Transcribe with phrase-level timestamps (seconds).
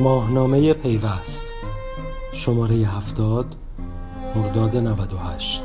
[0.00, 1.54] ماهنامه پیوست
[2.32, 3.56] شماره هفتاد
[4.36, 5.62] مرداد 98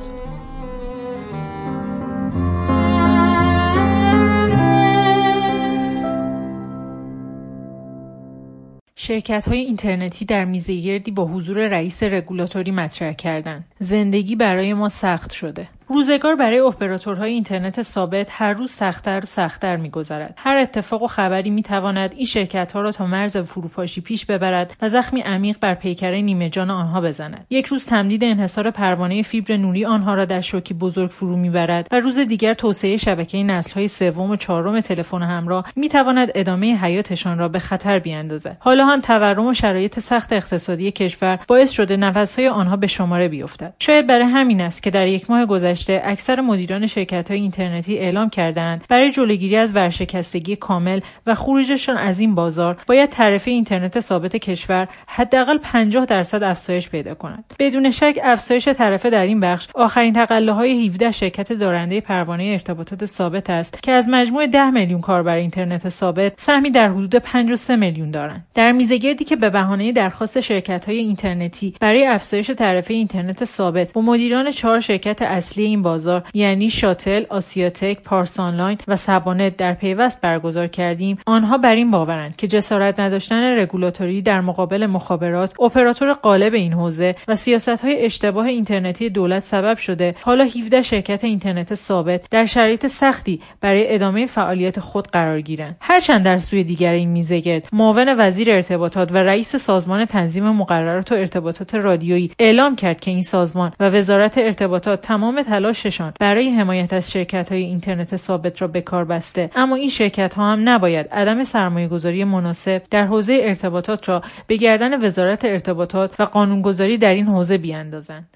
[8.95, 13.65] شرکت های اینترنتی در میزه گردی با حضور رئیس رگولاتوری مطرح کردند.
[13.79, 15.67] زندگی برای ما سخت شده.
[15.87, 20.33] روزگار برای اپراتورهای اینترنت ثابت هر روز سختتر و سختتر میگذرد.
[20.37, 24.89] هر اتفاق و خبری می‌تواند این شرکت ها را تا مرز فروپاشی پیش ببرد و
[24.89, 27.45] زخمی عمیق بر پیکره نیمه جان آنها بزند.
[27.49, 31.99] یک روز تمدید انحصار پروانه فیبر نوری آنها را در شوکی بزرگ فرو می‌برد و
[31.99, 37.59] روز دیگر توسعه شبکه نسلهای سوم و چهارم تلفن همراه می‌تواند ادامه حیاتشان را به
[37.59, 38.57] خطر بیاندازد.
[38.59, 43.73] حالا هم تورم و شرایط سخت اقتصادی کشور باعث شده نفسهای آنها به شماره بیفتد.
[43.79, 48.29] شاید برای همین است که در یک ماه گذشته اکثر مدیران شرکت های اینترنتی اعلام
[48.29, 54.35] کردند برای جلوگیری از ورشکستگی کامل و خروجشان از این بازار باید تعرفه اینترنت ثابت
[54.35, 57.53] کشور حداقل 50 درصد افزایش پیدا کند.
[57.59, 63.05] بدون شک افزایش تعرفه در این بخش آخرین تقله های 17 شرکت دارنده پروانه ارتباطات
[63.05, 68.11] ثابت است که از مجموع 10 میلیون کاربر اینترنت ثابت سهمی در حدود 53 میلیون
[68.11, 68.47] دارند.
[68.53, 74.01] در میزگردی که به بهانه درخواست شرکت های اینترنتی برای افزایش تعرفه اینترنت ثابت با
[74.01, 80.21] مدیران چهار شرکت اصلی این بازار یعنی شاتل، آسیاتک، پارس آنلاین و سبانت در پیوست
[80.21, 81.17] برگزار کردیم.
[81.25, 87.15] آنها بر این باورند که جسارت نداشتن رگولاتوری در مقابل مخابرات اپراتور غالب این حوزه
[87.27, 90.15] و سیاست های اشتباه اینترنتی دولت سبب شده.
[90.21, 95.77] حالا 17 شرکت اینترنت ثابت در شرایط سختی برای ادامه فعالیت خود قرار گیرند.
[95.81, 101.15] هرچند در سوی دیگر این میزگرد معاون وزیر ارتباطات و رئیس سازمان تنظیم مقررات و
[101.15, 107.11] ارتباطات رادیویی اعلام کرد که این سازمان و وزارت ارتباطات تمام تلاششان برای حمایت از
[107.11, 109.49] شرکت های اینترنت ثابت را به کار بسته.
[109.55, 114.55] اما این شرکت ها هم نباید عدم سرمایه گذاری مناسب در حوزه ارتباطات را به
[114.55, 118.27] گردن وزارت ارتباطات و قانونگذاری در این حوزه بیاندازند.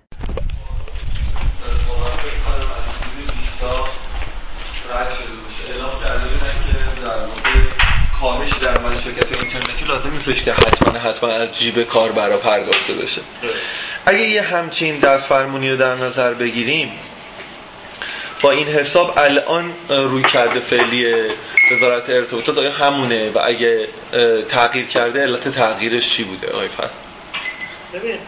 [8.22, 8.74] کاهش در
[9.04, 13.22] شرکت اینترنتی لازم نیستش که حتما حتما از جیب کاربرا پرداخته بشه
[14.06, 16.92] اگه یه همچین دست فرمونی رو در نظر بگیریم
[18.42, 21.14] با این حساب الان روی کرده فعلی
[21.72, 23.88] وزارت ارتباطات آیا همونه و اگه
[24.48, 26.92] تغییر کرده علت تغییرش چی بوده آقای فرد
[27.94, 28.20] ببین.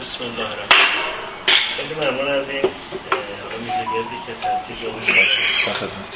[0.00, 0.68] بسم الله الرحمن
[1.76, 2.62] خیلی ممنون از این
[3.60, 6.14] میزگردی که ترتیب جامعه باشه خدمت.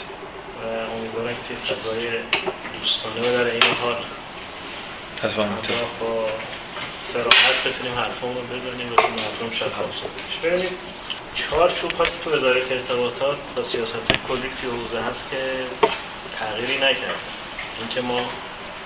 [0.63, 2.09] و امیدوارم که فضای
[2.79, 3.97] دوستانه و در این حال
[5.23, 5.45] حتما
[6.01, 6.29] با
[6.99, 10.73] سراحت بتونیم حرفمون رو بزنیم و حرفمون شفاف صحبت ببینید
[11.35, 11.91] چهار چوب
[12.25, 13.97] تو وزارت ارتباطات و سیاست
[14.29, 15.53] کلی توی حوزه هست که
[16.39, 17.21] تغییری نکرد
[17.79, 18.21] اینکه ما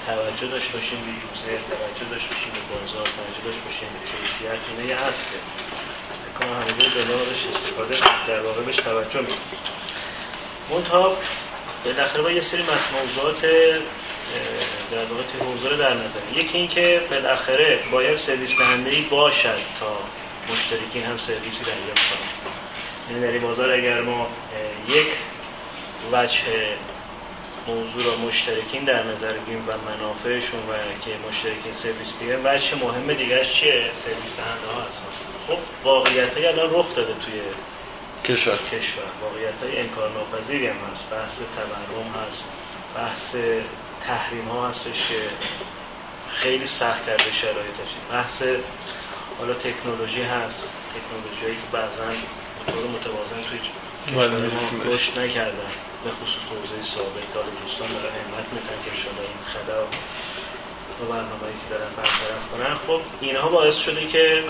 [0.07, 4.61] توجه داشت باشیم به یوزر توجه داشت باشیم به بازار توجه داشت باشیم به کیفیت
[4.69, 5.39] اینه یه هست که
[6.31, 7.97] بکنم همه دلارش استفاده
[8.29, 9.37] در واقع بهش توجه می‌کنم
[10.71, 11.17] منتها
[11.85, 12.63] بالاخره با یه سری
[13.03, 13.41] موضوعات
[14.91, 16.21] در واقع توی حوزه در نظر.
[16.35, 19.99] یکی اینکه بالاخره باید سرویس دهنده باشد تا
[20.53, 22.51] مشترکین هم سرویسی دریافت کنن
[23.11, 24.29] یعنی در این بازار اگر ما
[24.89, 25.07] یک
[26.13, 26.43] وجه
[27.67, 30.73] موضوع را مشترکین در نظر بگیریم و منافعشون و
[31.05, 35.09] که مشترکین سرویس بگیرن وجه مهم دیگرش چیه؟ سرویس دهنده ها هستن.
[35.49, 37.41] خب واقعیت های الان رخ داده توی
[38.25, 38.59] کشور.
[38.73, 39.05] کشور.
[39.23, 41.11] واقعیت های انکار ناپذیری هم هست.
[41.11, 42.45] بحث تورم هست.
[42.97, 43.37] بحث
[44.07, 45.21] تحریم ها هستش که
[46.33, 47.91] خیلی سخت کرده شرایطش.
[48.13, 48.43] بحث
[49.39, 50.71] حالا تکنولوژی هست.
[50.95, 52.07] تکنولوژی که بعضا
[52.67, 55.71] به طور متوازن توی کشور ما رشد نکردن.
[56.05, 59.83] به خصوص حوزه ثابت داره دوستان دارن همت می‌کنن که شده این خلا
[61.01, 62.75] و برنامه‌ای که دارن برطرف کنن.
[62.87, 64.45] خب اینها باعث شده که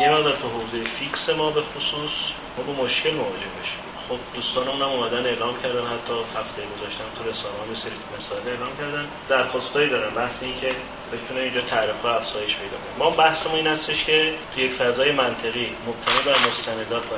[0.00, 2.12] یه مقدار تو حوزه فیکس ما به خصوص
[2.58, 3.91] ما با مشکل مواجه بشیم.
[4.12, 8.76] خب دوستانمون هم اومدن اعلام کردن حتی هفته گذاشتن تو رسانه ها سری مثال اعلام
[8.78, 9.06] کردن.
[9.28, 10.68] درخواستایی دارن بحث این که
[11.12, 12.98] بتونه اینجا تعرفه افزایش پیدا کنه.
[12.98, 17.16] ما بحثمون این هستش که تو یک فضای منطقی مبتنی بر مستندات و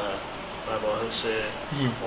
[0.72, 1.24] مباحث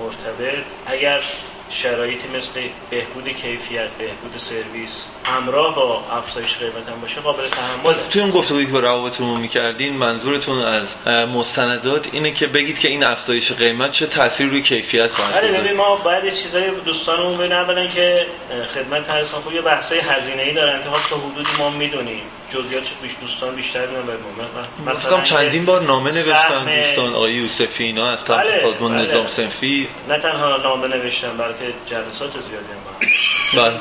[0.00, 1.22] مرتبط اگر
[1.70, 2.60] شرایطی مثل
[2.90, 8.66] بهبود کیفیت بهبود سرویس همراه با افزایش قیمت هم باشه قابل تحمل توی اون گفتگویی
[8.66, 10.86] که به روابطتون می‌کردین منظورتون از
[11.34, 15.76] مستندات اینه که بگید که این افزایش قیمت چه تاثیر روی کیفیت خواهد بله ببین
[15.76, 18.26] ما باید یه چیزای دوستانمون ببینن اولا که
[18.74, 22.22] خدمت هرسان خب یه بحثای هزینه ای دارن که تا حدودی ما می‌دونیم
[22.54, 28.10] جزئیات بیش دوستان بیشتر می‌دونن به مثلا چندین بار نامه نوشتن دوستان آقای یوسفی اینا
[28.10, 29.02] از طرف بله، سازمان بله.
[29.02, 29.88] نظام سنفی.
[30.08, 33.80] نه تنها نامه نوشتن بلکه جلسات زیادی هم بله.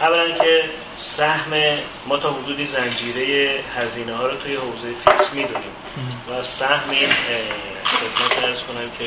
[0.00, 0.64] اولا که
[0.96, 5.72] سهم ما تا حدودی زنجیره هزینه ها رو توی حوزه فیکس می‌دونیم.
[6.30, 7.08] و سهم این
[7.84, 9.04] خدمت ارز کنم که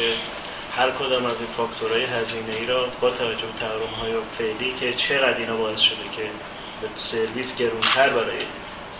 [0.77, 4.93] هر کدام از این فاکتورهای هزینه ای را با توجه به تورم های فعلی که
[4.93, 6.29] چقدر اینا باعث شده که
[6.97, 8.37] سرویس گرونتر برای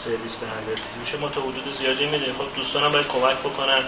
[0.04, 2.36] سرویس دهنده میشه ما تا حدود زیادی می‌دونیم.
[2.36, 3.84] خب دوستانم باید کمک بکنن.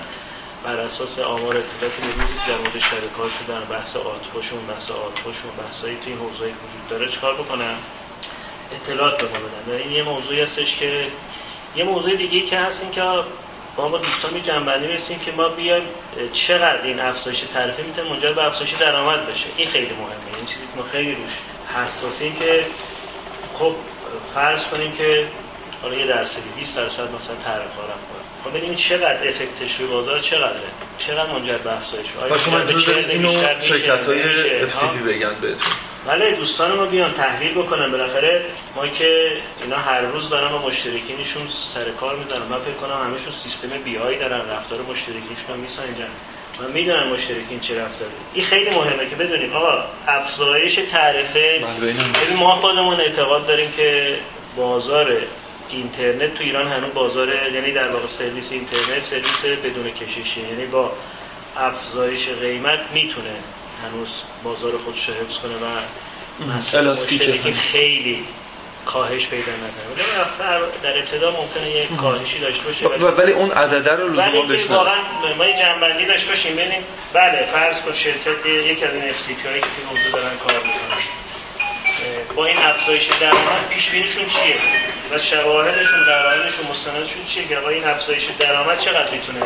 [0.64, 6.14] بر اساس آمار اطلاعات روزی در مورد شرکات شدن بحث آتپاشون بحث آتپاشون بحثایی توی
[6.14, 7.76] این حوزه‌ای وجود داره چکار بکنن؟
[8.72, 9.78] اطلاعات به ما بدن.
[9.78, 11.08] این یه موضوعی هستش که
[11.76, 13.02] یه موضوع دیگه که هست این که
[13.76, 15.84] با ما دوستان می جنبندی که ما بیایم
[16.34, 19.46] چقدر این افزایش تعرفه می‌تونه منجر به افزایش درآمد بشه.
[19.58, 20.38] این خیلی مهمه.
[20.38, 21.32] این چیزی که ما خیلی روش
[21.76, 22.66] حساسیم که
[23.60, 23.76] خب
[24.34, 25.30] فرض کنیم که
[25.82, 28.04] حالا یه درصدی 20 درصد مثلا تعرفه ها رفت
[28.44, 30.70] خب ببینیم چقدر افکتش روی بازار چقدره.
[31.00, 32.60] چقدر منجر به افزایش؟ آیا شما
[33.10, 33.32] اینو
[33.62, 35.58] شرکت های FCP بگن بهتون.
[36.08, 37.92] بله دوستان ما بیان تحلیل بکنن.
[37.92, 38.46] بالاخره
[38.76, 39.32] ما که
[39.64, 43.98] اینا هر روز دارن با مشترکینشون سر کار می‌ذارن من فکر کنم همشون سیستم بی
[43.98, 46.08] آی دارن رفتار مشترکینشون میسنجن
[46.60, 48.12] من می‌دونم مشترکین چه رفتاری.
[48.34, 51.60] این خیلی مهمه که بدونیم آقا افزایش تعرفه.
[51.60, 54.18] بله ما خودمون اعتقاد داریم که
[54.56, 55.18] بازار
[55.70, 60.92] اینترنت تو ایران هنوز بازار یعنی در واقع سرویس اینترنت سرویس بدون کشیشی یعنی با
[61.58, 63.36] افزایش قیمت می‌تونه
[63.84, 64.10] هنوز
[64.44, 66.96] بازار خودش رو حفظ کنه و مثلا
[67.56, 68.26] خیلی
[68.86, 70.06] کاهش پیدا نکنه.
[70.84, 74.96] در ابتدا ممکنه یک کاهشی داشته باشه ولی اون عدده رو لزوما بشنوه واقعا
[75.38, 76.56] ما یه جنبندی داشته باشیم.
[76.56, 76.84] ببینیم.
[77.14, 80.58] بله فرض کن شرکت یک از این اف سی پی هایی که حوزه دارن کار
[80.58, 81.19] می‌کنن.
[82.36, 84.56] با این افزایش درآمد پیش بینیشون چیه؟
[85.12, 89.40] و شواهدشون قرائنشون مستندشون چیه که با این افزایش درآمد چقدر می‌تونه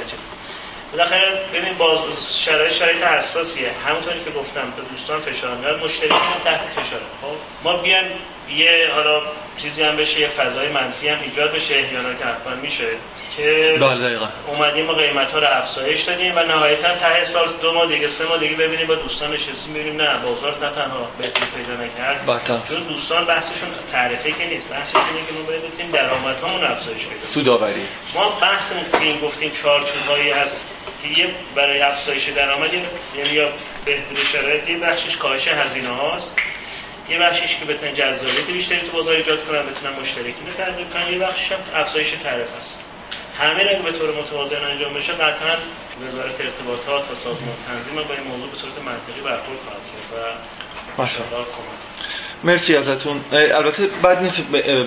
[0.91, 1.99] بالاخره ببین باز
[2.39, 3.71] شرایط شرایط حساسیه.
[3.87, 7.27] همونطوری که گفتم به دوستان فشار میاد مشتریان تحت فشار خب
[7.63, 8.05] ما بیایم
[8.49, 9.21] یه حالا
[9.57, 12.25] چیزی هم بشه یه فضای منفی هم ایجاد بشه احیانا که
[12.61, 12.83] میشه.
[13.37, 17.87] که بله اومدیم و قیمت ها رو افزایش دادیم و نهایتا ته سال دو ماه
[17.87, 21.83] دیگه سه ماه دیگه ببینیم با دوستان نشستیم ببینیم نه بازار نه تنها بهتری پیدا
[21.83, 22.61] نکرد بطن.
[22.69, 27.85] چون دوستان بحثشون تعرفه که نیست بحثش اینه که ما بتونیم درآمدهامون افزایش پیدا سودآوری
[28.13, 30.69] ما بحث که این گفتیم چارچوبایی هست
[31.03, 33.49] که یه برای افزایش درآمد یعنی یا
[33.85, 36.35] بهبود شرایط یه بخشش کاهش هزینه هاست.
[37.09, 41.13] یه بخشش که بتونن جذابیت بیشتری تو بازار ایجاد کنن بتونن مشترکین رو ترغیب کنن.
[41.13, 42.92] یه بخشش هم افزایش تعرفه است.
[43.39, 45.57] همه اگه به طور متوازن انجام بشه قطعا
[46.07, 51.35] وزارت ارتباطات و سازمان تنظیم با این موضوع به صورت منطقی برخورد خواهد کرد و
[51.37, 51.82] کمک
[52.43, 53.21] مرسی ازتون.
[53.31, 54.41] البته بعد نیست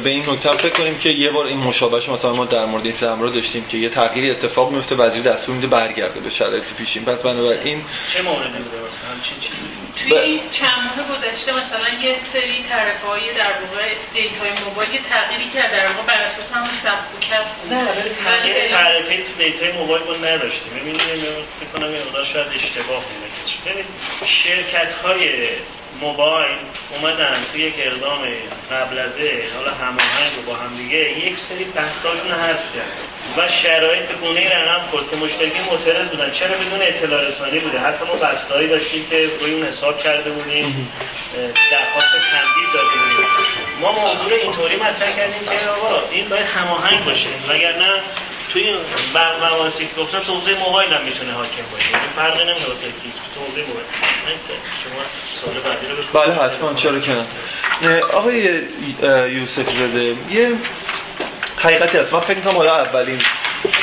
[0.04, 3.20] به این نکته فکر کنیم که یه بار این مشابهش مثلا ما در مورد این
[3.20, 7.04] رو داشتیم که یه تغییری اتفاق میفته وزیر دستور میده برگرده به شرایط پیشین.
[7.04, 9.16] پس بنابراین چه موردی بوده مثلا؟
[9.96, 14.90] توی این چند ماه گذشته مثلا یه سری تعرفه های در واقع data ی موبایل
[14.94, 15.72] یه تغییری کرد.
[15.72, 17.72] در واقع بر اساس همون سقف و کف بود.
[17.72, 20.72] نه تعرفه تو data ی موبایل رو نداشتیم.
[20.80, 21.00] ببینید
[21.60, 23.84] فکر کنم این شاید اشتباه بوده
[24.24, 25.28] شرکت های
[26.00, 26.56] موبایل
[26.94, 28.20] اومدن توی یک اقدام
[28.72, 29.12] قبل از
[29.56, 32.92] حالا هماهنگ با هم دیگه یک سری بستاشون حذف کرد
[33.36, 36.30] و شرایط به گونه رقم خورد که مشترکین معترض بودن.
[36.30, 40.92] چرا بدون اطلاع رسانی بوده؟ حتی ما بستایی داشتیم که روی اون حساب کرده بودیم.
[41.70, 43.80] درخواست تمدید داده بودیم.
[43.80, 47.28] ما موضوع اینطوری مطرح کردیم که آقا این باید هماهنگ باشه.
[47.48, 48.00] وگرنه
[48.56, 48.74] توی
[49.40, 51.92] مواسی که گفتم تو حوزه موبایل هم می‌تونه حاکم باشه.
[51.92, 53.86] یعنی فرقی نمی‌کنه واسه فیکس تو حوزه موبایل
[54.84, 56.74] شما سوال بعدی رو بله حتما.
[56.74, 57.12] چرا که
[58.12, 58.62] آقای
[59.30, 60.52] یوسف زاده یه
[61.56, 62.12] حقیقتی هست.
[62.12, 63.18] من فکر کنم حالا اولین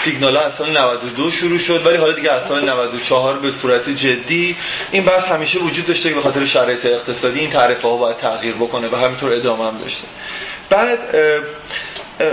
[0.03, 4.55] سیگنال از سال 92 شروع شد ولی حالا دیگه از سال 94 به صورت جدی.
[4.91, 8.53] این بحث همیشه وجود داشته که به خاطر شرایط اقتصادی این تعرفه ها باید تغییر
[8.53, 10.03] بکنه و همینطور ادامه هم داشته.
[10.69, 10.99] بعد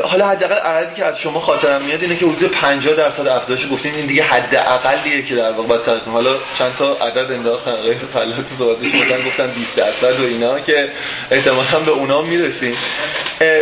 [0.05, 3.95] حالا حداقل عددی که از شما خاطرم میاد اینه که حدود 50 درصد افزایش گفتین
[3.95, 8.47] این دیگه حد اقلیه که در واقع باید حالا چند تا عدد انداختن؟ غیر فلات
[8.59, 10.89] صحبتش مثلا گفتن 20 درصد و اینا که
[11.31, 12.77] احتمالاً به اونا می‌رسیم.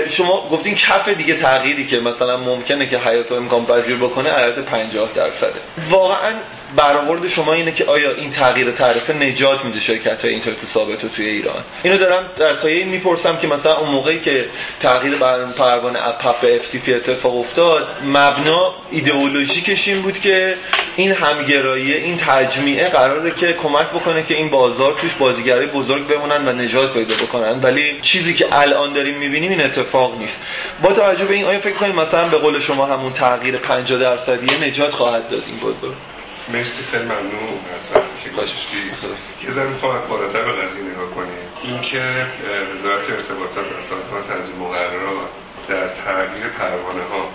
[0.08, 5.08] شما گفتین کف دیگه تغییری که مثلا ممکنه که حیات امکان پذیر بکنه عدد 50
[5.14, 5.60] درصده.
[5.90, 6.32] واقعا
[6.76, 11.26] برآورد شما اینه که آیا این تغییر تعرفه نجات میده شرکت های اینترنت ثابت توی
[11.26, 14.48] ایران؟ اینو دارم در سایه این می‌پرسم که مثلا اون موقعی که
[14.80, 15.14] تغییر
[15.56, 20.54] پروانه اپپ به FTP اتفاق افتاد مبنا ایدئولوژیکش این بود که
[20.96, 26.48] این همگرایی این تجمیعه قراره که کمک بکنه که این بازار توش بازیگرای بزرگ بمونن
[26.48, 27.60] و نجات پیدا بکنن.
[27.62, 30.38] ولی چیزی که الان داریم می‌بینیم این اتفاق نیست.
[30.82, 34.66] با توجه به این آیا فکر کنید مثلا به قول شما همون تغییر 50 درصدی
[34.66, 35.94] نجات خواهد داد این بازار؟
[36.52, 38.76] مرسی خیلی ممنون از که کاشکی
[39.44, 42.26] یه ذره می‌خوام بالاتر به قضیه نگاه کنیم اینکه
[42.74, 45.28] وزارت ارتباطات و سازمان تنظیم مقررات
[45.68, 47.30] در تغییر پروانه ها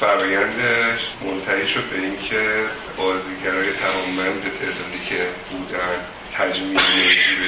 [0.00, 2.64] فرایندش منتهی شد به اینکه
[2.96, 5.96] بازیگرای تمامند تعدادی که بودن
[6.38, 6.80] تجمیل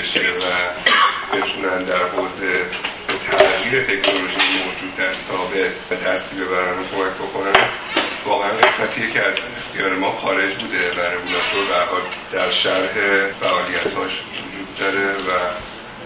[0.00, 0.44] بشه و
[1.36, 2.66] بتونن در حوزه
[3.30, 7.68] تغییر تکنولوژی موجود در ثابت به دستی ببرن و کمک بکنن.
[8.26, 11.64] واقعا قسمتیه که از اختیار ما خارج بوده و رگولاتور
[12.30, 12.92] به در شرح
[13.40, 15.30] فعالیتاش وجود داره و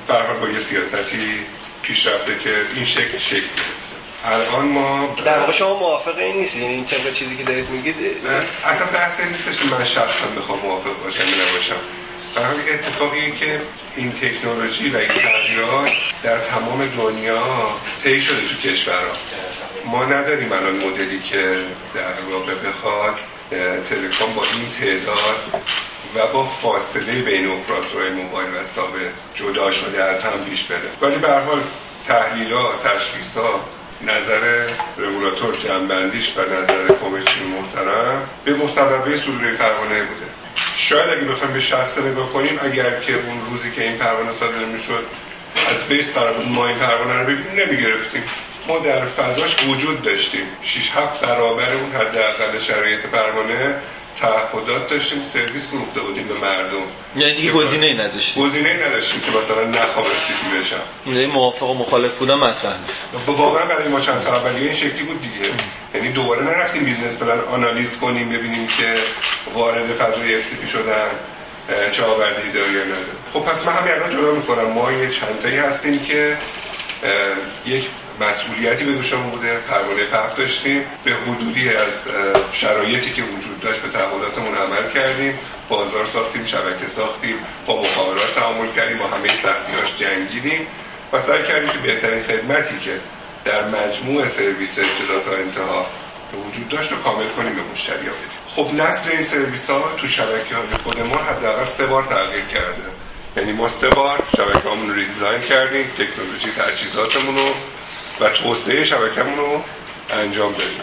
[0.08, 1.46] به با یه سیاستی
[1.82, 3.46] پیش رفته که این شکل شکل
[4.25, 7.96] الان ما در واقع شما موافق این یعنی این طبق چیزی که دارید میگید؟
[8.64, 11.75] اصلا بحث نیستش که من شخصا بخوام موافق باشم یا نباشم.
[12.34, 13.60] برای اتفاقی که
[13.96, 15.90] این تکنولوژی و این تغییرات
[16.22, 17.68] در تمام دنیا
[18.04, 19.12] طی شده تو کشورها.
[19.90, 21.61] ما نداریم الان مدلی که
[21.95, 23.14] در واقع بخواد
[23.90, 25.62] تلکام با این تعداد
[26.14, 30.90] و با فاصله بین اپراتورهای موبایل و ثابت جدا شده از هم پیش بره.
[31.00, 31.62] ولی به حال
[32.09, 33.61] تحلیل‌ها تشخیص‌ها
[34.02, 34.68] نظر
[34.99, 40.26] رگولاتور جنبندیش و نظر کمیسیون محترم به مصوبه صدور پروانه بوده.
[40.76, 44.64] شاید اگه بخوایم به شخص نگاه کنیم اگر که اون روزی که این پروانه صادر
[44.64, 45.07] می‌شد
[45.71, 48.23] از بیس قرار بود ما این پروانه رو بگیریم نمی‌گرفتیم.
[48.68, 50.46] ما در فضاش وجود داشتیم.
[50.62, 53.75] 6 7 برابر اون حداقل شرایط پروانه
[54.20, 55.22] تعهدات داشتیم.
[55.32, 56.76] سرویس فروخته بودیم به مردم.
[57.16, 58.44] یعنی دیگه گزینه‌ای نداشتیم.
[58.44, 60.80] گزینه‌ای نداشتیم که مثلا نخوام سیتی بشم.
[61.06, 63.26] یعنی موافق و مخالف بودن مطرح نیست.
[63.26, 65.50] واقعا برای ما چند تا اولیه این شکلی بود دیگه.
[65.94, 68.94] یعنی دوباره نرفتیم business plan آنالیز کنیم ببینیم که
[69.54, 71.10] وارد فضای اف شدن
[71.92, 73.18] چه آوردی داره یا نداره.
[73.32, 76.37] خب پس من همین الان جدا می‌کنم ما یه چند تایی هستیم که
[77.66, 77.88] یک
[78.20, 80.84] مسئولیتی به دوشمون بوده پروانه پخت داشتیم.
[81.04, 81.92] به حدودی از
[82.52, 85.38] شرایطی که وجود داشت به تعهداتمون عمل کردیم.
[85.68, 87.34] بازار ساختیم شبکه ساختیم
[87.66, 90.66] با مخابرات تعامل کردیم با همه سختیاش جنگیدیم.
[91.12, 93.00] و سعی کردیم که بهترین خدمتی که
[93.44, 95.87] در مجموع سرویس ابتدا تا انتها
[96.48, 98.38] وجود داشت و کامل کنیم به مشتری بدیم.
[98.48, 102.82] خب نسل این سرویس ها تو شبکه های خود ما حداقل سه بار تغییر کرده.
[103.37, 107.54] یعنی ما سه بار شبکه رو ریدیزاین کردیم تکنولوژی تجهیزاتمون رو
[108.20, 109.62] و توسعه شبکمون رو
[110.10, 110.80] انجام دادیم.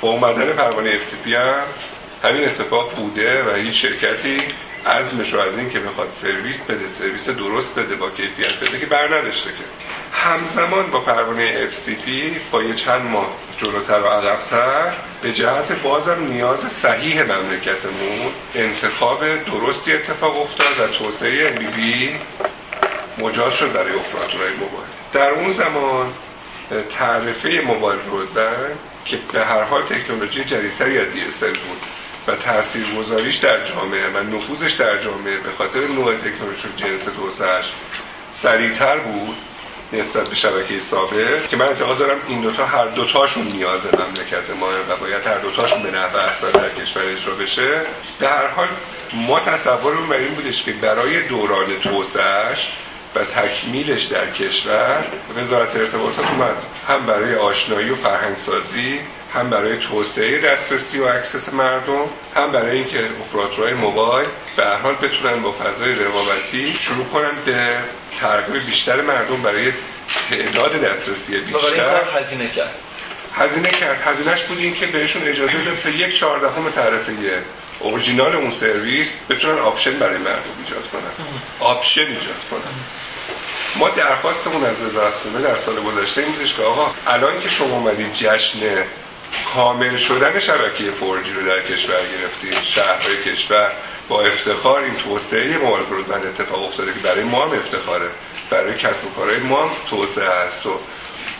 [0.00, 1.64] با اومدن پروانه FCP هم
[2.24, 4.36] همین اتفاق بوده و هیچ شرکتی
[4.86, 8.86] عزمش رو از این که بخواد سرویس بده سرویس درست بده با کیفیت بده که
[8.86, 9.64] بر نداشته که.
[10.12, 12.08] همزمان با پروانه FCP
[12.50, 13.26] با یه چند ماه
[13.58, 14.92] جلوتر و عقبتر
[15.22, 22.10] به جهت بازم نیاز صحیح مملکتمون انتخاب درستی اتفاق افتاد و توسعه بی
[23.22, 24.88] مجاز شد برای اپراتورهای موبایل.
[25.12, 26.12] در اون زمان
[26.90, 31.82] تعرفه موبایل برودبند که به هر حال تکنولوژی جدیدتری از DSL بود
[32.26, 37.72] و تاثیرگذاریش در جامعه و نفوذش در جامعه به خاطر نوع تکنولوژی جنس توسعهش
[38.32, 39.36] سریعتر بود
[39.92, 44.66] نسبت به شبکه ثابت که من اعتقاد دارم این دوتا هر دوتاشون نیاز مملکت ما
[44.88, 47.80] و باید هر دوتاشون به نحو احسن در کشور اجرا بشه.
[48.18, 48.68] به هر حال
[49.12, 52.72] ما تصورمون بر این بودش که برای دوران توسعهش
[53.14, 56.56] و تکمیلش در کشور وزارت ارتباطات اومد.
[56.88, 59.00] هم برای آشنایی و فرهنگسازی
[59.34, 62.04] هم برای توسعه دسترسی و access مردم
[62.36, 67.78] هم برای اینکه اپراتورهای موبایل به هر حال بتونن با فضای رقابتی شروع کنن به
[68.20, 69.72] ترغیب بیشتر مردم برای
[70.30, 71.66] تعداد دسترسی بیشتر.
[71.66, 72.74] این کار هزینه کرد.
[73.34, 74.02] هزینه کرد.
[74.04, 77.12] هزینهش بود این که بهشون اجازه داد تا یک چهاردهم تعرفه
[77.80, 81.26] اورجینال اون سرویس بتونن option برای مردم ایجاد کنن.
[81.60, 83.01] option ایجاد کنن.
[83.76, 87.76] ما درخواستمون از وزارت خونه در سال گذشته این بودش که آقا الان که شما
[87.76, 88.60] اومدید جشن
[89.54, 93.72] کامل شدن شبکه فورجی رو در کشور گرفتید شهرهای کشور
[94.08, 98.06] با افتخار این توسعه موبایل برودبند اتفاق افتاده که برای ما هم افتخاره
[98.50, 100.70] برای کسب و کارهای ما هم توسعه هست و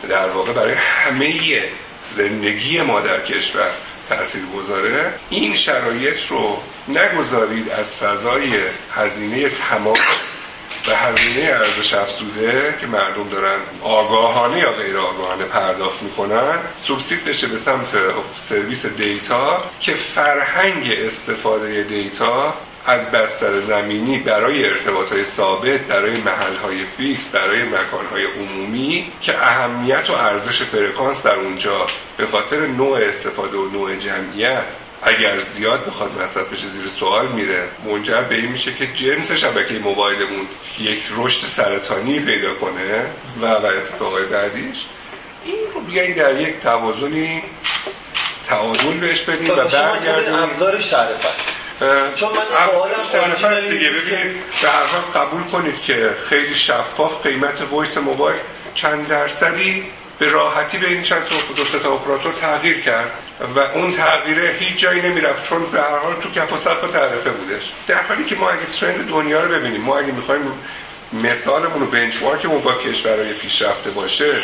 [0.08, 1.62] در واقع برای همه
[2.04, 3.70] زندگی ما در کشور
[4.08, 8.52] تأثیر گذاره این شرایط رو نگذارید از فضای
[8.94, 10.41] هزینه تماس
[10.88, 17.46] و هزینه ارزش افزوده که مردم دارن آگاهانه یا غیر آگاهانه پرداخت می‌کنن سوبسید بشه
[17.46, 17.88] به سمت
[18.40, 22.54] سرویس data که فرهنگ استفاده data
[22.86, 29.12] از بستر زمینی برای ارتباط های ثابت برای محل های fix برای مکان های عمومی
[29.20, 31.86] که اهمیت و ارزش فرکانس در اونجا
[32.16, 34.64] به خاطر نوع استفاده و نوع جمعیت
[35.02, 37.68] اگر زیاد بخواد مصرف بشه زیر سوال میره.
[37.84, 40.46] منجر به این میشه که جنس شبکه موبایلمون
[40.78, 43.04] یک رشد سرطانی پیدا کنه
[43.42, 44.78] و و اتفاقای بعدیش
[45.44, 47.42] این رو بیایید در یک توازنی
[48.48, 50.34] تعادل بهش بدیم و برگردیم.
[50.34, 51.52] ابزارش تعرفه است.
[52.16, 52.44] چون من
[53.12, 53.90] سوالم دیگه.
[53.90, 58.40] ببینید به هر حال قبول کنید که خیلی شفاف قیمت voice موبایل
[58.74, 59.84] چند درصدی
[60.18, 63.12] به راحتی بین چند تا دو تا اپراتور تغییر کرد.
[63.56, 67.30] و اون تغییره هیچ جایی نمی‌رفت چون به هر حال تو کف و سقف تعرفه
[67.30, 67.72] بودش.
[67.86, 70.52] در حالی که ما اگه trend دنیا رو ببینیم ما اگه می‌خوایم
[71.12, 74.34] مثالمون رو بنچمارکمون با کشورهای پیشرفته باشه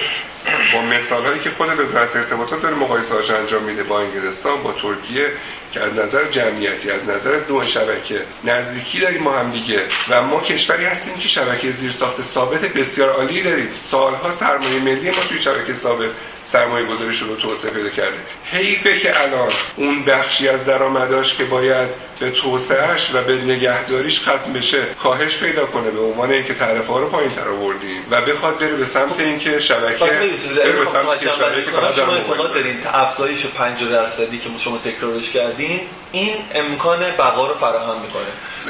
[0.75, 5.31] با مثال هایی که خود وزارت ارتباطات داره مقایسه انجام میده با انگلستان با ترکیه
[5.73, 9.83] که از نظر جمعیتی از نظر نوع شبکه نزدیکی داریم ما هم دیگه.
[10.09, 13.71] و ما کشوری هستیم که شبکه زیرساخت ثابت بسیار عالی داریم.
[13.73, 16.11] سالها سرمایه ملی ما توی شبکه ثابت
[16.49, 18.17] سرمایه گذاری شده و توسعه پیدا کرده.
[18.45, 21.89] حیفه که الان اون بخشی از درآمداش که باید
[22.21, 26.99] به توسعهش و به نگهداریش ختم بشه کاهش پیدا کنه به عنوان اینکه تعرفه ها
[26.99, 31.65] رو پایین تر آوردیم و بخواد بره به سمت اینکه شبکه بره به سمت کشوری
[31.65, 35.81] که شما اعتقاد دارین افزایش 50 درصدی که شما تکرارش کردین
[36.13, 38.23] این امکان بقا رو فراهم می‌کنه.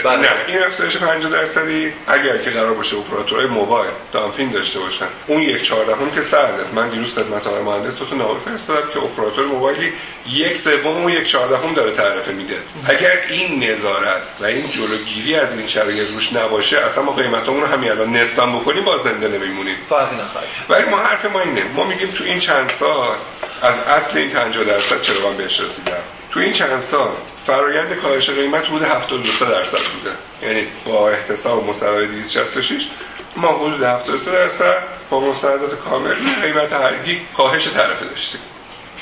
[0.04, 0.18] بله.
[0.18, 5.06] نه این افزایش 50 درصدی اگر که قرار باشه اپراتورهای موبایل دامپینگ داشته باشن.
[5.26, 9.46] اون یک چهاردهم که سرده من دیروز خدمت آقای مهندس تو نامه فرستادم که اپراتور
[9.46, 9.92] موبایلی
[10.30, 12.56] یک سوم و یک چهاردهم داره تعرفه میده.
[12.88, 17.66] اگر این نظارت و این جلوگیری از این شرایط روش نباشه اصلا ما قیمتمون رو
[17.66, 19.76] همین الان نصفم بکنیم با زنده نمیمونیم.
[19.88, 21.64] فرقی نخواهد ولی ما حرف ما اینه.
[21.76, 23.16] ما میگیم تو این چند سال
[23.62, 25.92] از اصل این 50 درصد چرا من بهش رسیدم؟
[26.38, 27.08] تو این چند سال
[27.46, 30.16] فرایند کاهش قیمت حدود 73 درصد بوده.
[30.42, 32.88] یعنی با احتساب مصوبه 266
[33.36, 38.40] ما حدود 73 درصد با مستندات کامل قیمت هر گیگ کاهش تعرفه داشتیم.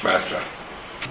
[0.04, 0.38] مثلا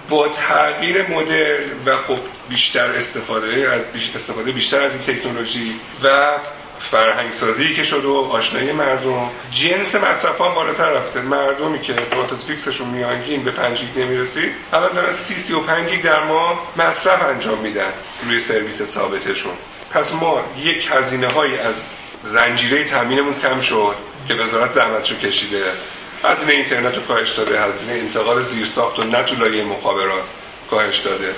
[0.09, 3.81] با تغییر مدل و خب بیشتر استفاده از
[4.15, 6.31] استفاده بیشتر از این تکنولوژی و
[6.79, 9.29] فرهنگ سازی که شده و آشنایی مردم.
[9.51, 11.21] جنس مصرف هم بالاتر رفته.
[11.21, 14.51] مردمی که ارتباطات fix شون میانگین به 5 گیگ نمی‌رسید.
[14.73, 17.93] الان دارن 30 35 گیگ در ماه مصرف انجام میدن
[18.25, 19.53] روی سرویس ثابتشون.
[19.91, 21.87] پس ما یک هزینه های از
[22.23, 23.95] زنجیره تامینمون کم شد
[24.27, 25.63] که وزارت زحمتشو کشیده.
[26.23, 30.23] هزینه اینترنت رو کاهش داده هزینه انتقال زیرساخت و نه مخابرات
[30.69, 31.35] کاهش داده.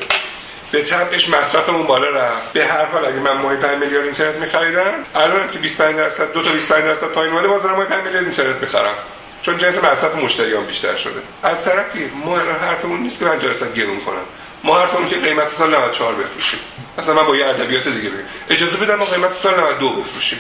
[0.71, 2.53] به طبعش مصرفمون بالا رفت.
[2.53, 6.41] به هر حال اگه من ماهی 5 میلیارد اینترنت می‌خریدم الان که 25 درصد دو
[6.41, 8.95] تا 25 درصد پایین اومده بازار ماهی 5 میلیارد اینترنت می‌خرم.
[9.41, 11.21] چون جنس مصرف مشتریان بیشتر شده.
[11.43, 14.25] از طرفی ما الان حرفمون نیست که 5 درصد گرون کنم.
[14.63, 16.59] ما حرفمون که قیمت سال 94 بفروشیم.
[16.97, 18.23] مثلا من با یه ادبیات دیگه بگم.
[18.49, 20.39] اجازه بدم ما قیمت سال 92 بفروشیم.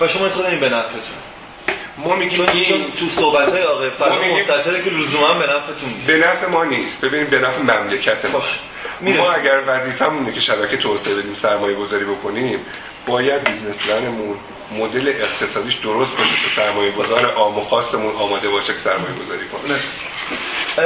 [0.00, 1.29] و شما اعتقاد به نفعتون.
[2.04, 3.90] ما میگیم این تو صحبت های آقای
[4.40, 7.04] مستتره که لزوما به نفعتون به نفع ما نیست.
[7.04, 8.42] ببینیم به نفع مملکت ما.
[9.00, 12.58] ما اگر وظیفمونه که شبکه توسعه بدیم سرمایه گذاری بکنیم
[13.06, 14.36] باید business plan مون
[14.78, 19.48] مدل اقتصادیش درست کنیم که سرمایه گذار عام و خاصمون آماده باشه که سرمایه گذاری
[19.48, 19.80] کنه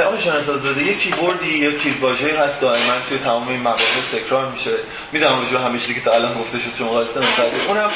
[0.05, 4.51] آقای شناس آزاده یه keyword ی یا کیبواژه‌ای هست دائما توی تمام این مباحث تکرار
[4.51, 4.71] میشه.
[5.11, 7.19] می‌دونم وجود همه چیزی که تا الان گفته شد شما قاطی
[7.67, 7.91] اونم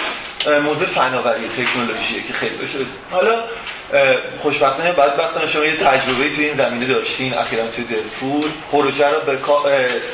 [0.63, 2.77] موضوع فناوری تکنولوژیه که خیلی بشه
[3.11, 3.43] حالا
[4.39, 7.33] خوشبختانه بدبختانه شما یه تجربه توی این زمینه داشتین.
[7.33, 9.37] اخیرا توی دزفور پروژه رو به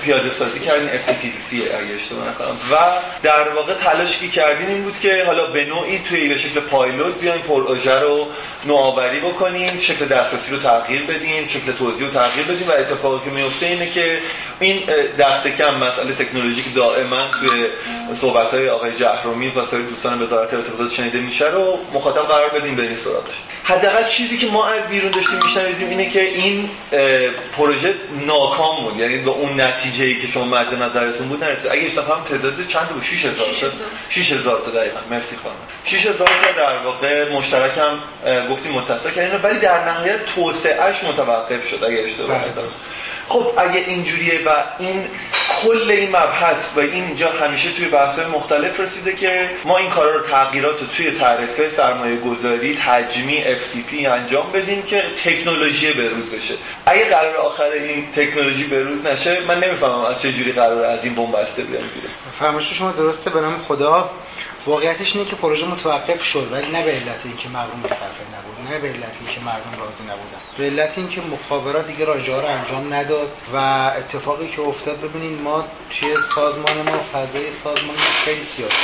[0.03, 2.57] پیاده سازی کردین FTTC اگه اشتباه نکنم.
[2.71, 2.75] و
[3.23, 7.19] در واقع تلاش که کردین این بود که حالا به نوعی توی به شکل پایلوت
[7.19, 8.27] بیاین پروژه رو
[8.65, 12.67] نوآوری بکنین شکل دسترسی رو تغییر بدین شکل توزیع رو تغییر بدین.
[12.67, 14.19] و اتفاقی که میفته اینه که
[14.59, 14.83] این
[15.19, 17.67] دست کم مسئله تکنولوژیک دائما توی
[18.13, 22.75] صحبت های آقای جهرومی و سایر دوستان وزارت ارتباطات شنیده میشه رو مخاطب قرار بدیم
[22.75, 23.35] برین سراغش.
[23.67, 26.69] حداقل چیزی که ما از بیرون داشتیم میشنویدیم اینه که این
[27.57, 27.93] پروژه
[28.25, 28.99] ناکام بود.
[28.99, 31.71] یعنی به اون نتیجه ای که شما مد نظرتون بود نرسید.
[31.71, 33.77] اگه اشتباه هم تعداد چند بود؟ 6000 تا.
[34.09, 34.99] 6000 تا دقیقاً.
[35.09, 35.55] مرسی خانم.
[35.85, 37.99] 6000 تا در واقع مشترک هم
[38.49, 42.51] گفتیم متصل کردین ولی در نهایت توسعهش متوقف شد اگه اشتباه بله.
[42.51, 42.69] نکنم
[43.27, 44.49] خب اگه اینجوریه و
[44.79, 45.07] این
[45.61, 50.21] کل این مبحث و اینجا همیشه توی بحث مختلف رسیده که ما این کارا رو
[50.21, 56.53] تغییرات رو توی تعرفه سرمایه گذاری تجمیع FCP انجام بدیم که تکنولوژی بروز بشه.
[56.85, 61.15] اگه قرار آخر این تکنولوژی بروز نشه من نمی‌فهمم از چه جوری قرار از این
[61.15, 64.11] بنبسته بیان بیره فرمایش شما درسته به نام خدا.
[64.65, 68.79] واقعیتش اینه که پروژه متوقف شد ولی نه به علت اینکه مردم صرفه نبود نه
[68.79, 70.39] به علت اینکه مردم راضی نبودن.
[70.57, 73.57] به علت اینکه مخابرات دیگه راجعه رو انجام نداد و
[73.97, 78.75] اتفاقی که افتاد ببینید ما توی سازمان ما فضای سازمان خیلی سیاسی.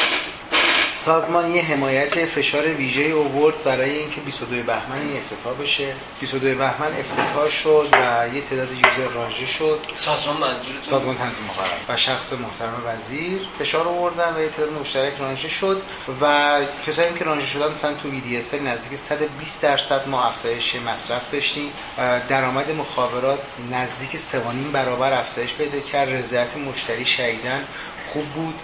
[1.06, 5.94] سازمان یه حمایت فشار ویژه اوورد برای اینکه 22 بهمن این افتتاح بشه.
[6.20, 9.80] 22 بهمن افتتاح شد و یه تعداد یوزر راجع شد.
[9.96, 11.78] سازمان منظور سازمان تنظیم مقرر.
[11.90, 15.82] و شخص محترم وزیر فشار آوردن و یه تعداد مشترک رانژه شد
[16.22, 21.72] و کسایی که رانژه شدن مثلا تو VDSL نزدیک 120 درصد ما افزایش مصرف داشتیم.
[22.30, 23.40] درآمد مخابرات
[23.72, 24.36] نزدیک 3.5
[24.74, 26.10] برابر افزایش پیدا کرد.
[26.10, 27.64] رضایت مشتری شهیدن
[28.14, 28.56] خوب بود.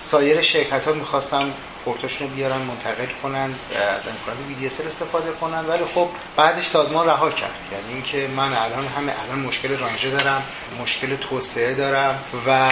[0.00, 1.52] سایر شرکت ها می‌خواستن
[1.84, 3.54] پورتاشون رو بیارن منتقل کنن
[3.96, 5.66] از امکانات VDSL استفاده کنن.
[5.66, 7.54] ولی خب بعدش سازمان رها کرد.
[7.72, 10.42] یعنی اینکه من الان همه الان مشکل رانژه دارم
[10.82, 12.68] مشکل توسعه دارم و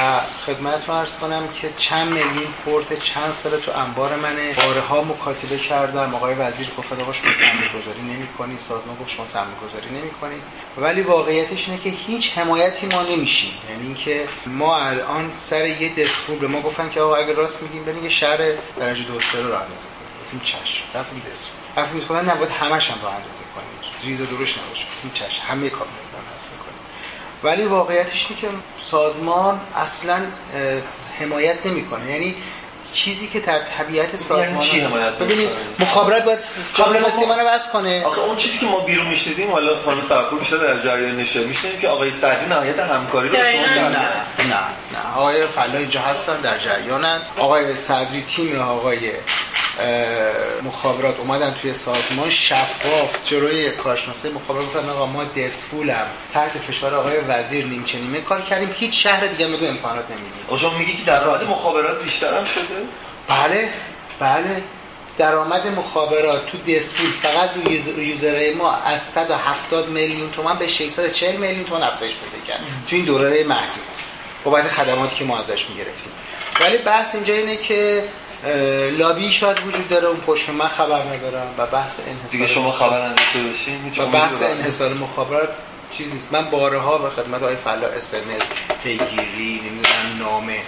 [0.46, 4.52] خدمتتون عرض کنم که چند میلیون پورت چند سال تو انبار منه.
[4.52, 6.14] بارها مکاتبه کردم.
[6.14, 10.42] آقای وزیر گفت آقا شما سرمایه گذاری نمی‌کنید سازمان گفت شما سرمایه گذاری نمی‌کنید
[10.76, 13.50] ولی واقعیتش اینه که هیچ حمایتی ما نمیشیم.
[13.70, 17.84] یعنی اینکه ما الان سر یه دسپول به ما گفتن که آقا اگه راست میگیم
[17.84, 18.38] برید یه شهر
[18.98, 19.82] درجه دو سه رو راه اندازی
[20.30, 24.58] کنید چشم رفتیم دسپول رفتیم گفتن نباید همش هم راه اندازی کنید ریز و درشت
[24.58, 24.84] نباشه.
[25.02, 26.78] این چشم همه کار می‌کنیم
[27.42, 30.22] ولی واقعیتش اینه که سازمان اصلا
[31.18, 32.10] حمایت نمی‌کنه.
[32.12, 32.36] یعنی
[32.92, 36.38] چیزی که در طبیعت سازمان چی حمایت ببینید مخابرات باید
[36.78, 36.98] قبل
[37.28, 38.04] منو بس کنه.
[38.06, 41.80] آخه اون چیزی که ما بیرون میشنیدیم حالا خانم سرپور بیشتر در جریان نشه میشنیدیم
[41.80, 44.54] که آقای صدری نهایت همکاری رو شما نه کردن نه
[44.92, 47.20] نه آقای فلا اینجا هستن در جریانن.
[47.38, 49.12] آقای صدری تیم آقای
[50.62, 52.30] مخابرات اومدن توی سازمان.
[52.30, 58.42] شفاف جلوی کارشناسه مخابرات گفتن آقا ما دسفولم تحت فشار آقای وزیر نیمچه نیمه کار
[58.42, 58.74] کردیم.
[58.78, 60.56] هیچ شهر دیگه بگو امکانات نمیدیم.
[60.56, 62.64] شما میگی که درآمد مخابرات بیشتر هم شده؟
[63.28, 63.68] بله
[64.20, 64.62] بله.
[65.18, 70.68] درآمد مخابرات تو دزفول فقط رو use- user های ما از 170 میلیون تومان به
[70.68, 72.60] 640 میلیون تومان افزایش پیدا کرد.
[72.90, 73.84] تو این دوره محدود.
[74.44, 76.12] بابت خدماتی که ما ازش می‌گرفتیم.
[76.60, 78.04] ولی بحث اینجا اینه که
[78.98, 83.06] لابی شاید وجود داره اون پشت من خبر ندارم و بحث انحصار دیگه شما خبر
[83.08, 84.42] نداشته باشین و بحث.
[84.42, 85.48] انحصار مخابرات
[85.92, 86.32] چیز نیست.
[86.32, 88.42] من بارها به خدمت آقای فلا SMS
[88.82, 90.58] پیگیری نمی‌دونم نامه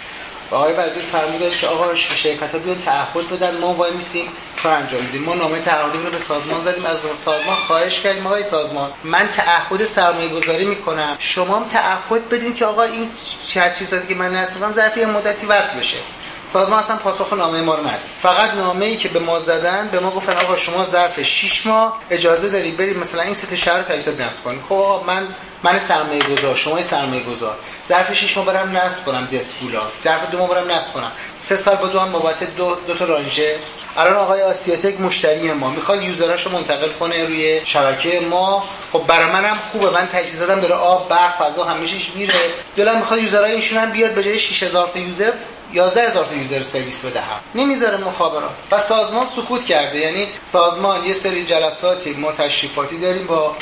[0.50, 4.28] و آقای وزیر فرمودن که آقا شرکت ها بیان تعهد بدن ما وای میسیم
[4.62, 5.22] کار انجام میدیم.
[5.22, 8.26] ما نامه تعهدی رو به سازمان زدیم از سازمان خواهش کردیم.
[8.26, 13.10] آقای سازمان من تعهد سرمایه گذاری می‌کنم شما هم تعهد بدین که آقا این
[13.46, 15.98] چه چیزاتی که من نصب می‌کنم ظرف یه مدتی وصل بشه.
[16.46, 18.00] سازمان اصلا پاسخ نامه ما رو نداد.
[18.22, 21.98] فقط نامه ای که به ما زدن به ما گفتن آقا شما ظرف 6 ماه
[22.10, 24.60] اجازه داری برید مثلا این سه شهر تجهیزات نصب کنید.
[24.68, 25.26] خب من
[25.62, 27.56] من سرمایه گذار شما سرمایه گذار
[27.90, 31.12] ظرف 6 ماه برم نصب کنم دسپولا ظرف دو ماه برم نصب کنم.
[31.37, 33.59] سه سال با دو هم بابت دو, دو تا رانژه.
[33.96, 35.70] الان آقای آسیاتک مشتری ما.
[35.70, 38.64] می‌خواد یوزراشو منتقل کنه روی شبکه ما.
[38.92, 39.90] خب برای منم خوبه.
[39.90, 42.35] من تجهیزاتم داره آب برق فضا همه چیش میره.
[42.76, 45.33] دلم می‌خواد یوزرای ایشون هم بیاد به جای 6000 تا یوزر
[45.72, 47.40] 11 هزار تا یوزر سرویس بدهم.
[47.55, 49.98] نمی‌ذاره مخابرات و سازمان سکوت کرده.
[49.98, 53.57] یعنی سازمان یه سری جلساتی ما تشریفاتی داریم با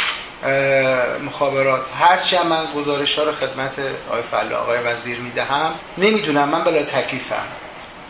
[1.24, 1.82] مخابرات.
[2.00, 6.82] هرچی هم من گزارش ها رو خدمت آقای فلا آقای وزیر می‌دهم نمی‌دونم من بلا
[6.82, 7.46] تکلیفم.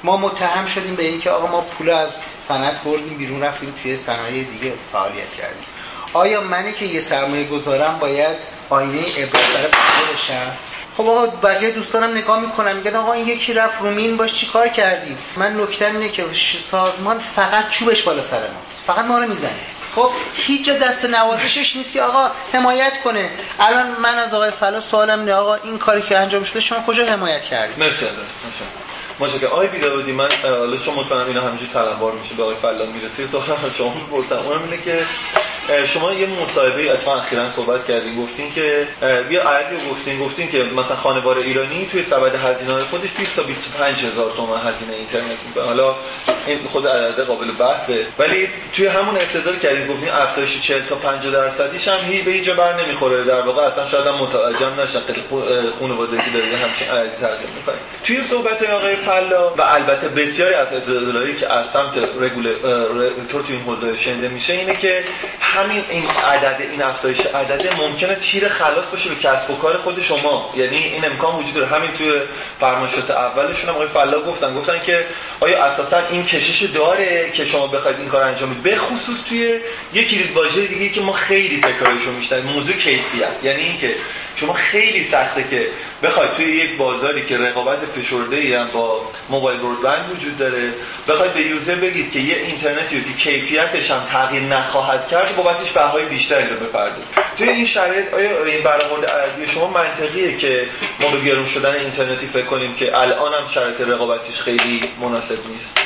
[0.05, 4.45] ما متهم شدیم به اینکه آقا ما پول از سند بردیم بیرون رفتیم توی صنایع
[4.45, 5.65] دیگه فعالیت کردیم.
[6.13, 8.37] آیا منی که یه سرمایه گذارم باید
[8.71, 10.53] آینه عبرت برای بقیه بشم؟
[10.97, 14.69] خب آقا بقیه دوستانم نگاه می‌کنن میگن آقا این یکی رفت رومین باش چی کار
[14.69, 16.25] کردی؟ من نکتم اینه که
[16.63, 19.78] سازمان فقط چوبش بالا سر ماست فقط ما رو می‌زنه.
[19.95, 23.31] خب هیچ جا دست نوازشش نیست که آقا حمایت کنه.
[23.61, 27.07] الان من از آقای فلا سوالم اینه آقا این کاری که انجام شده شما کجا
[27.07, 28.07] حمایت کردید مرسی.
[29.21, 33.23] ماشاءالله آقای بیداودی من حالا شما مطمئنم اینا همینجوری تلمبار میشه به آقای فلان می‌رسه.
[33.23, 34.37] یه سوالم از شما می‌پرسم.
[34.37, 35.05] اونم اینه که
[35.87, 38.23] شما یه مصاحبه اتفاقا اخیرا صحبت کردین.
[38.23, 40.19] گفتین که عددی رو گفتین.
[40.19, 44.95] گفتین که مثلا خانوار ایرانی توی سبد هزینه خودش 20 تا 25 هزار تومان هزینه
[44.95, 45.39] اینترنت.
[45.47, 45.95] می‌کنه حالا
[46.47, 48.07] این خود عدد قابل بحثه.
[48.19, 52.55] ولی توی همون استدلال کردین گفتین افزایش 40 تا 50 درصدیش هم هی به اینجا
[52.55, 53.25] بر نمی‌خوره.
[53.25, 55.01] در واقع اصلا شاید هم مترجم نشن.
[55.01, 55.23] خیلی
[55.81, 56.57] خانوادگی داره.
[56.57, 57.77] همچین عددی ترجمه می‌کنه.
[58.05, 63.65] توی صحبت آقای فلا و البته بسیاری از استدلالی که از سمت رگولاتور توی این
[63.65, 65.05] حوزه شنیده میشه اینه که
[65.41, 70.01] همین این عدد این افزایش عدد ممکنه تیر خلاص باشه به کسب و کار خود
[70.01, 70.51] شما.
[70.57, 71.67] یعنی این امکان وجود داره.
[71.67, 72.13] همین توی
[72.61, 74.55] فرمایشات اولشون هم آقای فلا گفتن.
[74.55, 75.07] گفتن که
[75.41, 79.61] آیا اساسا این کشش داره که شما بخواید این کار انجام بدید؟ بخصوص توی
[79.93, 83.29] یک کلید واژه دیگه که ما خیلی تکرارشو میشنیم موضوع کیفیت.
[83.43, 83.95] یعنی اینکه
[84.41, 85.67] شما خیلی سخته که
[86.03, 90.75] بخواید توی یک بازاری که رقابت فشرده ای هم با موبایل برودبند وجود داره
[91.09, 96.05] بخواید به یوزر بگید که یه اینترنتی که کیفیتش هم تغییر نخواهد کرد بابتش بهای
[96.05, 97.05] بیشتری رو بپردازید.
[97.39, 100.69] توی این شرایط آیا این برآورد عددی شما منطقیه که
[101.01, 105.79] ما به گرون شدن اینترنتی فکر کنیم که الان هم شرایط رقابتیش خیلی مناسب نیست؟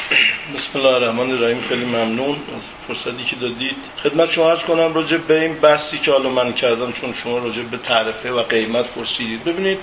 [0.55, 3.77] بسم الله الرحمن الرحیم خیلی ممنون از فرصتی که دادید.
[4.03, 7.63] خدمت شما عرض کنم راجع به این بحثی که حالا من کردم چون شما راجع
[7.63, 9.45] به تعرفه و قیمت پرسیدید.
[9.45, 9.79] ببینید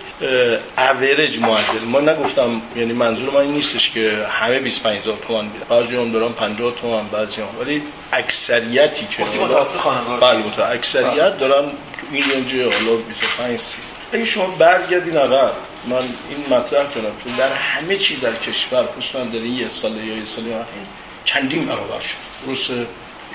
[0.77, 1.85] اوریج معدل.
[1.85, 5.65] ما نگفتم یعنی منظور ما این نیستش که همه 25 هزار تومان میده.
[5.65, 7.47] بعضی هم دارن 50 تومان بعضی هم.
[7.59, 7.81] ولی
[8.13, 9.23] اکثریتی که.
[10.21, 13.77] بله متوسط اکثریت دارن تو این رنج حالا 25 30
[14.13, 15.51] اگه شما برگردین عقب
[15.87, 20.05] من این مطرح کنم چون در همه چی در کشور خصوصا در این یه ساله
[20.05, 20.65] یا یه ساله
[21.25, 22.15] چندین برابر شد.
[22.45, 22.69] روس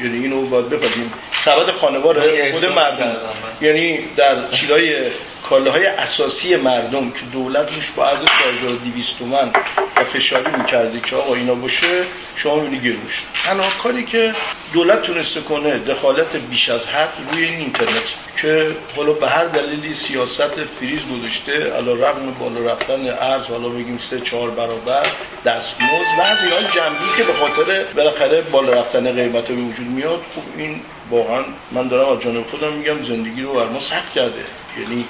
[0.03, 2.21] یعنی اینو باید بپذیم سبد خانوار
[2.53, 3.17] خود مردم.
[3.61, 5.05] یعنی در چیلای
[5.49, 9.51] کالاهای اساسی مردم که دولت روش با از 4200 تومن
[9.97, 14.35] و فشاری می‌کرده که آقا اینا باشه شما می‌بینی گروش تنها کاری که
[14.73, 19.95] دولت تونسته کنه دخالت بیش از حد روی این اینترنت که حالا به هر دلیلی
[19.95, 25.07] سیاست فریز گذاشته علا رقم بالا رفتن ارز حالا بگیم سه چهار برابر
[25.47, 30.21] دستموز و از اینا جنبی که به خاطر بالاخره بالا رفتن قیمت به وجود میاد
[30.35, 30.81] خب این
[31.11, 34.45] واقعا من دارم از جانب خودم میگم زندگی رو بر ما سخت کرده.
[34.81, 35.05] یعنی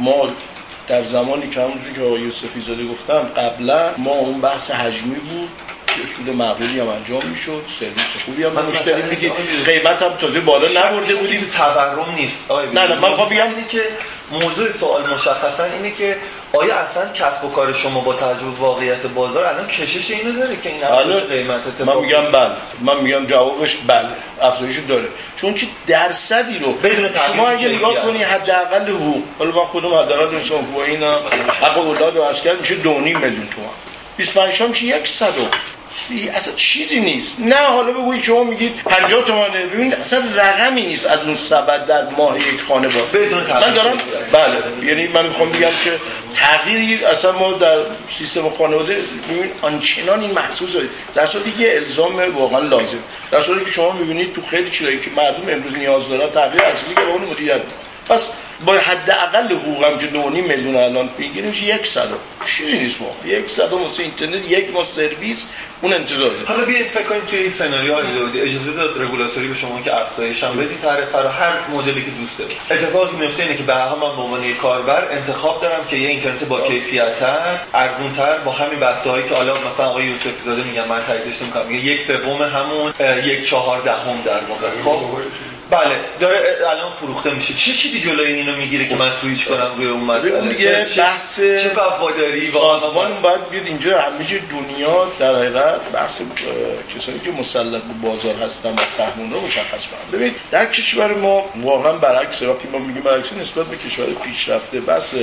[0.00, 0.28] ما
[0.88, 5.48] در زمانی که همونجوری که آقای یوسفی زاده گفتم قبلا ما اون بحث حجمی بود.
[6.04, 9.32] اصول معقولی هم انجام می‌شد سرویس خوبی هم مشتری میگید
[9.66, 11.48] قیمت هم تازه بالا نبرده بودیم.
[11.56, 12.36] تورم نیست.
[12.74, 13.82] نه نه من خواهم بگم اینه که
[14.30, 16.16] موضوع سوال مشخصا اینه که
[16.52, 20.68] آیا اصلا کسب و کار شما با تجربه واقعیت بازار الان کشش اینو داره که
[20.68, 22.50] این افزایش قیمت اتفاق من میگم بله
[22.80, 24.08] من میگم جوابش بله
[24.42, 25.08] افزایش داره.
[25.36, 30.36] چون که درصدی رو بدون شما اگه نگاه کنی حداقل حقوق حالا من خودم حداقل
[30.36, 31.18] نشون با اینا
[31.62, 33.74] حق اولاد و اسکر میشه 2.5 میلیون تومان.
[34.16, 35.48] 25 میشه یک صدو
[36.34, 37.40] اصلا چیزی نیست.
[37.40, 39.66] نه حالا بگویید شما میگید 50 تومانه.
[39.66, 43.34] ببینید اصلا رقمی نیست از اون سبد در ماه یک خانواده.
[43.34, 43.98] من دارم
[44.32, 45.92] بله یعنی من می‌خوام بگم که
[46.34, 47.76] تغییری اصلا ما در
[48.08, 50.76] سیستم خانواده ببینید آنچنان این محسوس
[51.14, 52.98] در صورتی که الزام واقعا لازم.
[53.30, 56.94] در صورتی که شما می‌بینید تو خیلی چیزایی که مردم امروز نیاز دارن تغییر اصلی
[56.94, 57.60] که اون مدیریت.
[58.08, 58.30] پس
[58.66, 63.16] با حداقل حقوقم که 2.5 میلیون الان بگیریم یک صدم چیزی نیست ما.
[63.24, 65.48] یک صدم واسه اینترنت یک ما سرویس
[65.82, 69.54] اون انتظار داره حالا بیاید فکر کنیم توی این سناریو های اجازه داد رگولاتوری به
[69.54, 72.56] شما که افزایش هم بدین تعرفه رو هر مدلی که دوست دارید.
[72.70, 76.44] اتفاقی میفته اینه که به هر من به عنوان کاربر انتخاب دارم که یه اینترنت
[76.44, 77.22] با کیفیت
[77.74, 81.42] ارزون تر با همین بسته هایی که حالا مثلا آقای یوسفی زاده میگن من تاییدش
[81.42, 82.92] نمی‌کنم یک سوم همون
[83.24, 84.68] یک چهاردهم در واقع.
[84.84, 85.00] خب؟
[85.70, 87.54] بله داره الان فروخته میشه.
[87.54, 91.40] چه چیزی جلوی اینو می‌گیره که من سویچ کنم روی اون مسئله؟ اون دیگه بحث
[91.40, 96.22] چه وفاداری سازمان باید بیاد اینجا همه دنیا در حقیقت بحث
[96.96, 100.18] کسانی که مسلط به بازار هستن و سهمون رو مشخص کنن.
[100.18, 105.14] ببین در کشور ما واقعا برعکس وقتی ما میگیم برعکس نسبت به کشور پیشرفته بحث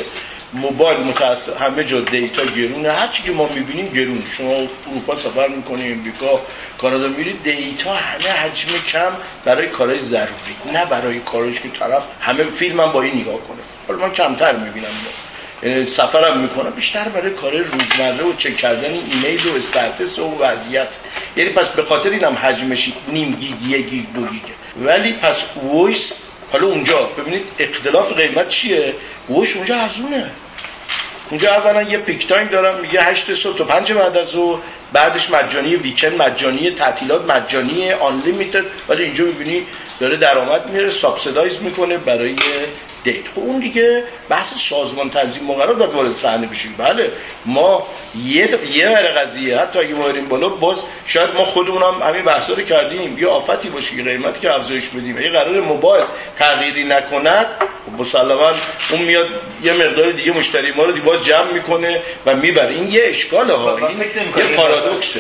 [0.53, 2.91] موبایل متأسفانه همه جا data گرونه.
[2.91, 4.21] هر چی که ما می‌بینیم گرونه.
[4.38, 4.53] شما
[4.91, 6.41] اروپا سفر می‌کنی امریکا
[6.77, 9.12] کانادا میرید data همه حجم کم
[9.45, 10.55] برای کارهای ضروری.
[10.73, 13.57] نه برای کارش که طرف همه فیلم هم با این نگاه کنه.
[13.88, 14.88] حالا من کمتر می‌بینم.
[15.63, 20.97] یعنی سفرم می‌کنم بیشتر برای کار روزمره و چک کردن ایمیل و status و وضعیت.
[21.36, 24.53] یعنی پس به خاطر اینم حجمش نیم گیگ یک گیگ دو گیگه.
[24.86, 26.17] ولی پس voice
[26.51, 28.95] حالا اونجا ببینید اختلاف قیمت چیه؟
[29.29, 30.31] voice اونجا ارزونه.
[31.29, 34.36] اونجا اولا یه peak time دارم میگه 8 صبح تا 5 بعد از ظهر
[34.93, 39.65] بعدش مجانی weekend مجانی تعطیلات مجانی unlimited ولی اینجا می‌بینی
[39.99, 42.36] داره درآمد میاره subsidize می‌کنه برای
[43.03, 46.75] data خب اون دیگه بحث سازمان تنظیم مقررات باید وارد صحنه بشیم.
[46.77, 47.12] بله.
[47.45, 47.88] ما
[48.25, 52.62] یه یه قضیه حتی اگه واریم بالا باز شاید ما خودمون هم همین بحثا رو
[52.62, 53.17] کردیم.
[53.17, 55.17] یه آفتی باشه قیمتی که افزایش بدیم.
[55.17, 56.03] اگه قرار موبایل
[56.36, 57.45] تغییری نکند
[57.86, 58.51] خب مسلما
[58.91, 59.27] اون میاد
[59.63, 62.75] یه مقدار دیگه مشتری ما رو دیگه باز جمع می‌کنه و می‌بره.
[62.75, 63.88] این یه اشکاله ها.
[63.88, 63.99] این
[64.38, 65.19] یه پارادوکسه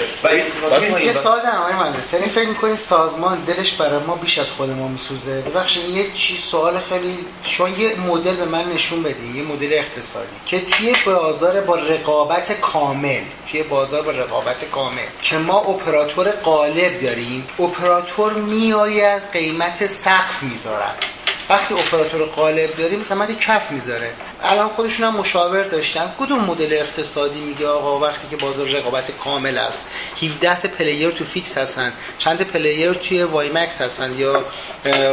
[1.03, 2.13] یه سوال دارم آقای مهندس.
[2.13, 6.37] یعنی فکر می‌کنید سازمان دلش برای ما بیش از خود ما میسوزه؟ ببخشید یه چیز
[6.37, 11.61] سوال خیلی شما یه مدل به من نشون بدید یه مدل اقتصادی که توی بازار
[11.61, 19.21] با رقابت کامل توی بازار با رقابت کامل که ما اپراتور قالب داریم اپراتور میآید
[19.33, 21.05] قیمت سقف می‌ذارد
[21.49, 24.13] وقتی اپراتور غالب داریم قیمت کف می‌ذاره.
[24.43, 26.13] الان خودشون هم مشاور داشتن.
[26.19, 31.23] کدوم مدل اقتصادی میگه آقا وقتی که بازار رقابت کامل است 17 تا player تو
[31.25, 34.45] fix هستن چند player توی WiMAX هستن یا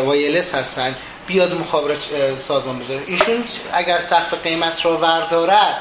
[0.05, 0.97] wireless هستن.
[1.27, 1.99] بیاد مخابرات
[2.49, 5.77] سازمان بذاره ایشون اگر سقف قیمت رو وردارد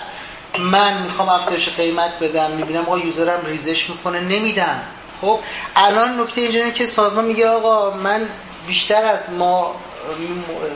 [0.59, 4.81] من می‌خوام افزایش قیمت بدم می‌بینم آقا user م ریزش می‌کنه نمیدم.
[5.21, 5.39] خب
[5.75, 8.29] الان نکته اینجا که سازمان میگه آقا من
[8.67, 9.75] بیشتر از ما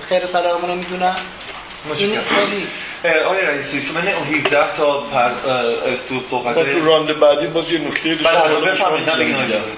[0.09, 1.15] خیر صلاحمون رو می‌دونم.
[1.97, 2.67] این خیلی
[3.25, 5.29] آقای رئیسی شما نه 17 تا پر
[6.09, 9.09] تو صحبت تو راند بعدی باز یه نکته بله بفرمایید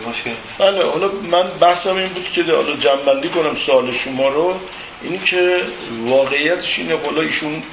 [0.10, 4.56] مشکل بله حالا من بحثم این بود که حالا جنبندی کنم سوال شما رو.
[5.02, 5.62] اینی که
[6.06, 7.64] واقعیتش اینه حالا ایشون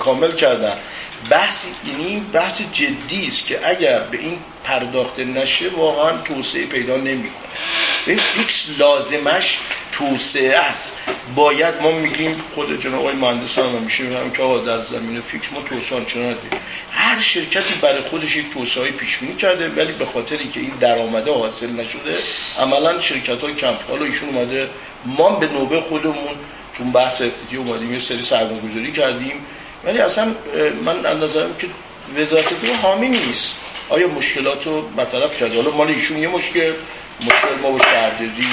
[0.00, 0.76] کامل کردن.
[1.30, 1.66] بحث
[1.98, 7.44] این بحث جدی است که اگر به این پرداخته نشه واقعا توسعه پیدا نمی‌کنه.
[8.06, 9.58] این فیکس لازمش
[9.92, 10.96] توسعه است.
[11.34, 15.52] باید ما میگیم خود جناب آقای مهندس هم میشه میگم که آقا در زمینه فیکس
[15.52, 16.60] ما توسعه چنان ندیم
[16.90, 21.70] هر شرکتی برای خودش یک توسعه پیش کرده ولی به خاطری که این درآمده حاصل
[21.70, 22.18] نشده
[22.58, 24.70] عملا شرکت های کمپ حالا ایشون اومده
[25.06, 26.34] ما به نوبه خودمون
[26.78, 29.32] تو بحث افتیتی اومدیم یه سری سرمایه گذاری کردیم.
[29.86, 30.34] ولی اصلا
[30.84, 31.66] من نظرم که
[32.16, 32.44] وزارت
[32.82, 33.54] حامی نیست.
[33.88, 36.72] آیا مشکلات رو برطرف کرده؟ حالا مال ایشون یه مشکل
[37.20, 38.46] مشکل ما با شهرداری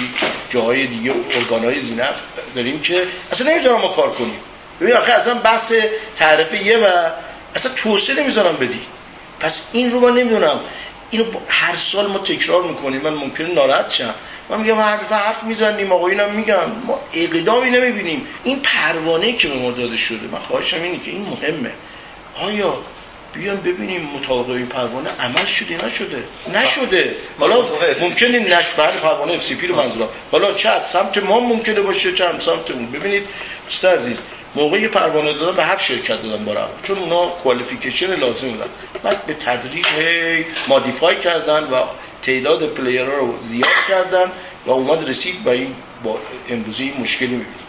[0.50, 2.22] جاهای دیگه ارگانهای زینف
[2.56, 4.40] داریم که اصلا نمی‌ذارم ما کار کنیم.
[4.82, 5.74] ببین آخه اصلا بحث
[6.16, 7.10] تعرفه یه و
[7.56, 8.82] اصلا توسعه نمی‌ذارم بدی.
[9.40, 10.60] پس این رو من نمی‌دونم.
[11.10, 13.02] اینو هر سال ما تکرار می‌کنیم.
[13.02, 14.14] من ممکنه ناراحت شم.
[14.50, 18.28] من میگم هر دفعه حرف می‌زنیم آقایونم میگم ما اقدامی نمی‌بینیم.
[18.44, 21.72] این پروانه که به ما داده شده من خواهشم اینه که این مهمه.
[22.42, 22.78] آیا
[23.34, 26.24] بیان ببینیم مطابق این پروانه عمل شده نشده؟
[26.54, 27.16] نشده.
[27.40, 27.66] حالا
[28.02, 30.10] ممکنه نش بعد پروانه FCP رو منظورم.
[30.32, 33.28] حالا چه از سمت ما ممکنه باشه چه از سمت اون ببینید
[33.66, 34.24] دوست عزیز
[34.56, 38.66] موقعی پروانه دادن به هفت شرکت دادن برای چون اونا qualification لازم بودن.
[39.04, 39.86] بعد به تدریج
[40.68, 41.76] modify کردن و
[42.22, 44.32] تعداد player ها رو زیاد کردن
[44.66, 47.62] و اومد رسید به این با امروزی مشکلی می‌بینید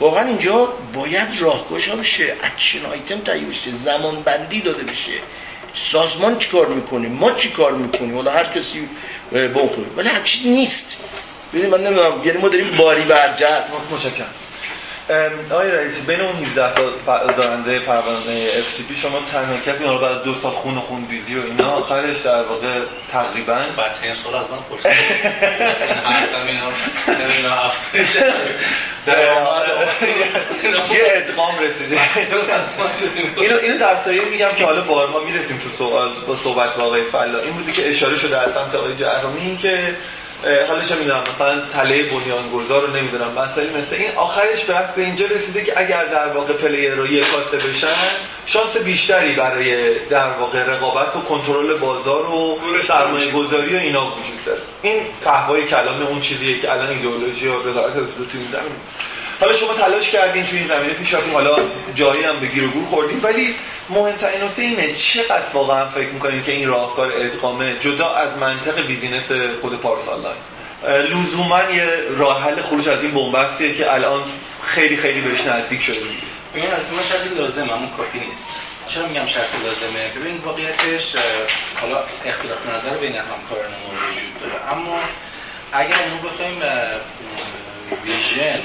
[0.00, 2.36] واقعا اینجا باید راهگشا بشه.
[2.42, 3.70] اکشن آیتم تهیه بشه.
[3.70, 5.12] زمان بندی داده بشه.
[5.72, 8.88] سازمان چی کار می‌کنه؟ ما چی کار می‌کنیم؟ حالا هر کسی
[9.30, 10.96] بون ولی هر چیز نیست.
[11.52, 12.12] ببینید من نمی‌دونم.
[12.24, 14.34] یعنی ما داریم باری برجت متشکرم.
[15.50, 18.46] آقای رئیسی بین اون 17 تا دارنده پروانه
[18.88, 22.20] پی شما تنها کسی رو بعد دو سال خون و خون ریزی و اینا آخرش
[22.20, 22.80] در واقع
[23.12, 24.92] تقریبا بچه سال از من پرسید.
[27.64, 28.16] افزایش
[30.94, 32.00] یه ادغام رسیده
[33.36, 37.02] اینو اینو در سایه میگم که حالا بارها می‌رسیم تو سوال با صحبت با آقای
[37.02, 39.94] فلا این بودی که اشاره شده از سمت آقای جهرمی این که
[40.68, 44.10] حالا چه می‌دونم مثلا تله بنیانگذار رو نمی‌دونم مسائل مثل این.
[44.16, 47.86] آخرش بحث به اینجا رسیده که اگر در واقع پلیر رو یک کاسه بشن
[48.46, 54.44] شانس بیشتری برای در واقع رقابت و کنترل بازار و سرمایه گذاری و اینا وجود
[54.46, 54.60] داره.
[54.82, 58.00] این فهوای کلام اون چیزیه که الان ایدئولوژی و وزارت تو
[58.34, 58.72] این زمین.
[59.40, 61.56] حالا شما تلاش کردین توی این زمینه پیش رفتیم حالا
[61.94, 63.54] جایی هم به گیر و گور خوردیم ولی
[63.90, 69.32] مهمترین نکته اینه چقدر واقعا فکر می‌کنید که این راهکار ادغامه جدا از منطق business
[69.62, 70.36] خود پارس آنلاین
[71.12, 74.22] لزوما یه راه حل خروج از این بنبستیه که الان
[74.66, 75.96] خیلی خیلی بهش نزدیک شده
[76.54, 78.48] ببین از من شرط لازمه اما کافی نیست.
[78.88, 81.14] چرا میگم شرط لازمه؟ ببین واقعیتش
[81.80, 84.72] حالا اختلاف نظر بین همکاران ما وجود داره.
[84.72, 85.00] اما
[85.72, 86.58] اگر ما بخوایم
[88.04, 88.60] ویژن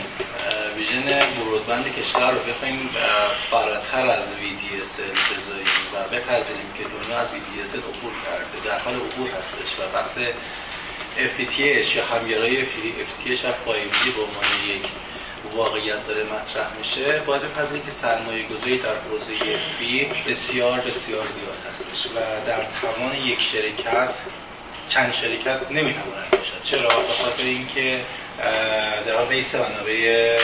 [0.76, 2.90] ویژن برودبند کشور رو بخوایم
[3.38, 9.30] فراتر از VDSL بذاریم و بپذیریم که دنیا از VDSL عبور کرده در حال عبور
[9.30, 10.18] هستش و بحث
[11.18, 14.86] FTTH یا همگرای FTTH و 5G به عنوان یک
[15.56, 17.20] واقعیت داره مطرح میشه.
[17.20, 23.16] باید بپذیریم که سرمایه گذاری در حوزه فی بسیار بسیار زیاد هستش و در توان
[23.16, 24.14] یک شرکت
[24.88, 26.62] چند شرکت نمی‌تواند باشد.
[26.64, 28.02] چرا؟ به خاطر اینکه
[29.06, 30.38] در واقع بیست منابع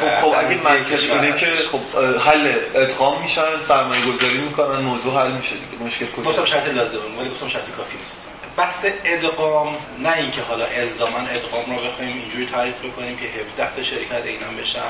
[0.00, 5.32] خب خب اگه مرکز اینه که خب حل ادغام میشن سرمایه گذاری می‌کنن موضوع حل
[5.32, 8.20] میشه دیگه مشکل کجاست؟ گفتم شرط لازمه ولی گفتم شرط کافی نیست.
[8.56, 13.82] بحث ادغام نه اینکه حالا الزاما ادغام رو بخوایم اینجوری تعریف کنیم که 17 تا
[13.82, 14.80] شرکت اینا بشن.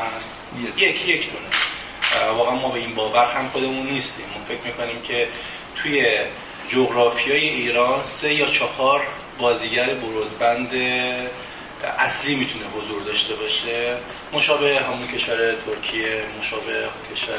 [0.77, 2.33] یکی یک دونه.
[2.33, 4.25] واقعا ما به این باور هم خودمون نیستیم.
[4.35, 5.29] ما فکر می‌کنیم که
[5.83, 6.07] توی
[6.69, 9.03] جغرافیای ایران سه یا چهار
[9.39, 10.71] بازیگر برودبند
[11.85, 13.97] اصلی می‌تونه حضور داشته باشه.
[14.33, 17.39] مشابه همون کشور ترکیه مشابه کشور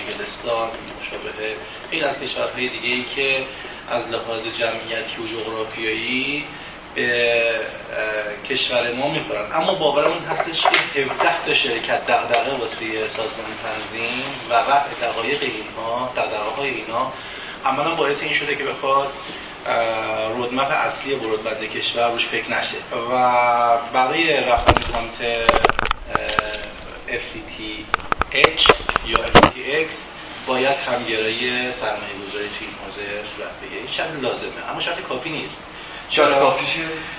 [0.00, 0.68] انگلستان
[1.00, 1.56] مشابه
[1.90, 3.44] خیلی از کشورهای دیگه ای که
[3.90, 6.44] از لحاظ جمعیتی و جغرافیایی
[6.94, 7.60] به
[8.50, 9.52] کشور ما می‌خورن.
[9.52, 10.62] اما باورم این هستش
[10.94, 17.12] که 17 تا شرکت دغدغه واسه سازمان تنظیم و رفع دقایق اینها دغدغه های اینا
[17.64, 19.12] عملا باعث این شده که بخواد
[20.36, 22.76] رودمپ اصلی برودبند کشور روش فکر نشه.
[23.12, 25.38] و برای رفتن سمت
[27.08, 28.72] FTTH
[29.06, 29.92] یا FTTX
[30.46, 33.00] باید همگرایی سرمایه گذاری توی این حوزه
[33.36, 33.80] صورت بگیره.
[33.80, 35.58] این شرط لازمه اما شرط کافی نیست.
[36.10, 36.66] شرط کافی؟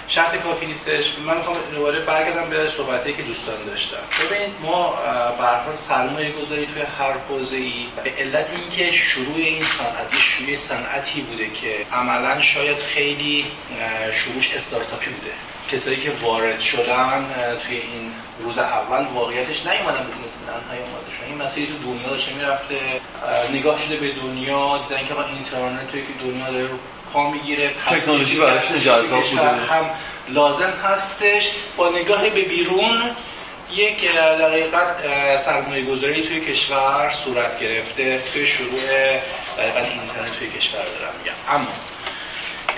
[0.07, 1.05] شرط کافی نیستش.
[1.25, 3.97] من می‌خوام دوباره برگردم به صحبتی که دوستان داشتن.
[4.25, 4.91] ببینید ما
[5.37, 10.55] به هر سرمایه گذاری توی هر حوزه ای به علت اینکه شروع این صنعت شروع
[10.55, 13.45] صنعتی بوده که عملا شاید خیلی
[14.13, 15.31] شروعش استارتاپی بوده.
[15.71, 17.25] کسایی که وارد شدن
[17.67, 22.33] توی این روز اول واقعیتش نیومدن business میدن های اومده این مسیری تو دنیا داشته
[22.33, 22.75] می‌رفته.
[23.53, 26.69] نگاه شده به دنیا دیدن که اینترنت توی که دنیا داره
[27.13, 29.41] پا می‌گیره تکنولوژی براش جذاب بوده.
[29.41, 29.89] هم
[30.29, 31.51] لازم هستش.
[31.77, 33.01] با نگاه به بیرون
[33.71, 34.97] یک در حقیقت
[35.45, 38.23] سرمایه گذاری توی کشور صورت گرفته.
[38.33, 38.81] توی شروع
[39.57, 41.35] در اینترنت توی کشور دارم میگم.
[41.47, 41.67] اما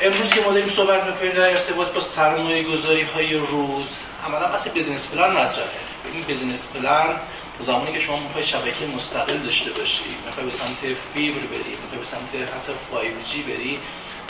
[0.01, 3.87] امروز که ما داریم صحبت می‌کنیم در ارتباط با سرمایه گذاری های روز
[4.25, 5.69] عملا بحث business plan مطرحه.
[6.13, 7.15] این business plan
[7.59, 12.05] زمانی که شما می‌خوای شبکه مستقل داشته باشی می‌خوای به سمت فیبر بری می‌خوای به
[12.05, 13.79] سمت حتی 5G بری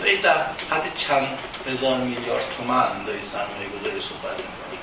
[0.02, 0.38] دارید در
[0.70, 1.28] حد چند
[1.72, 4.78] هزار میلیارد تومن داری سرمایه گذاری صحبت می‌کنی؟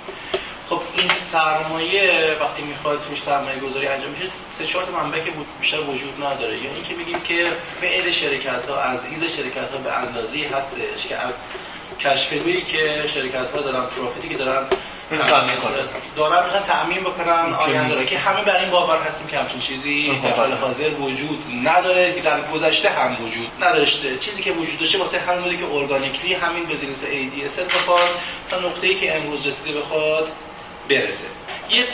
[0.68, 4.24] خب این سرمایه وقتی می‌خواد روش سرمایه گذاری انجام میشه
[4.58, 6.58] سه چهار منبع که بیشتر وجود نداره.
[6.58, 11.16] یا اینکه بگیم که فعل شرکت ها از ایز شرکت ها به اندازی هستش که
[11.16, 11.34] از
[12.00, 12.32] کشف
[12.72, 14.66] که شرکت ها دارن پروفیتی که دارن
[15.10, 20.30] دارن می‌خوان تامین بکنن آینده که همه بر این باور هستیم که همچین چیزی در
[20.30, 24.18] حال حاضر وجود نداره در گذشته هم وجود نداشته.
[24.18, 28.08] چیزی که وجود داشته واسه همین بوده که ارگانیکلی همین بزنس ADSL بخواد
[28.50, 30.32] تا نقطه‌ای که امروز رسیده بخواد
[30.88, 31.26] برسه.
[31.70, 31.84] یه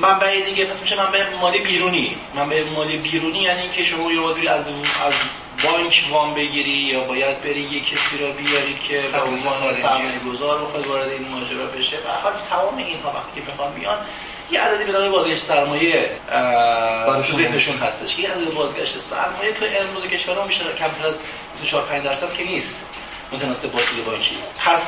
[0.00, 2.16] منبع دیگه پس میشه منبع مالی بیرونی.
[2.34, 5.12] منبع مالی بیرونی یعنی که شما یه بری از از
[5.64, 10.58] بانک وام بگیری یا باید بری یه کسی رو بیاری که به عنوان سرمایه گذار
[10.58, 13.98] بخواد وارد این ماجرا بشه؟ و حال تمام اینها وقتی که بخوام بیان
[14.50, 16.10] یه عددی به نام بازگشت سرمایه
[17.26, 18.16] تو ذهنشون هستش.
[18.16, 21.20] که یه عدد بازگشت سرمایه تو امروز کشورها میشه کمتر از
[21.60, 22.76] 24 5 درصد که نیست.
[23.32, 24.36] متناسب با سود بانکی.
[24.64, 24.82] پس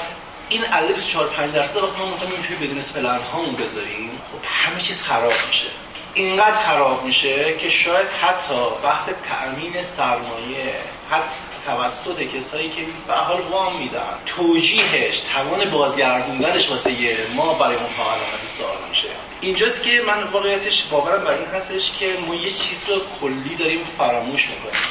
[0.48, 4.80] این عدد 24 5 درصد وقتی ما می‌خوایم توی بیزینس پلن هامون بذاریم خب همه
[4.80, 5.66] چیز خراب میشه.
[6.14, 10.80] اینقدر خراب میشه که شاید حتی بحث تأمین سرمایه
[11.10, 11.24] حتی
[11.66, 16.90] توسط کسایی که به حال وام میدن توجیهش توان بازگردوندنش واسه
[17.34, 19.08] ما برای اونها علامت سوال میشه.
[19.40, 23.84] اینجاست که من واقعیتش باورم بر این هستش که ما یه چیز رو کلی داریم
[23.84, 24.82] فراموش می‌کنیم.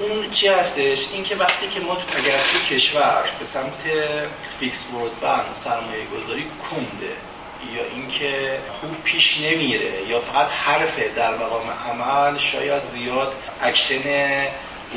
[0.00, 2.38] اون چی هستش؟ اینکه وقتی که ما تو اگر
[2.70, 3.82] کشور به سمت
[4.58, 4.84] فیکس
[5.22, 7.16] بند سرمایه گذاری کنده
[7.74, 14.02] یا اینکه خوب پیش نمیره یا فقط حرفه در مقام عمل شاید زیاد اکشن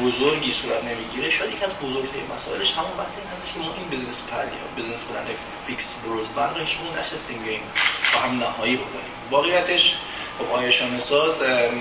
[0.03, 1.29] بزرگی صورت نمی‌گیره.
[1.29, 5.03] شاید یک از بزرگترین مسائلش همون بحث این هستش که ما این بزنس پلی بزنس
[5.03, 5.25] پلن
[5.67, 7.61] فیکس برودبند رو هیچ نشستیم بیایم
[8.13, 9.13] با هم نهایی بکنیم.
[9.31, 9.95] واقعیتش
[10.39, 11.33] خب آیشان ساز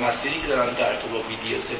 [0.03, 1.37] مسیری که دارن در تو با بی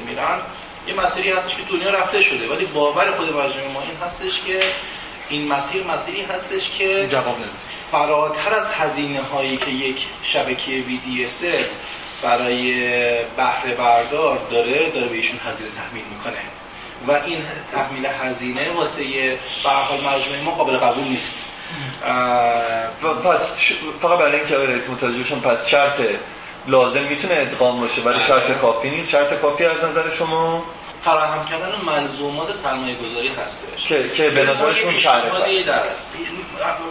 [0.07, 0.39] میرن
[0.87, 4.59] یه مسیری هستش که دنیا رفته شده ولی باور خود مجموعه ما این هستش که
[5.29, 7.09] این مسیر مسیری هستش که
[7.91, 11.63] فراتر از هزینه هایی که یک شبکه VDSL
[12.23, 12.73] برای
[13.37, 16.41] بهره بردار داره داره به ایشون هزینه تحمیل می‌کنه.
[17.07, 17.37] و این
[17.71, 19.03] تحمیل هزینه واسه
[19.63, 21.35] به حال مجموعه ما قابل قبول نیست.
[23.25, 23.71] پس
[24.01, 26.01] فقط برای اینکه رئیس متوجه بشم پس شرط
[26.67, 29.09] لازم می‌تونه ادغام باشه ولی شرط کافی نیست.
[29.09, 30.63] شرط کافی از نظر شما؟
[31.03, 33.85] فراهم کردن منظومات سرمایه گذاری هستش.
[33.85, 35.83] که که به نظرشون تعریف در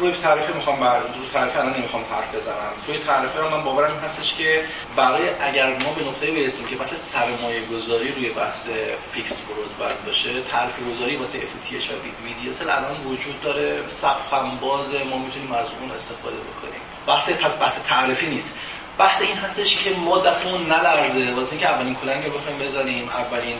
[0.00, 2.72] روی تعریف می‌خوام بر روی تعریف الان نمی‌خوام حرف بزنم.
[2.86, 4.64] روی تعریف رو من باورم هستش که
[4.96, 8.66] برای اگر ما به نقطه برسیم که بحث سرمایه گذاری روی بحث
[9.12, 11.76] فیکس برود باشه تعریف گذاری واسه اف تی
[12.24, 13.80] ویدیو الان وجود داره.
[14.02, 16.80] سقف هم باز ما می‌تونیم از اون استفاده بکنیم.
[17.06, 18.54] بحث پس بحث تعریفی نیست.
[18.98, 21.34] بحث این هستش که ما دستمون نلرزه.
[21.34, 23.56] واسه اینکه اولین کلنگ رو بخوایم بزنیم اولین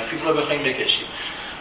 [0.00, 1.06] فیبر رو بخوایم بکشیم.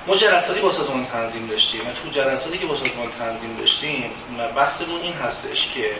[0.07, 4.11] ما جلساتی با سازمان تنظیم داشتیم و تو جلساتی که با سازمان تنظیم داشتیم
[4.55, 5.91] بحثمون این هستش که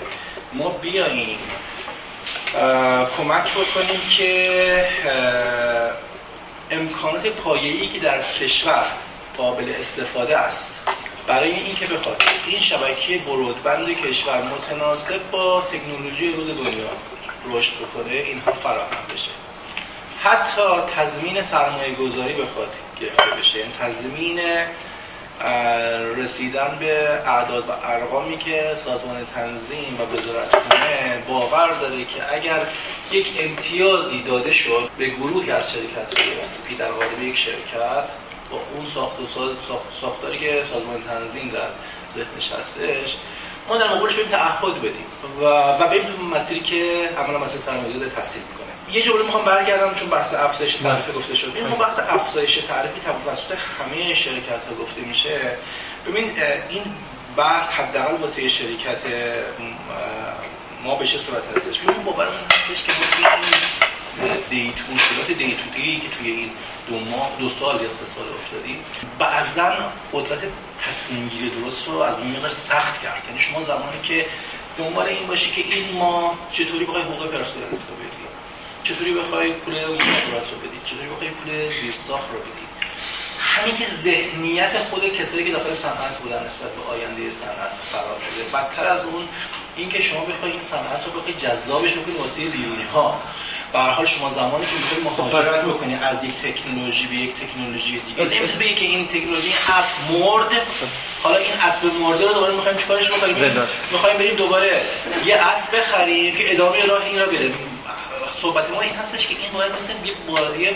[0.54, 1.40] ما بیاییم
[3.18, 4.88] کمک بکنیم که
[6.72, 8.86] امکانات پایه‌ای که در کشور
[9.38, 10.80] قابل استفاده است.
[11.28, 16.90] برای اینکه بخواد این شبکه برودبند کشور متناسب با تکنولوژی روز دنیا
[17.52, 19.30] رشد بکنه اینها فراهم بشه.
[20.26, 20.62] حتی
[20.96, 23.60] تضمین سرمایه گذاری بخواد گرفته بشه.
[23.60, 24.40] یعنی تضمین
[26.18, 32.68] رسیدن به اعداد و ارقامی که سازمان تنظیم و وزارت خونه باور داره که اگر
[33.12, 36.16] یک امتیازی داده شد به گروهی از شرکت
[36.68, 38.08] پی در قالب یک شرکت
[38.52, 39.26] با اون ساخت و
[40.02, 41.70] ساختاری که سازمان تنظیم در
[42.16, 43.16] ذهنش هستش
[43.68, 45.06] ما در مقابلش بریم تعهد بدیم
[45.42, 46.04] و و بریم
[46.34, 48.65] مسیری که عملا مسیر سرمایه‌گذاری تسهیل می‌کنه.
[48.96, 51.58] یه جمله می‌خوام برگردم چون بحث افزایش تعرفه گفته شد.
[51.58, 55.58] می‌خوام بحث افزایش تعرفه توسط همه شرکت ها گفته میشه.
[56.08, 56.32] ببین
[56.70, 56.84] این
[57.38, 58.98] بحث حداقل واسه شرکت
[60.84, 62.92] ما بشه صورت هستش؟ ببین باورمون هستش که
[64.50, 66.52] دیت مشکلات دی تو دی که توی این
[66.88, 68.86] دو ماه دو سال یا سه سال افتادیم
[69.20, 69.76] بعضا
[70.14, 70.40] قدرت
[70.88, 73.24] تصمیم گیری درست رو از اون سخت کرد.
[73.28, 74.26] یعنی شما زمانی که
[74.78, 78.25] دنبال این باشی که این ما چطوری بخوای حقوق پرسنل رو بدی
[78.86, 82.66] چطوری بخوای پول مطالعات رو بدی؟ چطوری بخوای پول زیرساخت رو بدی
[83.40, 88.44] همین که ذهنیت خود کسایی که داخل صنعت بودن نسبت به آینده صنعت خراب شده.
[88.54, 89.28] بدتر از اون
[89.78, 93.22] اینکه شما بخواید این صنعت رو بخواید جذابش بکنید واسه بیرونی ها
[93.74, 98.24] به حال شما زمانی که می‌خواید مهاجرت بکنید از یک تکنولوژی به یک تکنولوژی دیگه.
[98.24, 100.52] نمی‌تونید بگید که این تکنولوژی اسب مرد
[101.24, 103.36] حالا این اسب مرده رو دوباره می‌خوایم چیکارش بکنیم؟
[103.92, 104.82] می‌خوایم بریم دوباره
[105.26, 107.75] یه اسب بخریم که ادامه راه این رو بریم
[108.42, 109.94] صحبت ما این هستش که این باید مثل
[110.60, 110.76] یه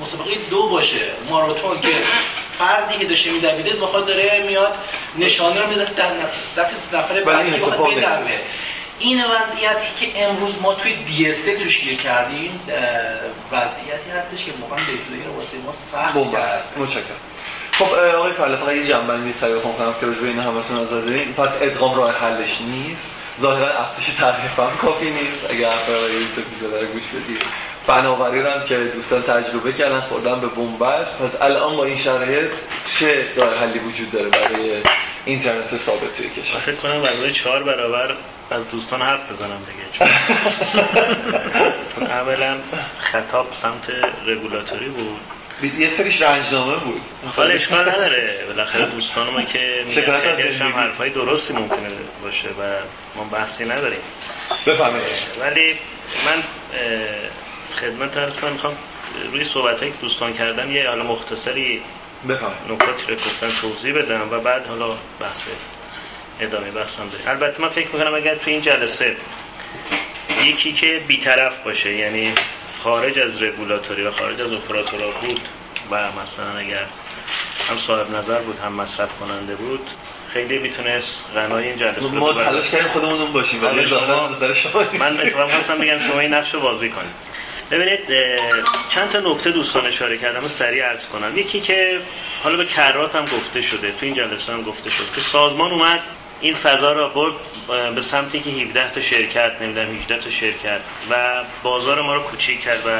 [0.00, 1.00] مسابقه دو باشه.
[1.30, 1.88] ماراتون که
[2.58, 4.74] فردی که داشته میدویده بخواد داره میاد
[5.18, 6.10] نشانه رو میدست در
[6.56, 8.30] دست نفر بعدی که بدوه
[8.98, 12.60] این وضعیتی که امروز ما توی دی اس توش گیر کردیم
[13.52, 17.04] وضعیتی هستش که واقعا دیفلوی رو واسه ما سخت کرد متشکرم.
[17.72, 21.50] خب آقای فعلا فقط یه جنبندی سریع کنم که رجوع این همتون نظر دارین پس
[21.60, 23.13] ادغام راه حلش نیست.
[23.40, 25.50] ظاهرا افتش تعریف هم کافی نیست.
[25.50, 27.42] اگر آقای یوسف داره گوش بدید.
[27.82, 31.18] فناوری هم که دوستان تجربه کردن خوردن به بنبست.
[31.18, 32.50] پس الان با این شرایط
[32.84, 34.82] چه راه حلی وجود داره برای
[35.24, 38.14] اینترنت ثابت توی کشور؟ فکر کنم برای چهار برابر
[38.50, 40.08] از دوستان حرف بزنم دیگه.
[41.94, 42.56] چون اولا
[42.98, 43.90] خطاب سمت
[44.26, 45.20] رگولاتوری بود.
[45.64, 47.00] یه سریش رنجنامه بود.
[47.36, 48.44] حالا اشکال نداره.
[48.46, 49.84] بالاخره دوستان ما که
[50.36, 51.88] خیلیش هم حرفای درستی ممکنه
[52.22, 52.80] باشه و
[53.14, 54.00] ما بحثی نداریم.
[54.66, 55.02] بفهمید
[55.40, 55.78] ولی
[56.26, 56.42] من
[57.80, 58.76] خدمت عرض کنم می‌خوام
[59.32, 61.82] روی صحبت که دوستان کردن یه حالا مختصری
[62.28, 64.90] بفهم نکاتی رو گفتن توضیح بدم و بعد حالا
[65.20, 65.42] بحث
[66.40, 67.28] ادامه بحثم داریم.
[67.28, 69.16] البته من فکر می‌کنم اگر تو این جلسه
[70.44, 72.32] یکی که بیطرف باشه یعنی
[72.84, 75.40] خارج از رگولاتوری و خارج از اپراتورها بود
[75.90, 76.86] و مثلا اگر
[77.70, 79.90] هم صاحب نظر بود هم مصرف کننده بود
[80.32, 84.28] خیلی می‌تونست غنای این جلسه ما تلاش کردیم خودمون باشیم ولی شما
[84.98, 87.14] من اتفاقا خواستم بگم شما این نقش رو بازی کنید.
[87.70, 88.00] ببینید
[88.88, 91.38] چند تا نکته دوستان اشاره کردم و سریع عرض کنم.
[91.38, 92.00] یکی که
[92.42, 96.00] حالا به کرات هم گفته شده تو این جلسه هم گفته شد که سازمان اومد
[96.44, 97.34] این فضا را برد
[97.94, 100.80] به سمتی که 17 تا شرکت نمی‌دونم 18 تا شرکت
[101.10, 102.90] و بازار ما رو کوچیک کرد و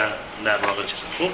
[0.45, 1.31] در واقع چیز خوب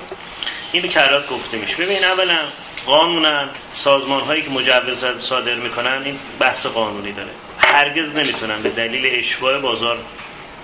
[0.73, 2.39] این به کرات گفته میشه ببین اولا
[2.87, 7.31] قانونا سازمان هایی که مجوز صادر می‌کنن این بحث قانونی داره.
[7.59, 9.99] هرگز نمی‌تونن به دلیل اشباع بازار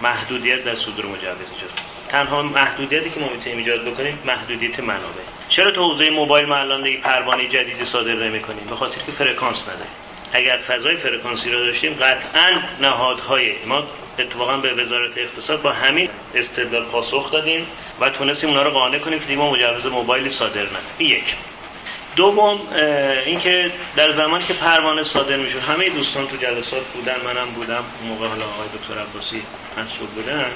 [0.03, 1.71] محدودیت در صدور مجوز ایجاد
[2.09, 5.23] تنها محدودیتی که ما ایجاد بکنیم محدودیت منابع.
[5.49, 9.69] چرا تو حوزه موبایل ما الان دیگه پروانه جدیدی صادر نمی‌کنیم؟ به خاطر که فرکانس
[9.69, 13.83] نداره اگر فضای فرکانسی رو داشتیم قطعا نهادهای ما
[14.19, 17.67] اتفاقا به وزارت اقتصاد با همین استدلال پاسخ دادیم
[18.01, 21.25] و تونستیم اونا رو قانع کنیم که دیگه مجوز موبایلی صادر نه یک.
[22.17, 22.61] دوم
[23.27, 28.27] اینکه در زمانی که پروانه صادر می‌شد همه دوستان تو جلسات بودن منم بودم موقع
[28.27, 29.43] حالا آقای دکتر عباسی
[29.79, 30.51] مسئول بودن.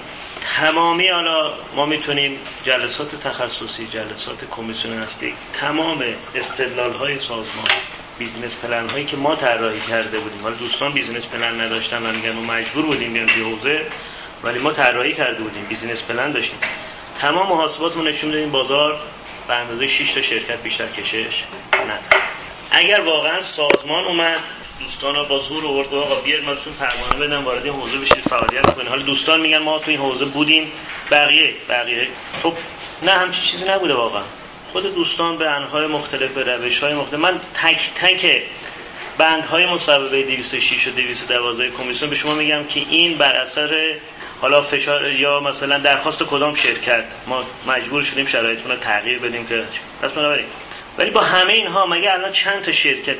[0.56, 6.04] تمامی حالا ما می‌تونیم جلسات تخصصی جلسات کمیسیون اصلی تمام
[6.34, 7.68] استدلال های سازمان
[8.20, 10.42] business plan هایی که ما طراحی کرده بودیم.
[10.42, 13.86] حالا دوستان business plan نداشتن و میگن ما مجبور بودیم بیان توی حوزه
[14.42, 16.58] ولی ما طراحی کرده بودیم business plan داشتیم.
[17.20, 19.00] تمام محاسباتمون نشون دادیم بازار
[19.48, 21.44] به اندازه 6 تا شرکت بیشتر کشش
[21.74, 22.22] نداره
[22.70, 24.40] اگر واقعا سازمان اومد
[24.80, 28.88] دوستان با زور آورد آقا بیاد ما پروانه بدن وارد این حوزه بشید فعالیت کنید.
[28.88, 30.72] حالا دوستان میگن ما تو این حوزه بودیم
[31.10, 32.08] بقیه بقیه
[32.42, 32.54] خب
[33.02, 34.22] نه همچین چیزی نبوده واقعا.
[34.72, 37.20] خود دوستان به انهای مختلف به روش های مختلف.
[37.20, 38.42] من تک تک
[39.18, 43.96] بندهای مصوبه 206 و 212 کمیسیون به شما میگم که این بر اثر
[44.40, 47.04] حالا فشار یا مثلا درخواست کدام شرکت.
[47.26, 49.64] ما مجبور شدیم شرایطمون رو تغییر بدیم که
[50.02, 50.46] پس بنابراین.
[50.98, 53.18] ولی با همه اینها مگه الان چند تا شرکت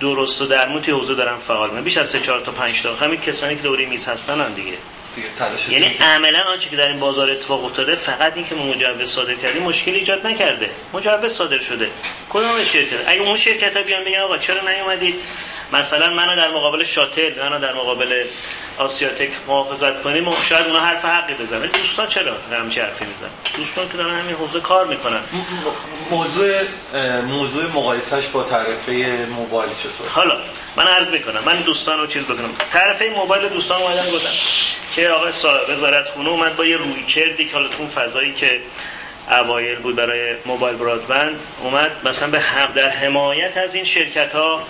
[0.00, 2.94] درست و درمون توی حوزه دارن فعال من بیش از 3 4 تا 5 تا.
[2.94, 4.72] همین کسانی که دوری میز هستن هم دیگه.
[5.70, 9.62] یعنی عملا آنچه که در این بازار اتفاق افتاده فقط این که مجوز صادر کردیم
[9.62, 10.70] مشکل ایجاد نکرده.
[10.92, 11.90] مجوز صادر شده.
[12.30, 15.14] کدام شرکت؟ اگه اون شرکت ها بیان بگن آقا چرا نیومدید؟
[15.72, 18.24] مثلا منو در مقابل شاتل منو در مقابل
[18.78, 23.96] آسیاتک محافظت کنیم شاید اونا حرف حقی بزنن دوستان چرا همچی حرفی می‌زنن؟ دوستان که
[23.96, 25.20] دارن همین حوزه کار می‌کنن.
[26.10, 26.52] موضوع
[27.22, 30.36] موضوع مقایسش با تعرفه موبایل چطور؟ حالا
[30.76, 34.30] من عرض می‌کنم من دوستان رو چیز بکنم تعرفه موبایل دوستان اومدن گفتن
[34.94, 35.32] که آقای
[35.68, 38.60] وزارت خونه اومد با یه روی کردی که حالا تو فضایی که
[39.30, 44.62] اوایل بود برای موبایل برادبند اومد مثلا به هم در حمایت از این شرکت ها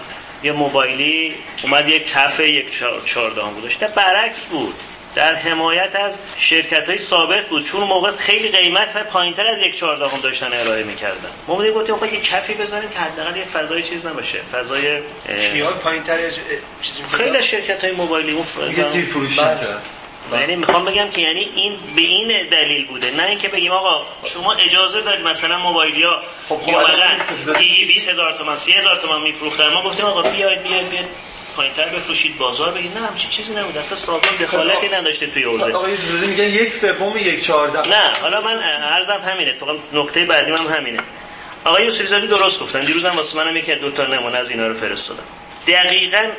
[0.46, 4.74] یه موبایلی اومد یک کف یک چهاردهم بود در برعکس بود.
[5.14, 7.64] در حمایت از شرکت های ثابت بود.
[7.64, 11.28] چون موقع خیلی قیمت و پایینتر از یک چهاردهم داشتن ارائه می‌کردن.
[11.48, 14.42] ما بودیم گفتیم خب یه کفی بزنیم که حداقل یه فضای چیز نباشه.
[14.42, 15.00] فضای
[15.38, 16.18] خیال پایینتر
[16.80, 19.38] چیزی خیلی شرکت های موبایلی اون فضا فروش
[20.32, 24.52] یعنی می‌خوام بگم که یعنی این به این دلیل بوده نه اینکه بگیم آقا شما
[24.52, 29.68] اجازه دارید مثلا موبایل یا خب خب 20 هزار تومان 30 هزار تومان میفروختن.
[29.68, 31.06] ما گفتیم آقا بیاید بیاید بیاید.
[31.56, 32.98] پایینتر بفروشید بازار بگید.
[32.98, 33.76] نه همچین چیزی نبود.
[33.76, 35.72] اصلا سازمان دخالتی نداشته توی حوزه.
[35.72, 37.88] آقای زیزی میگن یک سوم یک چهارده.
[37.88, 39.52] نه حالا من عرضم همینه.
[39.52, 41.00] تو نکته بعدی هم همینه.
[41.64, 42.80] آقای یوسف زاده درست گفتن.
[42.80, 45.24] دیروز هم واسه منم یکی از دو تا نمونه از اینا رو فرستادم.
[45.66, 46.30] دقیقاً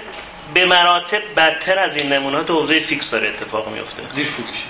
[0.54, 4.64] به مراتب بدتر از این نمونه تو حوزه فیکس داره اتفاق میفته زیر فروشی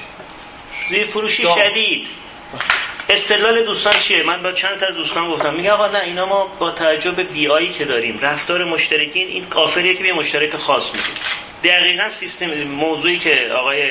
[0.90, 2.08] زیر فروشی شدید.
[3.10, 5.54] استدلال دوستان چیه؟ من با چند تا از دوستان گفتم.
[5.54, 9.46] میگه آقا نه اینا ما با توجه به بی آیی که داریم رفتار مشترکین این
[9.46, 11.16] کافریه که به مشترک خاص میدیم
[11.64, 13.90] دقیقا سیستم موضوعی که آقای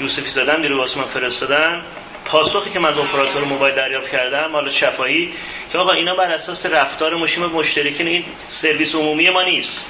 [0.00, 1.82] یوسفی زدن دیرو واسه من فرستادن
[2.24, 5.32] پاسخی که من از اپراتور موبایل دریافت کردم مال شفاهی
[5.72, 9.84] که آقا اینا بر اساس رفتار مشیم مشترکین این سرویس عمومی ما نیست.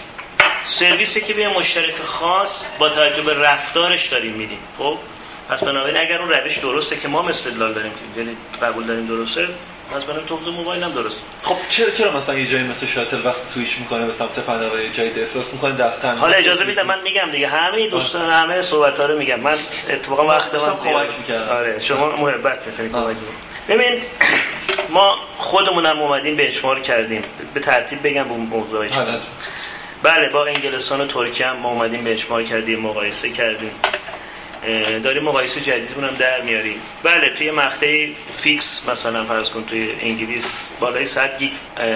[0.65, 4.59] سرویسی که به مشترک خاص با توجه به رفتارش داریم میدیم.
[4.79, 4.99] خب؟
[5.49, 9.49] پس بنابراین اگر اون روش درسته که ما استدلال داریم یعنی قبول داریم درسته
[9.95, 13.45] پس بنابراین تو موبایل هم درست خب چرا چرا مثلا یه جایی مثل شاتل وقت
[13.55, 17.49] سویش می‌کنه به سمت فناوری جای احساس می‌کنه دست حالا اجازه میدم من میگم دیگه.
[17.49, 19.41] همه دوستان همه صحبت ها رو میگم.
[19.41, 23.17] من اتفاقا وقت من کمک می‌کردم آره شما محبت می‌کنید کمک
[23.69, 24.03] ببین
[24.89, 27.23] ما خودمونم اومدیم بنچمارک کردیم.
[27.55, 28.91] به ترتیب بگم به موضوعی
[30.03, 33.71] بله با انگلستان و ترکیه هم ما اومدیم بنچمارک کردیم مقایسه کردیم.
[35.03, 36.81] داریم مقایسه جدیدمون هم در میاریم.
[37.03, 38.09] بله توی مقطع
[38.39, 41.51] fix مثلا فرض کن توی انگلیس بالای 100 گیگ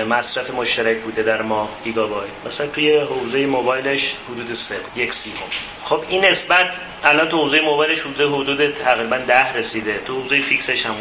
[0.09, 2.31] مصرف مشترک بوده در ماه گیگابایت.
[2.47, 5.37] مثلا توی حوزه موبایلش حدود 3 یک سی‌ام
[5.85, 6.71] خب این نسبت
[7.05, 10.01] الان تو حوزه موبایلش حدود حدود تقریبا 10 رسیده.
[10.07, 10.95] تو حوزه fix ش هم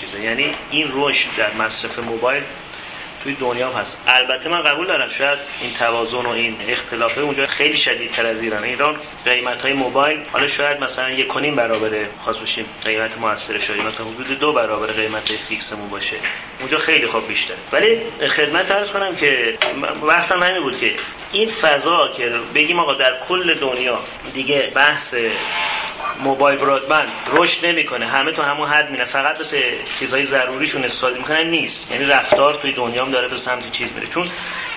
[0.00, 0.20] چیزه.
[0.20, 2.42] یعنی این رشد در مصرف موبایل
[3.24, 3.98] توی دنیا هست.
[4.06, 8.64] البته من قبول دارم شاید این توازن و این اختلافه اونجا خیلی شدیدتر از ایران.
[8.64, 11.90] ایران قیمت های موبایل حالا شاید مثلا یک کنیم برابر
[12.24, 16.16] خاص باشیم قیمت موثر شده مثلا حدود دو برابر قیمت فیکسمون باشه.
[16.60, 19.58] اونجا خیلی خوب بیشتر ولی خدمت عرض کنم که
[20.08, 20.94] بحثم همین بود که
[21.32, 24.00] این فضا که بگیم آقا در کل دنیا
[24.34, 25.14] دیگه بحث
[26.20, 28.06] موبایل برادبند رشد نمی‌کنه.
[28.06, 29.50] همه تو همون حد میره فقط بس
[29.98, 31.90] چیزهای ضروریشون استفاده می‌کنن نیست.
[31.90, 34.06] یعنی رفتار توی دنیا هم داره به سمت چیز میره.
[34.06, 34.28] چون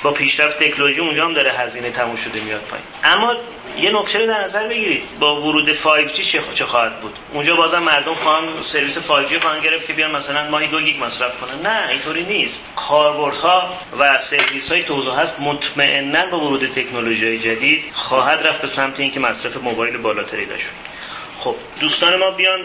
[0.04, 2.86] با پیشرفت تکنولوژی اونجا هم داره هزینه تموم شده میاد پایین.
[3.04, 3.36] اما
[3.78, 5.04] یه نکته رو در نظر بگیرید.
[5.20, 6.22] با ورود 5G
[6.54, 10.68] چه خواهد بود؟ اونجا بازم مردم خواهن سرویس 5G خواهن گرفت که بیان مثلا ماهی
[10.68, 11.62] دو گیگ مصرف کنن.
[11.62, 12.70] نه اینطوری نیست.
[12.76, 19.00] کاربردها و سرویس های توضیح هست مطمئنا با ورود تکنولوژی جدید خواهد رفت به سمت
[19.00, 20.66] اینکه مصرف موبایل بالاتری داشت.
[21.48, 22.60] خب دوستان ما بیان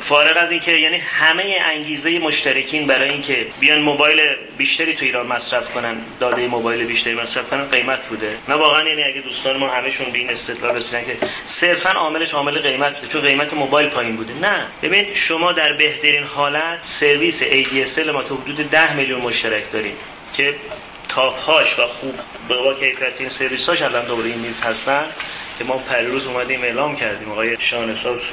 [0.00, 4.20] فارغ از اینکه یعنی همه انگیزه مشترکین برای اینکه بیان موبایل
[4.58, 8.36] بیشتری تو ایران مصرف کنن داده موبایل بیشتری مصرف کنن قیمت بوده.
[8.48, 11.16] نه واقعا یعنی اگه دوستان ما همهشون به این استدلال رسیدن که
[11.46, 14.34] صرفا عاملش عامل قیمت بوده چون قیمت موبایل پایین بوده.
[14.34, 14.66] نه.
[14.82, 19.96] ببین شما در بهترین حالت سرویس ADSL ما که حدود 10 میلیون مشترک داریم
[20.36, 20.54] که
[21.08, 22.14] تاپهاش و خوب
[22.48, 25.06] با کیفیت این سرویس هاش الان دوباره این میز هستن.
[25.58, 28.24] که ما پریروز اومدیم اعلام کردیم آقای شانساز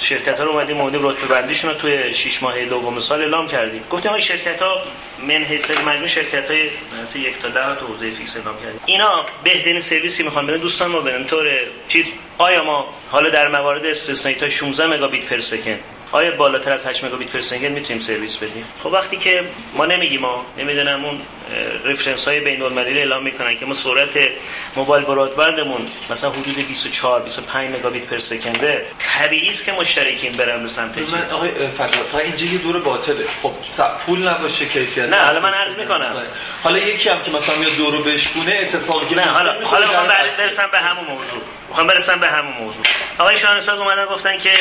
[0.00, 3.82] شرکت ها رو اومدیم اومدیم رتبه بندیشون رو توی 6 ماه دوم سال اعلام کردیم.
[3.90, 4.82] گفتیم آقای شرکت ها
[5.18, 6.70] من حیث مجموع شرکت های
[7.02, 8.80] مثلا یک تا ده تو حوزه fix اعلام کردیم.
[8.86, 11.24] اینا بهترین سرویسی می‌خوان بدن دوستان ما بدن.
[11.24, 11.46] طور
[11.88, 12.06] چیز
[12.38, 15.80] آیا ما حالا در موارد استثنایی تا 16 مگابیت per second؟
[16.12, 19.44] آیا بالاتر از 8 مگابیت per ثانیه می‌تونیم سرویس بدیم؟ خب وقتی که
[19.74, 21.20] ما نمیگیم ما نمی‌دونم اون
[21.84, 24.28] reference های بین المللی اعلام می‌کنن که ما سرعت
[24.76, 30.32] موبایل broadband مون مثلا حدود 24 25 مگابیت per second ه طبیعی است که مشترکین
[30.32, 33.26] برن به سمت من آقای فضا اینجا یه دور باطله.
[33.42, 33.52] خب
[34.06, 35.04] پول نباشه کیفیت.
[35.04, 36.22] نه حالا من عرض می‌کنم.
[36.62, 40.78] حالا یکی هم که مثلا میاد دورو بشکونه اتفاقی نه حالا حالا من برسم به
[40.78, 41.42] همون موضوع.
[41.76, 42.82] می‌خوام برسم به همون موضوع.
[43.18, 44.52] آقای شاهنشاه اومدن گفتن که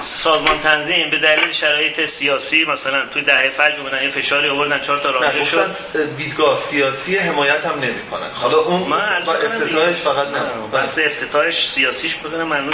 [0.00, 4.98] سازمان تنظیم به دلیل شرایط سیاسی مثلا توی دهه فجر اومدن یه فشاری آوردن چهار
[4.98, 5.76] تا راه شد.
[6.16, 8.30] دیدگاه سیاسی حمایت هم نمی‌کنن.
[8.30, 10.40] حالا اون من افتتاحش فقط نه.
[10.72, 12.70] بس افتتاحش سیاسیش بدون ممنون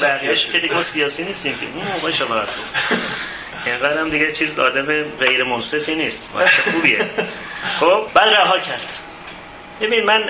[0.00, 1.66] بقیه‌اش که دیگه سیاسی نیستیم که.
[1.74, 2.74] اون موقع شما گفت
[3.66, 6.30] اینقدر هم دیگه چیز آدم غیر منصفی نیست
[6.72, 7.10] خوبیه.
[7.80, 9.03] خب بعد رها کرد.
[9.80, 10.24] ببین من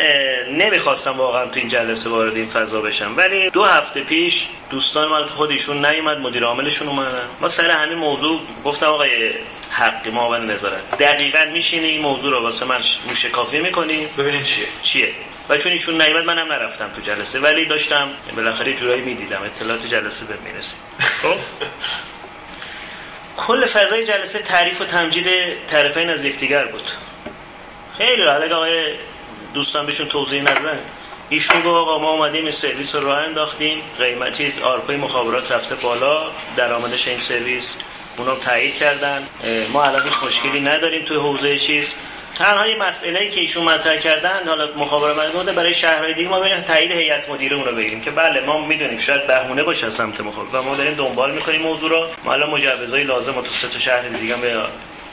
[0.51, 5.22] نمی‌خواستم واقعا تو این جلسه وارد این فضا بشم ولی دو هفته پیش دوستان مال
[5.22, 7.28] خودشون نیومد مدیر عاملشون اومدن.
[7.40, 9.34] ما سر همین موضوع گفتم آقای
[9.70, 10.99] حقی ما نظارت.
[10.99, 14.66] دقیقا میشینه این موضوع رو واسه من موشکافی می‌کنی؟ ببینین چیه.
[14.82, 15.12] چیه؟
[15.49, 20.24] و چون ایشون نیومد منم نرفتم تو جلسه ولی داشتم بالاخره جورایی می‌دیدم اطلاعات جلسه
[20.24, 20.74] به می‌رسه
[21.22, 21.36] خب؟
[23.36, 25.26] کل فضای جلسه تعریف و تمجید
[25.66, 26.90] طرفین از یکدیگر بود.
[27.99, 28.95] خیلی حالا آقای
[29.55, 30.80] دوستان بهشون توضیح ندادن.
[31.28, 33.78] ایشون گفت آقا ما اومدیم این سرویس رو راه انداختیم.
[33.98, 36.30] قیمتی آرپای مخابرات رفته بالا.
[36.57, 37.74] درآمدش این سرویس
[38.18, 39.28] اونا تایید کردن.
[39.72, 41.88] ما الان مشکلی نداریم توی حوزه چیز.
[42.38, 46.61] تنها یه مسئله که ایشون مطرح کردن حالا مخابره مورد برای شهرهای دیگه ما ببینیم
[46.61, 50.20] تایید هیئت مدیره اون رو بگیریم که بله ما می‌دونیم شاید بهونه باشه از سمت
[50.20, 52.07] مخابره و ما داریم دنبال می‌کنیم موضوع رو.
[52.24, 54.62] ما الان مجوزهای لازم تو سه تا شهر دیگه به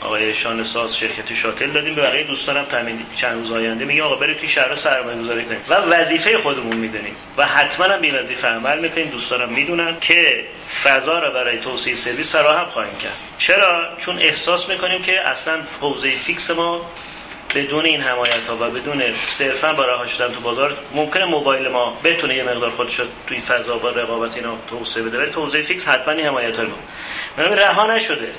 [0.02, 1.95] آقای شان ساز شرکت شاتل دادیم.
[1.95, 5.60] به برای دوستانم تامین چند روز آینده میگیم آقا برید توی شهر سرمایه گذاری کنید.
[5.70, 7.16] و وظیفه خودمون می‌دونیم.
[7.38, 9.08] و حتما هم به وظیفه عمل می‌کنیم.
[9.08, 10.45] دوستانم می‌دونن که
[10.84, 13.18] فضا را برای توسعه سرویس فراهم خواهیم کرد.
[13.38, 16.91] چرا؟ چون احساس می‌کنیم که اصلا حوزه fix ما
[17.56, 21.97] بدون این حمایت ها و بدون صرفا با رها شدن تو بازار ممکنه موبایل ما
[22.04, 25.18] بتونه یه مقدار خودش رو توی فضا با رقابت اینا توسعه بده.
[25.18, 26.74] ولی توسعه fix حتما این حمایت ها رو
[27.38, 28.32] رها نشده.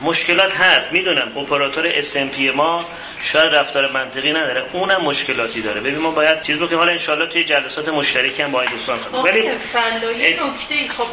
[0.00, 0.92] مشکلات هست.
[0.92, 2.84] می‌دونم اپراتور SMP ما
[3.22, 5.80] شاید رفتار منطقی نداره اونم مشکلاتی داره.
[5.80, 6.78] ببین ما باید چیز بکنیم.
[6.78, 11.06] حالا ان توی جلسات مشترکی هم با این دوستان خب ولی فلایی نکته خب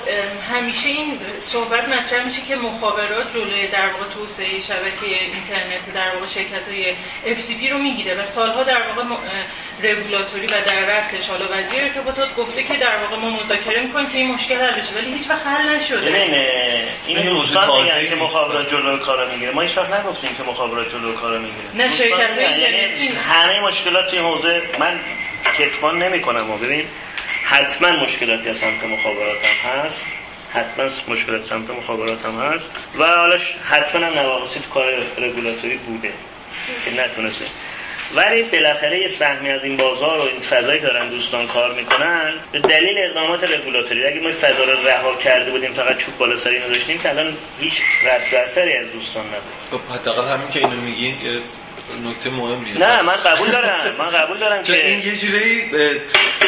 [0.53, 6.27] همیشه این صحبت مطرح میشه که مخابرات جلوی در واقع توسعه شبکه اینترنت در واقع
[6.27, 6.95] شرکت های
[7.35, 9.15] FCP رو می‌گیره و سالها در واقع
[9.83, 11.29] رگولاتوری و در رأسش.
[11.29, 14.93] حالا وزیر ارتباطات گفته که در واقع ما مذاکره می‌کنیم که این مشکل حل بشه
[14.95, 16.09] ولی هیچ وقت حل نشده.
[16.09, 16.47] نه
[17.07, 19.51] این دوستان میگن که مخابرات جلوی کارا می‌گیره.
[19.51, 21.67] ما هیچ وقت نگفتیم که مخابرات جلوی کارا می‌گیره.
[21.73, 24.99] نه شرکت یعنی همه مشکلات توی حوزه من
[25.57, 26.85] کتمان نمی کنم و ببین
[27.45, 30.07] حتما مشکلاتی از سمت مخابرات هم هست.
[30.53, 32.71] حتما مشکلات سمت مخابرات هم هست.
[32.97, 33.37] و حالا
[33.69, 36.13] حتما هم نواقصی تو کار رگولاتوری بوده
[36.85, 37.45] که نتونسته.
[38.15, 42.33] ولی بالاخره یه سهمی از این بازار و این فضایی دارن دوستان کار می‌کنن.
[42.51, 46.59] به دلیل اقدامات رگولاتوری اگه ما فضا رو رها کرده بودیم فقط چوب بالا سری
[46.59, 49.81] نداشتیم که الان هیچ رد اثری از دوستان نبود.
[49.81, 51.15] خب حداقل همین که اینو میگین
[52.05, 55.71] نکته مهمیه نه من قبول دارم من قبول دارم که این یه جوری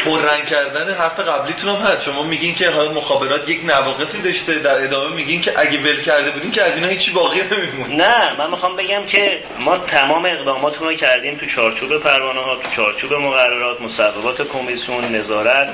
[0.04, 2.04] پررنگ کردن حرف قبلیتون هم هست.
[2.04, 6.30] شما میگین که حالا مخابرات یک نواقصی داشته در ادامه میگین که اگه ول کرده
[6.30, 10.88] بودین که از اینا هیچی باقی نمیمون نه من می‌خوام بگم که ما تمام اقداماتمون
[10.88, 15.68] رو کردیم تو چارچوب پروانه ها تو چارچوب مقررات مصوبات کمیسیون نظارت.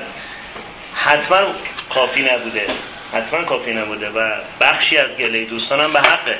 [0.95, 1.37] حتما
[1.93, 2.65] کافی نبوده.
[3.13, 6.37] حتما کافی نبوده و بخشی از گله دوستانم به حقه.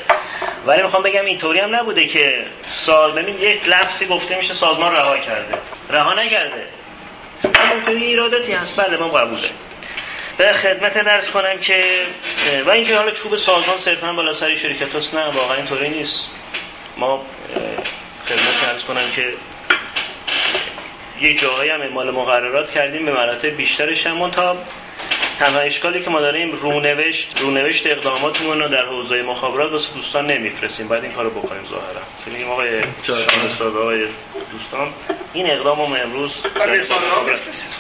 [0.66, 5.18] ولی می‌خوام بگم اینطوری هم نبوده که سال ببین یک لفظی گفته میشه سازمان رها
[5.18, 5.58] کرده.
[5.90, 6.68] رها نکرده
[7.60, 8.80] همونطوری ایراداتی هست.
[8.80, 9.50] بله ما قبوله.
[10.38, 11.84] به خدمت درس کنم که
[12.66, 16.30] و اینکه حالا چوب سازمان صرفا بالا سری شرکت هست نه واقعا اینطوری نیست.
[16.98, 17.26] ما
[18.26, 19.34] خدمت درس کنم که
[21.22, 24.58] یه جاهایی هم اعمال مقررات کردیم به مراتب بیشترش هم تا
[25.40, 30.88] تنها اشکالی که ما داریم رونوشت رونوشت اقداماتمون رو در حوزه مخابرات واسه دوستان نمیفرستیم.
[30.88, 32.02] بعد این کارو بکنیم ظاهرا.
[32.26, 34.08] میگیم آقای شانستاد آقای
[34.52, 34.94] دوستان
[35.34, 37.72] این اقدام ما امروز ها؟ بفرستید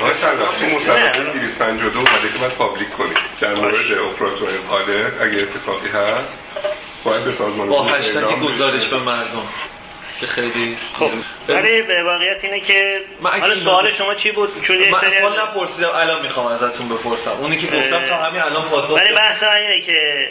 [0.00, 5.38] آقای سلام تو مصوبه 252 اومده که باید پابلیک کنید در مورد اپراتور قادر اگه
[5.42, 6.42] اتفاقی هست
[7.04, 9.46] باید به سازمان با هشتگ گزارش به مردم.
[10.20, 11.10] که خیلی خب
[11.48, 15.88] ولی به واقعیت اینه که حالا سوال شما چی بود؟ چون یه سری سوال نپرسیدم
[15.94, 17.30] الان می‌خوام ازتون بپرسم.
[17.30, 20.28] اونی که گفتم تا همین الان پاسخ ولی بحث اینه که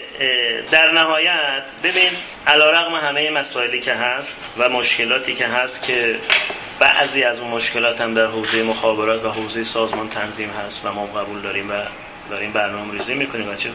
[0.71, 2.09] در نهایت ببین
[2.47, 6.19] علیرغم همه مسائلی که هست و مشکلاتی که هست که
[6.79, 11.05] بعضی از اون مشکلات هم در حوزه مخابرات و حوزه سازمان تنظیم هست و ما
[11.05, 11.73] قبول داریم و
[12.29, 13.69] داریم برنامه ریزی می‌کنیم و چه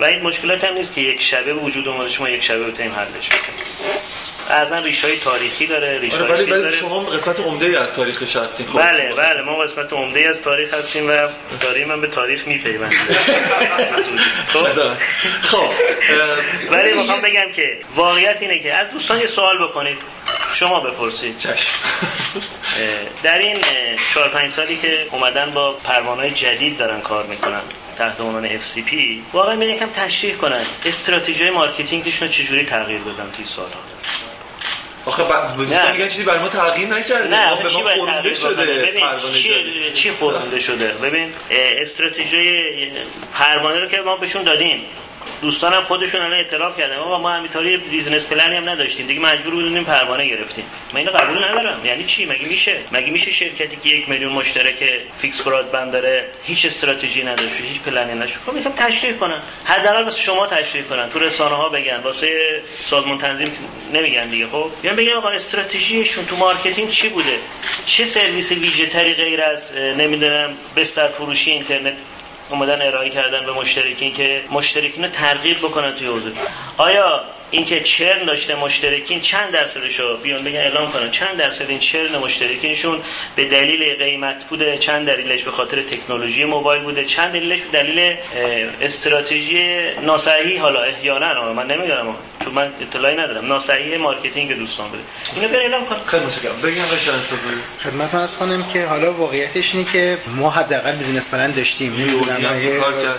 [0.00, 3.28] و این مشکلات هم نیست که یک شبه وجود اومده شما یک شبه بتونیم حلش
[3.28, 3.90] کنیم
[4.50, 6.70] اصلا ریشه های تاریخی داره ریشه آره ولی داره.
[6.70, 8.66] شما قسمت عمده ای از تاریخش هستین.
[8.66, 8.78] خب.
[8.78, 11.28] بله بله ما قسمت عمده از تاریخ هستیم و
[11.60, 12.98] داریم هم به تاریخ میپیوندیم.
[14.52, 14.66] خب؟
[15.42, 15.70] خب
[16.70, 19.98] ولی می‌خوام بگم که واقعیت اینه که از دوستان یه سوال بکنید.
[20.54, 21.34] شما بپرسید.
[23.22, 23.56] در این
[24.14, 27.60] 4 5 سالی که اومدن با پروانه جدید دارن کار می‌کنن
[27.98, 28.94] تحت عنوان FCP
[29.32, 33.80] واقعا من یکم تشریح کنن استراتژی مارکتینگشون رو چجوری تغییر دادن توی سالها
[35.10, 35.56] آخه بعد
[35.92, 37.28] میگن چیزی برای ما تغییر نکرده.
[37.28, 42.92] نه به ما خورونده شده ببین چی, چی خورونده شده؟ ببین استراتژی
[43.34, 44.82] پروانه رو که ما بهشون دادیم.
[45.42, 46.96] دوستانم خودشون الان اعتراف کردن.
[46.96, 49.06] آقا ما همینطوری business plan ی هم نداشتیم.
[49.06, 50.64] دیگه مجبور بودیم پروانه گرفتیم.
[50.92, 51.86] من اینو قبول ندارم.
[51.86, 54.84] یعنی چی؟ مگه میشه؟ مگه میشه شرکتی که یک میلیون مشترک
[55.18, 60.20] fix broadband داره هیچ استراتژی نداشت هیچ پلنی نداشت خب میگم تشریح کنن حداقل واسه
[60.20, 62.00] شما تشریح کنن تو رسانه ها بگن.
[62.00, 63.52] واسه سازمان تنظیم
[63.94, 67.38] نمیگن دیگه خب؟ میگن بگن آقا استراتژیشون تو marketing چی بوده؟
[67.86, 71.94] چه سرویس ویژه تری غیر از نمی‌دونم بستر فروشی اینترنت؟
[72.50, 76.32] اومدن ارائه کردن به مشترکین که مشترکین رو ترغیب بکنن توی حوزه.
[76.76, 81.10] آیا اینکه churn داشته مشترکین چند درصدش رو بیان بگن اعلام کنن.
[81.10, 83.00] چند درصد این churn مشترکینشون
[83.36, 88.16] به دلیل قیمت بوده چند دلیلش به خاطر تکنولوژی موبایل بوده چند دلیلش به دلیل
[88.80, 93.46] استراتژی ناصحیح حالا احیانا من نمی‌دونم چون من اطلاعی ندارم.
[93.46, 94.98] ناصحیح marketing دوستان بده
[95.36, 95.96] اینو بر اعلام کن.
[96.06, 96.60] خیلی متشکرم.
[96.62, 96.84] بگم
[97.82, 101.92] خدمت عرض کنم که حالا واقعیتش اینه که ما حداقل business plan داشتیم.
[101.92, 102.40] نمی‌دونم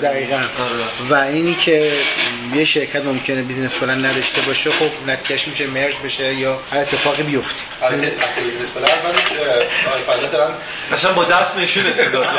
[0.01, 0.35] دقیقاً.
[0.35, 0.45] آره.
[1.09, 1.91] و اینی که
[2.55, 7.23] یه شرکت ممکنه business plan نداشته باشه خب نتیجهش میشه merge بشه یا هر اتفاقی
[7.23, 7.61] بیفته.
[7.81, 8.11] آره من
[10.91, 12.31] مثلا با دست نشون داد نه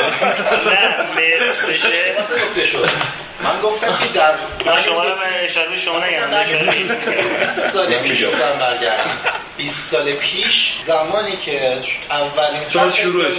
[1.15, 1.87] merge بشه.
[3.43, 4.33] من گفتم که در
[4.85, 6.43] شما رو من اشاره شما نگم
[7.55, 9.17] 20 سال پیش بودم برگردم.
[9.57, 11.77] 20 سال پیش زمانی که
[12.09, 13.33] اولین شما شروعش.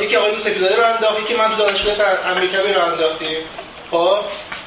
[0.00, 1.94] یکی آقای سفیزاده رو انداختی که من تو دانشگاه
[2.26, 3.38] امریکایی رو انداختیم
[3.90, 4.18] خب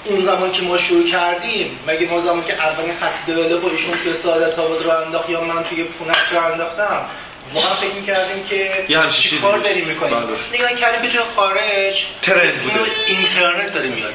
[0.06, 4.14] اون زمان که ما شروع کردیم مگه ما زمان که اولین خط دیولپ ایشون توی
[4.14, 7.06] سعادت آباد رو انداخت یا من توی پونک رو انداختم
[7.54, 10.20] ما هم فکر می‌کردیم که چی کار داریم می‌کنیم.
[10.20, 10.28] بله.
[10.54, 12.80] نگاه کردیم که توی خارج ترنز بوده.
[13.08, 14.14] اینترنت داره میاد.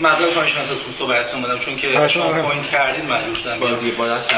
[0.00, 4.08] معذرت خواهش از تو صحبتتون بودم چون که شما point کردین مجبور شدم بازی با
[4.08, 4.34] دست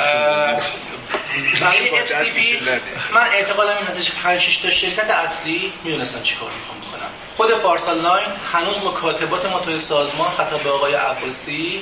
[3.12, 7.10] من اعتقادم این هستش 5 6 تا شرکت اصلی می‌دونستن چیکار می‌خوام بکنن.
[7.36, 11.80] خود پارس آنلاین هنوز مکاتبات ما توی سازمان خطاب به آقای عباسی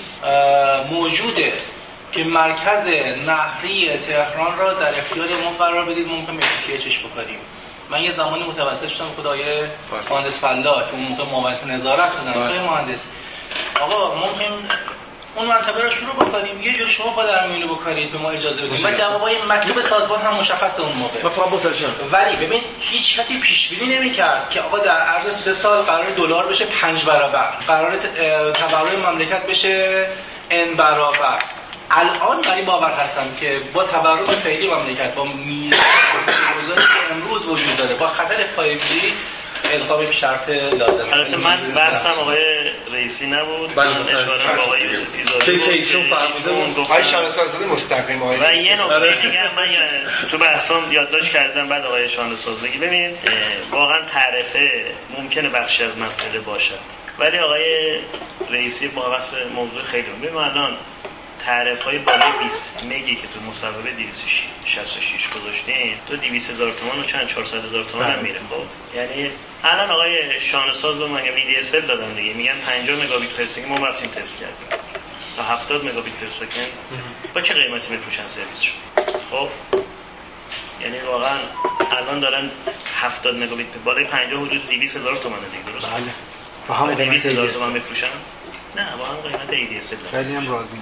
[0.91, 1.53] موجوده
[2.13, 2.87] که مرکز
[3.27, 6.09] نهری تهران را در اختیار ما قرار بدید.
[6.09, 6.39] ممکن
[6.85, 7.39] چش بکنیم.
[7.91, 9.45] من یه زمانی متوسط شدم خود آقای
[10.11, 12.99] مهندس فلا که اون موقع معاونت نظارت بودن مهندس.
[13.81, 14.69] آقا ممکن
[15.37, 16.63] اون منطقه رو شروع بکنیم.
[16.63, 18.85] یه جوری شما پا در میونه بکنید به ما اجازه بدید.
[18.85, 21.21] من جوابای مکتوب سازمان هم مشخص اون موقع.
[22.13, 26.47] ولی ببین هیچ کسی پیش بینی نمی‌کرد که آقا در عرض سه سال قرار دلار
[26.47, 27.49] بشه پنج برابر.
[27.67, 27.97] قرار
[28.53, 30.07] تورم مملکت بشه
[30.51, 31.39] ان برابر.
[31.91, 35.79] الان برای باور هستم که با تورم فعلی مملکت با میزان
[36.77, 38.93] که امروز وجود داره با خطر 5G
[39.73, 43.75] القا شرط لازم البته من بحثم آقای رئیسی نبود.
[43.75, 46.79] بله اشاره به آقای یوسفی زاده که که ایشون فرموده بود.
[46.79, 49.23] آقای شانسازاده مستقیم آقای و یه نکته آره.
[49.23, 49.67] دیگه من
[50.31, 53.19] تو بحثام یادداشت کردم بعد آقای شانساز بگی ببین
[53.71, 54.85] واقعا تعرفه
[55.19, 56.79] ممکنه بخشی از مسئله باشد.
[57.19, 57.99] ولی آقای
[58.51, 60.77] رئیسی با بحث موضوع خیلی ببین الان
[61.47, 67.05] تعرف های بالای 20 مگی که تو مصوبه 266 گذاشتین تو 200 هزار تومان و
[67.05, 68.41] چند؟ 400 هزار تومان هم میره.
[68.51, 69.31] خب یعنی
[69.65, 71.23] الان آقای شانساز به من
[71.59, 72.35] اس دادن دیگه.
[72.35, 73.69] میگن 50 مگابیت پر سکند.
[73.69, 74.85] ما رفتیم تست کردیم.
[75.37, 76.69] تا 70 مگابیت پر سکند.
[77.35, 78.75] با چه قیمتی میفروشن سرویسشون
[79.31, 79.49] خب
[80.81, 81.39] یعنی واقعا
[81.91, 82.51] الان دارن
[83.01, 85.73] 70 مگابیت بالای 50 حدود 200 هزار تومان دیگه.
[85.73, 86.05] درست؟ بله.
[86.69, 88.07] با هم قیمت هزار تومان میفروشن؟
[88.77, 90.79] نه با هم قیمت ADS خیلی هم راضی.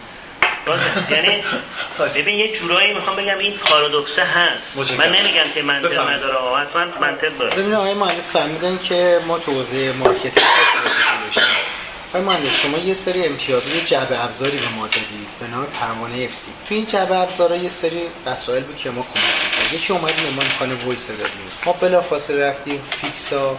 [1.11, 1.45] یعنی
[2.15, 4.79] ببین یه جورایی می‌خوام بگم این پارادوکسه هست.
[4.99, 6.39] من نمیگم که منطق نداره.
[6.75, 7.57] من منطق داره.
[7.57, 10.45] ببین آقای مهندس فرمودن که ما توزیع marketing
[12.15, 16.23] آقای مهندس شما یه سری امتیاز یه جعبه ابزاری به ما دادید به نام پروانه
[16.23, 20.43] FCP تو این جعبه ابزارا یه سری وسایل بود که ما کمک یکی اومدیم ما
[20.43, 21.27] امکان voice دادیم
[21.67, 23.59] ما بلافاصله رفتیم fix ا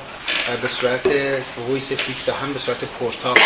[0.61, 1.07] به صورت
[1.67, 3.37] voice fix هم به صورت portable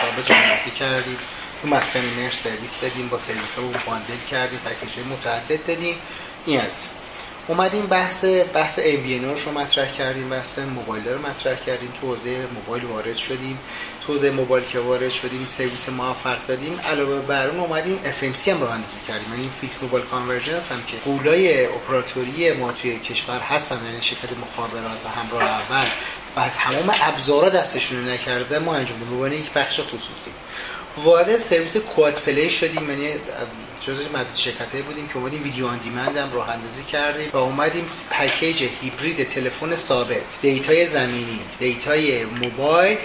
[0.00, 1.18] ثابت کردیم.
[1.62, 5.94] تو مسکن مهر سرویس دادیم با سرویس ها bundle کردیم پکیج های متعدد دادیم.
[6.46, 6.72] این از.
[7.48, 11.92] اومدیم بحث بحث MVNO رو مطرح کردیم بحث موبایل رو مطرح کردیم.
[12.00, 13.58] تو حوزه موبایل وارد شدیم.
[14.06, 16.80] تو حوزه موبایل که وارد شدیم سرویس موفق دادیم.
[16.80, 19.32] علاوه بر اون اومدیم FMC هم راه اندازی کردیم.
[19.32, 24.98] یعنی fix mobile convergence هم که غولای اپراتوری ما توی کشور هستن یعنی شرکت مخابرات
[25.04, 25.86] و همراه اول.
[26.34, 29.40] بعد تمام ابزارا دستشون نکرده ما انجام دادیم.
[29.40, 30.30] یک بخش خصوصی.
[31.04, 32.90] وارد سرویس quad play شدیم.
[32.90, 33.12] یعنی
[34.14, 38.64] معدود شرکت بودیم که اومدیم video on demand هم راه اندازی کردیم و اومدیم پکیج
[38.82, 40.40] هیبرید تلفن ثابت.
[40.42, 42.98] data ی زمینی data ی موبایل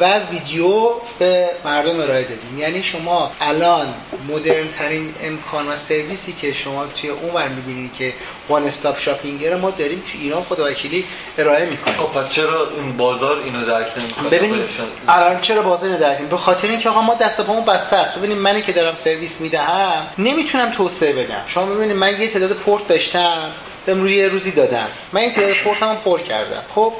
[0.00, 2.58] و ویدیو به مردم ارائه دادیم.
[2.58, 3.94] یعنی شما الان
[4.28, 8.12] مدرن ترین امکان و سرویسی که شما توی اون ور می‌بینید که
[8.48, 11.04] وان استاپ شاپینگ ما داریم توی ایران خدا وکیلی
[11.38, 11.96] ارائه می‌کنیم.
[11.96, 14.64] خب پس چرا این بازار اینو درک نمی‌کنه؟ ببینید
[15.08, 18.18] الان چرا بازار اینو درک به خاطر اینکه آقا ما دست پامون بسته است.
[18.18, 21.42] ببینید منی که دارم سرویس می‌دهم نمی‌تونم توسعه بدم.
[21.46, 23.52] شما ببینید من یه تعداد پورت داشتم
[23.86, 26.62] بهم روی روزی دادم من این تعداد پورتمو پر کردم.
[26.74, 26.92] خب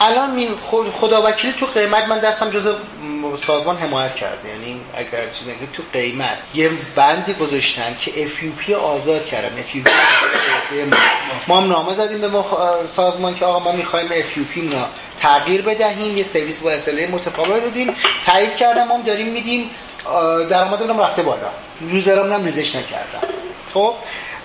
[0.00, 0.48] الان می
[0.92, 2.74] خدا وکیلی تو قیمت من دستم جز
[3.46, 4.48] سازمان حمایت کرده.
[4.48, 9.48] یعنی اگر چیزی تو قیمت یه بندی گذاشتن که FUP آزاد کردن.
[9.56, 9.88] FUP
[11.48, 12.44] ما هم نامه زدیم به
[12.86, 14.86] سازمان که آقا ما می‌خوایم FUP نا
[15.20, 16.16] تغییر بدهیم.
[16.16, 17.94] یه سرویس با اصله متفاوت دادیم
[18.26, 18.88] تایید کردم.
[18.88, 19.70] ما داریم میدیم.
[20.50, 21.50] درآمدم رفته بالا.
[21.90, 23.28] یوزرام هم ریزش نکردم
[23.74, 23.94] خب؟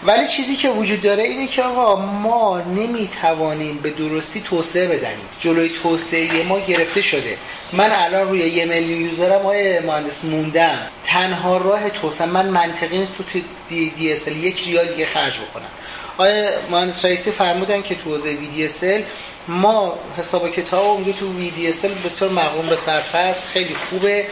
[0.03, 5.29] ولی چیزی که وجود داره اینه که آقا ما نمی‌توانیم به درستی توسعه بدهیم.
[5.39, 7.37] جلوی توسعه ما گرفته شده.
[7.73, 10.87] من الان روی یه میلیون user م آقای مهندس موندم.
[11.03, 13.39] تنها راه توسعه من منطقی نیست تو
[13.69, 15.69] VDSL یک ریال دیگه خرج بکنم.
[16.13, 18.83] آقای مهندس رئیسی فرمودن که تو حوزه اس
[19.47, 24.27] ما حساب کتاب میگه تو VDSL بسیار مقرون به صرفه است خیلی خوبه.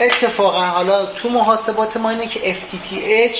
[0.00, 3.38] اتفاقا حالا تو محاسبات ما اینه که FTTH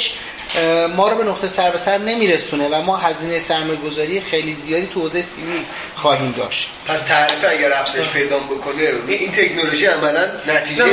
[0.96, 4.86] ما رو به نقطه سر به سر نمیرسونه و ما هزینه سرمایه گذاری خیلی زیادی
[4.86, 5.64] تو حوزه civil
[5.96, 6.70] خواهیم داشت.
[6.86, 10.84] پس تعریف اگر افزایش پیدا بکنه این تکنولوژی عملا نتیجه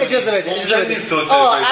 [0.00, 0.96] اجازه بده اجازه بده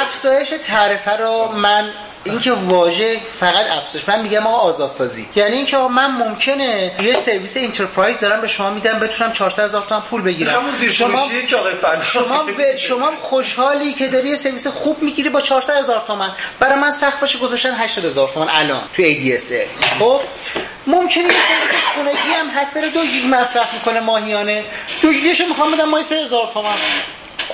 [0.02, 1.90] افزایش تعرفه رو من
[2.24, 4.08] اینکه واژه فقط افزایش.
[4.08, 5.28] من میگم آقا آزادسازی.
[5.34, 10.02] یعنی اینکه من ممکنه یه سرویس انترپرایز دارم به شما میدم بتونم 400 هزار تومان
[10.02, 10.64] پول بگیرم.
[10.90, 11.28] شما
[12.02, 12.46] شما
[12.78, 16.32] شما خوشحالی که داری یه سرویس خوب می‌گیری با 400 هزار تومان.
[16.60, 19.52] برای من سقفش گذاشتن 80 هزار تومان الان تو ADS
[19.98, 20.20] خب؟
[20.86, 24.64] ممکنه یه سرویس خونگی هم هست دو گیگ مصرف می‌کنه ماهیانه.
[25.02, 26.76] دو گیگشو می‌خوام بدم ماهی 3000 تومان.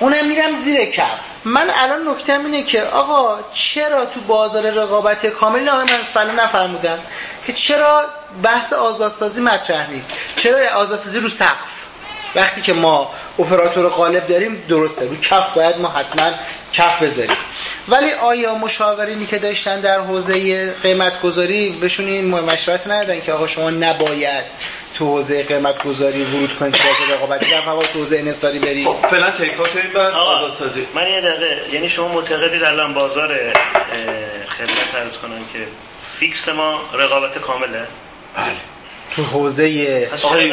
[0.00, 1.20] اونم میرم زیر کف.
[1.44, 6.98] من الان نکته اینه که آقا چرا تو بازار رقابت کامل آقای من فلا نفرمودن
[7.46, 8.04] که چرا
[8.42, 11.80] بحث آزادسازی مطرح نیست؟ چرا آزادسازی رو سقف؟
[12.34, 16.32] وقتی که ما اپراتور غالب داریم درسته رو کف باید ما حتما
[16.72, 17.36] کف بذاریم.
[17.88, 23.46] ولی آیا مشاورینی که داشتن در حوزه قیمت گذاری بهشون این مشورت ندادن که آقا
[23.46, 24.44] شما نباید
[24.94, 28.86] تو حوزه قیمت گذاری ورود کنید تو بازار رقابتی در واقع تو حوزه انحصاری برید
[28.86, 30.12] خب فعلا تیکات این بعد
[30.58, 33.28] سازی من یه دقیقه یعنی شما معتقدید الان بازار
[34.58, 35.66] خدمت عرض کنم که
[36.18, 37.86] فیکس ما رقابت کامله؟
[38.36, 38.56] بله.
[39.16, 40.52] تو حوزه آقای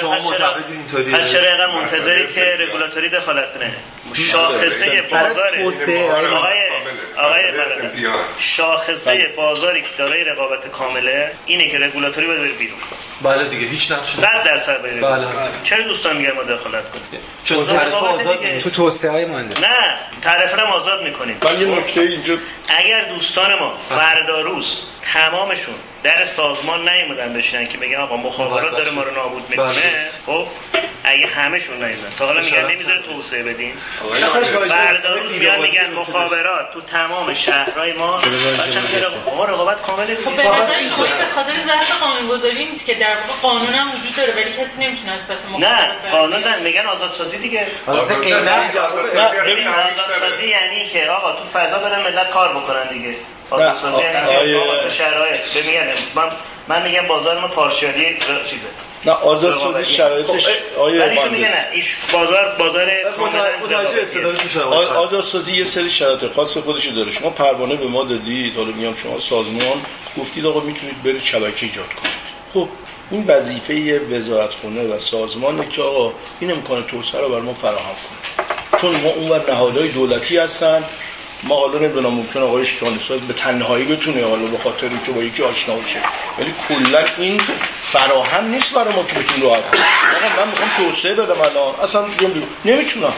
[0.00, 3.74] شما معتقد اینطوری هر چرا اینقدر منتظری که رگولاتوری دخالت کنه؟
[4.12, 5.58] شاخصه بازار
[6.34, 6.58] آقای
[7.16, 7.42] آقای
[8.38, 12.78] شاخصه بازاری که دارای رقابت کامله اینه که رگولاتوری باید بره بیرون.
[13.22, 15.26] بله دیگه هیچ نقش 100 درصد بره بله.
[15.64, 20.56] چرا دوستان میگن ما دخالت کنیم؟ چون تعرفه آزاد تو توسعه های مهندس نه تعرفه
[20.56, 21.36] رو آزاد می‌کنیم.
[21.44, 22.38] من یه نکته اینجا
[22.68, 24.80] اگر دوستان ما فردا روز
[25.12, 30.46] تمامشون در سازمان نیومدن بشینن که بگن آقا مخابرات داره ما رو نابود می‌کنه خب
[31.04, 32.10] اگه همهشون نیومدن.
[32.18, 33.72] تا حالا میگن نمی‌ذاره توسعه بدین
[34.68, 38.20] فردا روز میان میگن مخابرات تو تمام شهرهای ما
[39.36, 40.94] ما رقابت کامل خب به نظر این به
[41.34, 45.28] خاطر ضعف قانونگذاری نیست که در واقع قانون هم وجود داره ولی کسی نمی‌تونه از
[45.28, 47.66] پس نه قانون نه میگن آزادسازی دیگه.
[47.86, 48.32] آزادسازی
[50.48, 53.14] یعنی که آقا تو فضا برن ملت کار بکنن دیگه.
[53.50, 56.28] آزادسازی یعنی شرایط ببینن من
[56.68, 58.66] من میگم بازار ما پارشالی چیزه.
[59.06, 60.46] نه آزادسازی شرایطش
[60.78, 62.90] آیه ولی میگه نه ایش بازار بازار
[64.96, 67.12] آزادسازی یه سری شرایط خاص خودش داره.
[67.12, 68.56] شما پروانه به ما دادید.
[68.56, 69.84] حالا میگم شما سازمان
[70.18, 72.14] گفتید آقا می‌تونید برید شبکه ایجاد کنید.
[72.54, 72.68] خب
[73.10, 78.80] این وظیفه وزارتخونه و سازمانه که آقا این امکان توسعه رو بر ما فراهم کنه.
[78.80, 80.84] چون ما اونور نهادهای دولتی هستن.
[81.42, 82.64] ما حالا نمی‌دونم ممکن آقای
[83.08, 85.98] ساز به تنهایی بتونه حالا به خاطر اینکه با یکی آشنا بشه
[86.38, 87.40] ولی کلا این
[87.82, 89.64] فراهم نیست برای ما که بتونیم راحت
[90.38, 91.74] من می‌خوام توسعه بدم الان.
[91.82, 92.04] اصلا
[92.64, 93.12] نمی‌تونم.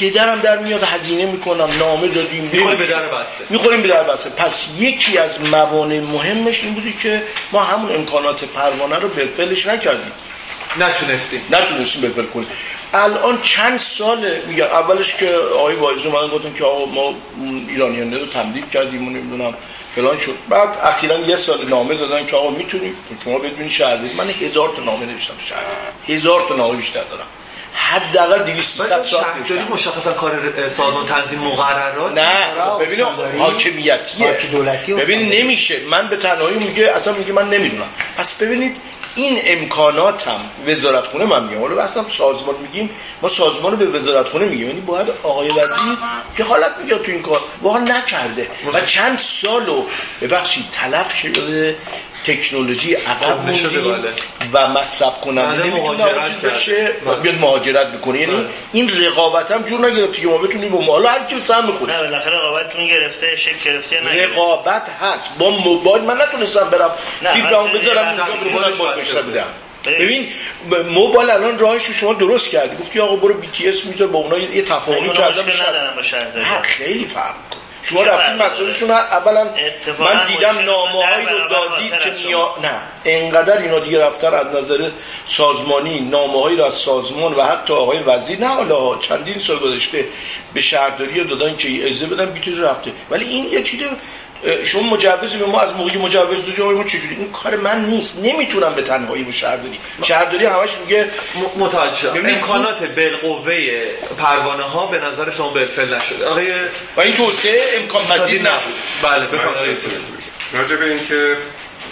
[0.00, 2.50] پدرم در میاد هزینه می‌کنم نامه دادیم.
[2.52, 3.44] می‌خوریم به در بسته.
[3.50, 4.30] می‌خوریم به در بسته.
[4.30, 7.22] پس یکی از موانع مهمش این بودی که
[7.52, 10.12] ما همون امکانات پروانه رو به فعلش نکردیم.
[10.76, 11.40] نتونستیم.
[11.50, 12.48] نتونستیم به فعل کنیم.
[12.94, 17.14] الان چند ساله میگم اولش که آقای وایز من گفتن که آقا ما
[17.68, 19.54] ایرانیان رو تمدید کردیم و نمی‌دونم
[19.94, 20.34] فلان شد.
[20.48, 24.82] بعد اخیرا یه سال نامه دادن که آقا می‌تونیم شما بدونید شهر من هزار تا
[24.82, 25.58] نامه نوشتم شهر.
[26.08, 27.26] هزار تا نامه بیشتر دارم.
[27.74, 32.24] حداقل 200 ساعت شهرداری مشخصا کار سازمان تنظیم مقررات؟ نه
[32.80, 33.04] ببین
[33.38, 34.38] حاکمیتیه.
[34.98, 35.80] ببین نمیشه.
[35.90, 37.88] من به تنهایی میگه اصلا میگه من نمی‌دونم.
[38.16, 38.76] پس ببینید
[39.18, 41.60] این امکانات هم وزارتخونه من میگم.
[41.60, 42.90] حالا بحثم سازمان میگیم
[43.22, 44.66] ما سازمان رو به وزارتخونه میگیم.
[44.66, 45.98] یعنی باید آقای وزیر
[46.36, 48.50] که حالت میگه تو این کار واقعا نکرده.
[48.72, 49.84] و چند سالو
[50.22, 51.76] ببخشید تلف شده.
[52.24, 54.12] تکنولوژی عقب مونده بله.
[54.52, 56.04] و مصرف کننده نمی‌تونه
[56.42, 56.92] بشه
[57.22, 58.20] بیاد مهاجرت بکنه.
[58.20, 61.96] یعنی این رقابت هم جور نگرفته که ما بتونیم با حالا هر کی سهم می‌خوره.
[61.96, 65.30] نه بالاخره رقابت جون گرفته شکل گرفته نه رقابت هست.
[65.38, 66.90] با موبایل من نتونستم برم.
[67.34, 68.92] فیبرامو بذارم اونجا بتونم با
[69.22, 69.44] بدم
[69.84, 70.32] ببین.
[70.90, 72.76] موبایل الان راهش رو شما درست کردی.
[72.76, 76.62] گفتی آقا برو بی تی اس میذار با اونها یه تفاهمی کردم ندارم با شهر
[76.62, 77.34] خیلی فرق
[77.82, 79.44] شما رفتید مسئولشون اولا
[79.98, 82.54] من دیدم نامه رو دادید که نیا...
[82.62, 82.80] نه.
[83.04, 84.90] انقدر اینا دیگه رفتن از نظر
[85.26, 90.04] سازمانی نامه رو از سازمان و حتی آقای وزیر نه حالا چندین سال گذشته
[90.54, 92.92] به شهرداری دادن که اجازه بدن بیتوز رفته.
[93.10, 93.80] ولی این یه چیز
[94.64, 98.18] شما مجوز به ما از موقعی مجوز دادی ما چجوری؟ این کار من نیست.
[98.22, 101.06] نمی‌تونم به تنهایی رو شهرداری شهرداری همش میگه
[101.56, 102.26] متوجه شدم.
[102.26, 103.84] امکانات بالقوه
[104.18, 106.26] پروانه ها به نظر شما بالفعل نشده.
[106.26, 106.52] آقای
[106.96, 108.58] و این توسعه امکان پذیر نشد
[109.02, 109.78] بله بفرمایید.
[110.52, 111.36] راجع به اینکه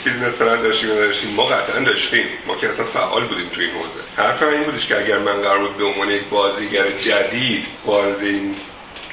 [0.04, 2.26] business plan داشتیم داشتیم ما قطعا داشتیم.
[2.46, 4.00] ما که اصلا فعال بودیم توی این حوزه.
[4.16, 8.22] حرف من این بودش که اگر من قرار بود به عنوان یک بازیگر جدید وارد
[8.22, 8.54] این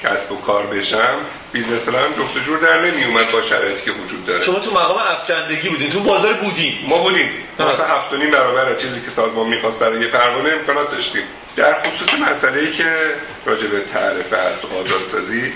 [0.02, 1.18] کسب و کار بشم
[1.54, 4.44] business plan جفت جور در نمی اومد با شرایطی که وجود داره.
[4.44, 6.74] شما تو مقام افکندگی بودین تو بازار بودین.
[6.88, 7.30] ما بودیم.
[7.58, 11.22] مثلا هفت و نیم برابر چیزی که سازمان می‌خواست برای یه پروانه امکانات داشتیم.
[11.56, 12.96] در خصوص مسئله ای که
[13.46, 15.52] راجع به تعرفه هست و آزادسازی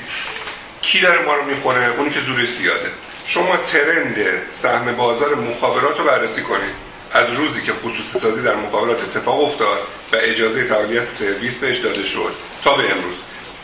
[0.82, 2.90] کی داره ما رو می‌خوره اونی که زورش زیاده.
[3.26, 4.16] شما trend
[4.50, 6.74] سهم بازار مخابرات رو بررسی کنید.
[7.12, 9.78] از روزی که خصوصی سازی در مخابرات اتفاق افتاد
[10.12, 12.32] و اجازه فعالیت سرویس بهش داده شد.
[12.64, 13.16] تا به امروز.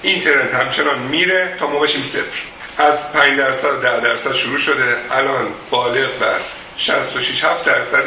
[0.04, 2.42] این ترند همچنان میره تا ما بشیم صفر.
[2.78, 4.96] از 5 درصد و 10 درصد شروع شده.
[5.10, 6.38] الان بالغ بر
[6.76, 8.04] 66 7 درصد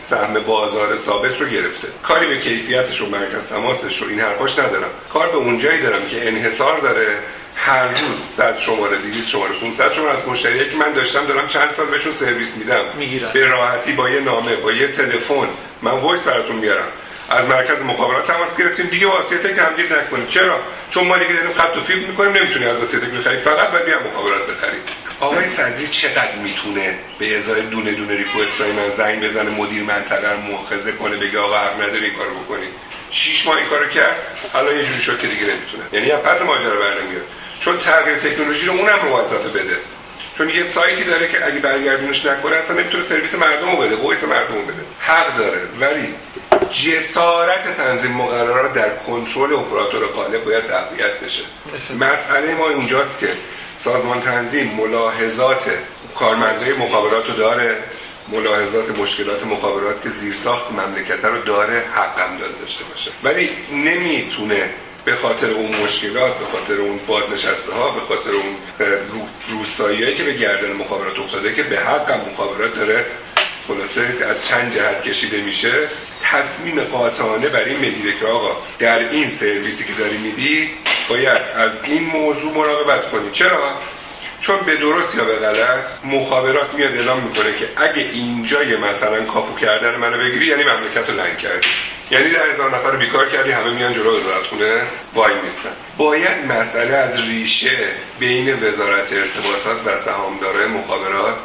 [0.00, 1.88] سهم بازار ثابت رو گرفته.
[2.02, 4.90] کاری به کیفیتش و مرکز تماسش و این حرفاش ندارم.
[5.12, 7.16] کار به اونجایی دارم که انحصار داره.
[7.56, 10.70] هر روز 100 شماره 200 شماره 500 شماره از مشتری.
[10.70, 12.84] که من داشتم دارم چند سال بهشون سرویس میدم.
[12.96, 13.30] می‌گیرم.
[13.32, 15.48] به راحتی با یه نامه با یه تلفن.
[15.82, 16.88] من voice براتون میارم.
[17.30, 18.86] از مرکز مخابرات تماس گرفتیم.
[18.86, 20.60] دیگه واسطه تمدید نکنید چرا؟
[20.90, 23.98] چون ما دیگه داریم خط و فیبر می‌کنیم نمی‌تونی از واسطه بخرید فقط باید بیا
[23.98, 24.82] مخابرات بخرید
[25.20, 30.38] آقای صدری چقدر می‌تونه به ازای دونه دونه request من زنگ بزنه مدیر منطقه رو
[30.38, 32.66] مؤاخذه کنه بگه آقا حق نداری این کارو بکنی؟
[33.10, 34.16] شش ماه این کارو کرد
[34.52, 35.84] حالا یه جوری شد که دیگه نمی‌تونه.
[35.92, 37.22] یعنی هم پس ماجرا برنمیاد
[37.60, 39.76] چون تغییر تکنولوژی رو اونم موظفه بده.
[40.38, 44.24] چون یه سایتی داره که اگه برگردونش نکنه اصلا نمی‌تونه سرویس مردم رو بده voice
[44.24, 44.82] مردم رو بده.
[45.00, 46.14] حق داره ولی
[46.72, 51.42] جسارت تنظیم مقررات در کنترل اپراتور قالب باید تقویت بشه.
[52.00, 53.28] مسئله ما اینجاست که
[53.78, 55.62] سازمان تنظیم ملاحظات
[56.14, 57.76] کارمنده مخابرات رو داره
[58.28, 63.10] ملاحظات مشکلات مخابرات که زیرساخت مملکت رو داره حقم داره داشته باشه.
[63.24, 64.70] ولی نمی‌تونه
[65.04, 68.56] به خاطر اون مشکلات به خاطر اون بازنشسته ها به خاطر اون
[69.48, 73.06] روستایی که به گردن مخابرات افتاده که به حق مخابرات داره
[73.74, 75.88] خلاصه از چند جهت کشیده میشه
[76.22, 80.70] تصمیم قاطعانه بر این بگیره که آقا در این سرویسی که داری میدی
[81.08, 83.30] باید از این موضوع مراقبت کنی.
[83.32, 83.74] چرا؟
[84.40, 89.56] چون به درست یا به غلط مخابرات میاد اعلام می‌کنه که اگه اینجای مثلا کافو
[89.56, 91.66] کردن منو بگیری یعنی مملکت رو لنگ کردی.
[92.10, 94.82] یعنی در هزار نفر رو بیکار کردی همه میان جلو وزارت خونه
[95.14, 95.70] وای میستن.
[95.96, 97.78] باید مسئله از ریشه
[98.18, 101.36] بین وزارت ارتباطات و سهامدارای مخابرات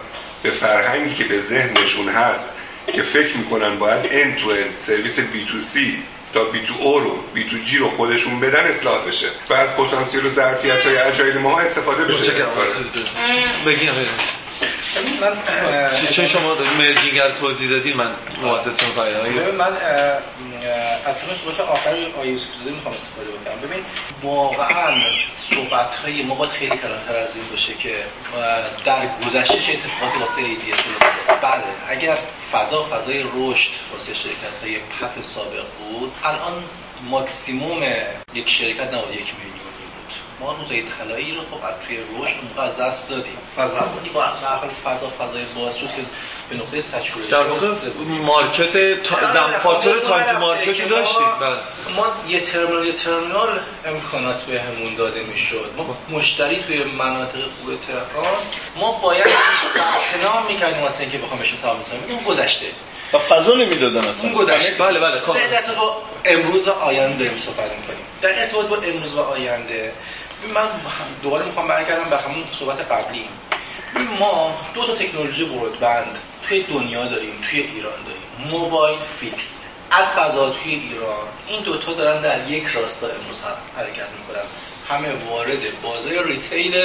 [0.46, 2.54] به فرهنگی که به ذهنشون هست
[2.93, 4.04] که فکر می‌کنن باید
[4.38, 7.89] to end سرویس بی تو سی تا بی تو او رو بی تو جی رو
[7.89, 12.32] خودشون بدن اصلاح بشه و از پتانسیل و ظرفیت های اجایل ما استفاده بشه.
[13.66, 13.89] بگین
[15.22, 15.38] من
[16.16, 19.74] چون شما مرجینگر توضیح دادی من موافقتون خواهیم من
[21.06, 23.70] از همه صحبت آخر آیه یوسف زاده می‌خوام استفاده بکنم.
[23.70, 23.86] ببین
[24.22, 24.96] واقعا
[25.50, 27.96] صحبت های ما باید خیلی کلانتر از این باشه که
[28.86, 30.82] در گذشته چه اتفاقاتی واسه ADS
[31.41, 32.18] بله اگر
[32.52, 36.64] فضا فضای رشد واسه شرکت های پپ سابق بود الان
[37.10, 37.84] ماکسیموم
[38.34, 39.74] یک شرکت نبود یک میلیون.
[40.39, 43.38] ما روزه طلایی رو خب از توی رشد موقع از دست دادیم.
[43.57, 46.01] و زمانی با حال فضا فضای باز شد که
[46.49, 47.67] به نقطه سچورش در واقع
[48.25, 51.25] مارکت زم فاکتور تایم مارکتی داشتیم.
[51.41, 51.55] بله.
[51.95, 55.71] ما یه ترمینال یه ترمینال امکانات به همون داده می‌شد.
[55.77, 58.33] ما مشتری توی مناطق خوب تهران
[58.75, 59.27] ما باید
[60.23, 62.65] نام می‌کردیم واسه اینکه بخوام بهش تمام کنیم گذشته.
[63.13, 64.29] و فضا نمی‌دادن اصلا.
[64.29, 64.83] اون گذشته.
[64.83, 65.21] بله بله
[65.51, 65.63] در
[66.25, 68.05] امروز و آینده داریم صحبت می‌کنیم.
[68.21, 69.93] در ارتباط با امروز و آینده
[70.53, 70.67] من
[71.24, 73.25] دوباره می‌خوام برگردم به همون صحبت قبلی.
[74.20, 78.51] ما دو تا تکنولوژی برودبند توی دنیا داریم توی ایران داریم.
[78.51, 79.59] موبایل فیکس
[79.91, 81.28] از قضا توی ایران.
[81.47, 83.39] این دوتا دارن در یک راستا امروز
[83.78, 84.45] حرکت می‌کنن.
[84.89, 86.82] همه وارد بازار retail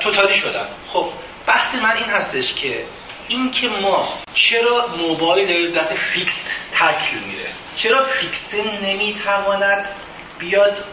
[0.00, 0.66] totally شدن.
[0.92, 1.08] خب
[1.46, 2.84] بحث من این هستش که
[3.28, 6.42] اینکه ما چرا موبایل داریم دست fix
[6.72, 9.88] تکل میره چرا fix نمی‌تواند
[10.38, 10.84] بیاد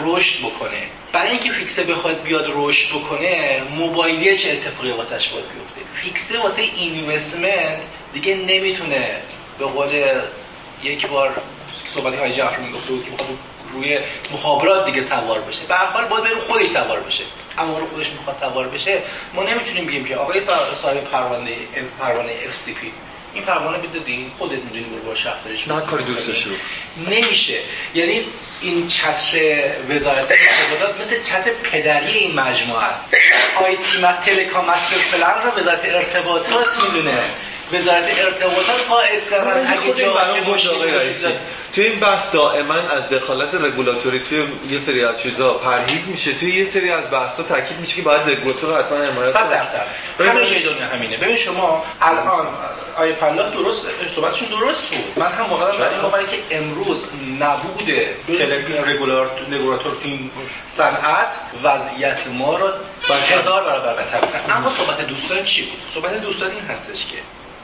[0.00, 0.82] رشد بکنه.
[1.12, 6.27] برای اینکه fix ه بخواد بیاد رشد بکنه موبایلی چه اتفاقی واسش باید بیفته؟ fix
[6.27, 7.80] ه واسه investment
[8.12, 9.22] دیگه نمی‌تونه
[9.58, 10.20] به قول
[10.82, 11.42] یک بار
[11.94, 13.28] صحبتی های جعفر می‌گفته بود که می‌خواد
[13.72, 13.98] روی
[14.32, 15.60] مخابرات دیگه سوار بشه.
[15.68, 17.24] به حال باید بره خودش سوار بشه.
[17.58, 19.02] اما رو خودش می‌خواد سوار بشه
[19.34, 20.40] ما نمی‌تونیم بگیم که آقای
[20.82, 21.56] صاحب پروانه
[22.00, 22.86] پروانه FCP
[23.34, 26.52] این پروانه بدادین خودت می‌دونی برو با شهرداریش نه کاری دوستش رو
[27.10, 27.58] نمیشه.
[27.94, 28.24] یعنی
[28.60, 33.04] این چتر وزارت ارتباطات مثل چتر پدری این مجموعه است.
[33.56, 37.24] آی تی تلکام مستر پلان رو وزارت ارتباطات می‌دونه.
[37.72, 39.72] وزارت ارتباطات قائد کردن.
[39.72, 40.14] اگه جا
[41.74, 46.32] توی این بحث دائما از دخالت رگولاتوری توی یه سری از چیزا پرهیز میشه.
[46.32, 49.30] توی یه سری از بحثا تاکید میشه که باید رگولاتور حتما حمایت کنه.
[49.32, 49.86] 100 درصد.
[50.20, 51.16] همه جای دنیا همینه.
[51.16, 52.46] ببین شما الان
[52.96, 53.82] آیه فلاح درست
[54.14, 55.18] صحبتشون درست بود.
[55.24, 57.04] من هم واقعا برای این باوری که امروز
[57.40, 57.92] نبود
[59.50, 60.30] رگولاتور تیم
[60.66, 61.28] صنعت
[61.64, 62.68] وضعیت ما رو
[63.08, 64.18] هزار برابر بهتر.
[64.50, 67.16] اما صحبت دوستان چی بود؟ صحبت دوستان این هستش که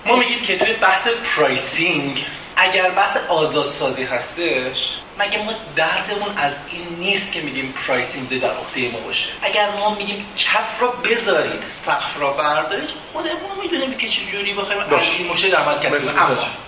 [0.06, 2.26] ما میگیم که توی بحث pricing
[2.56, 8.92] اگر بحث آزادسازی هستش مگه ما دردمون از این نیست که میگیم pricing در عهده
[8.92, 14.20] ما باشه؟ اگر ما میگیم کف را بذارید سقف را بردارید خودمون می‌دونیم که چه
[14.32, 15.98] جوری بخوایم از این مشکل عمل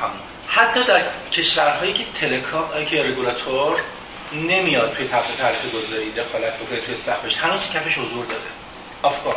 [0.00, 0.12] اما
[0.48, 1.02] حتی در
[1.32, 3.80] کشورهایی که تلکام که رگولاتور
[4.32, 8.40] نمیاد توی طرف تعریف گذاری دخالت بکنه توی سقفش هنوز کفش حضور داره.
[9.04, 9.36] افکار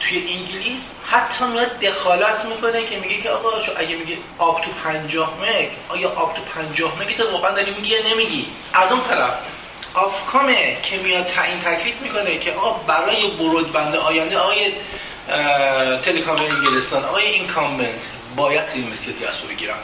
[0.00, 5.34] توی انگلیس حتی میاد دخالت می‌کنه که میگه که آقا اگه میگه آب تو 50
[5.42, 9.34] مگ آیا آب تو 50 مگ تو واقعا داری میگی یا نمیگی؟ از اون طرف
[9.94, 14.72] آفکامه که میاد تعیین تکلیف می‌کنه که آقا برای برودبند آینده آقای
[16.02, 18.00] تلکام انگلستان آقای اینکامبنت
[18.36, 19.74] باید سیم مثل دیاس رو بگیرن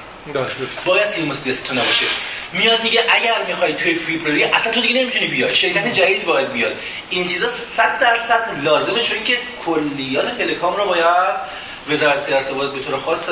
[0.84, 2.06] باید سیم مثل دیاس تو نباشه
[2.52, 5.56] میاد میگه اگر می‌خوای توی فیبرری اصلا تو دیگه نمی‌تونی بیای.
[5.56, 6.72] شرکت جدید باید بیاد.
[7.10, 11.58] این چیزا 100 درصد لازمه چون که کلیات تلکام رو باید
[11.90, 13.24] وزارت ارتباطات به طور خاص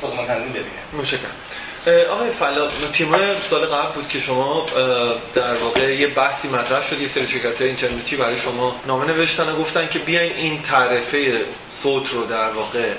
[0.00, 0.82] سازمان تنظیم ببینه.
[0.92, 1.30] متشکرم.
[2.10, 3.14] آقای فلا تیم
[3.50, 4.66] سال قبل بود که شما
[5.34, 9.56] در واقع یه بحثی مطرح شد یه سری شرکت اینترنتی برای شما نامه نوشتن و
[9.56, 11.44] گفتن که بیاین این تعرفه
[11.82, 12.94] صوت رو در واقع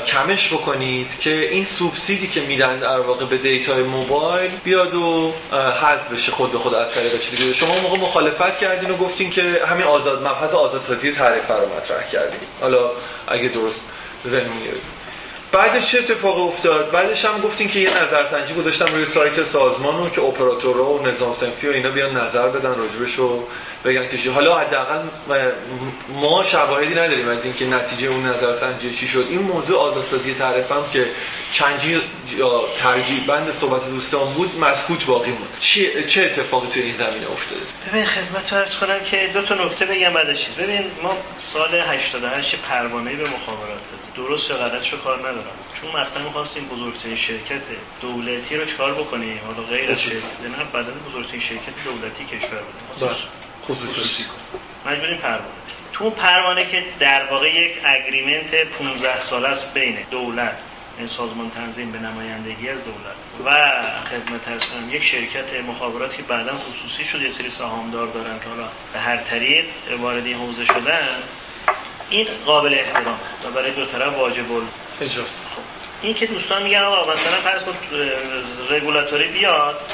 [0.00, 6.12] کمش بکنید که این سوبسیدی که میدن در واقع به دیتای موبایل بیاد و حذف
[6.12, 7.54] بشه خود به خود از طریق چیزی.
[7.54, 12.40] شما موقع مخالفت کردین و گفتین که همین آزاد مبحث آزادسازی تعرفه رو مطرح کردین.
[12.60, 12.90] حالا
[13.28, 13.80] اگه درست
[14.28, 14.48] ذهن
[15.56, 20.10] بعدش چه اتفاق افتاد؟ بعدش هم گفتین که یه نظرسنجی گذاشتم روی سایت سازمان رو
[20.10, 23.48] که اپراتورها و نظام سنفی و اینا بیان نظر بدن راجبش رو
[23.84, 24.98] بگن که حالا حداقل
[26.08, 29.26] ما شواهدی نداریم از اینکه نتیجه اون نظرسنجی چی شد.
[29.30, 31.06] این موضوع آزادسازی تعریف هم که
[31.52, 32.00] چنجی
[32.82, 37.60] ترجیح بند صحبت دوستان بود مسکوت باقی بود چه چه اتفاقی توی این زمینه افتاده؟
[37.88, 40.46] ببین خدمت عرض کنم که دو تا نکته بگم بعدش.
[40.58, 43.80] ببین ما سال 88 پروانه به مخابرات
[44.16, 45.56] درست یا غلطش رو کار ندارم.
[45.80, 47.60] چون مقطع می‌خواستیم بزرگترین شرکت
[48.00, 53.18] دولتی رو چکار بکنیم؟ حالا غیر از شرکت نه بدن بزرگترین شرکت دولتی کشور بود
[53.68, 54.24] خصوصی
[54.86, 55.44] مجبوریم پروانه.
[55.92, 60.58] تو پروانه که در واقع یک اگریمنت 15 ساله است بین دولت
[60.98, 63.16] این سازمان تنظیم به نمایندگی از دولت
[63.46, 68.68] و خدمت هستم یک شرکت مخابراتی بعدا خصوصی شد یه سری سهامدار دارن که حالا
[68.92, 69.64] به هر طریق
[70.00, 71.22] وارد این حوزه شدن
[72.10, 74.44] این قابل احترام و برای دو طرف واجب
[75.00, 75.62] اجراست خب
[76.02, 77.76] این که دوستان میگن آقا مثلا فرض کن
[78.70, 79.92] رگولاتوری بیاد.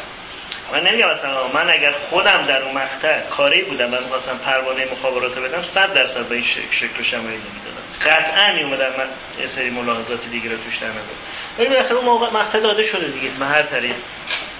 [0.73, 5.39] من نمیگم مثلا من اگر خودم در اون مقطع کاری بودم و می‌خواستم پروانه مخابرات
[5.39, 7.83] بدم 100 درصد به این شکل و شمایل نمی‌دادم.
[8.07, 9.09] قطعا میومدم من
[9.41, 10.99] یه سری ملاحظات دیگه رو توش در نظر.
[11.59, 13.95] ولی بالاخره اون موقع مقطع داده شده دیگه به هر طریق.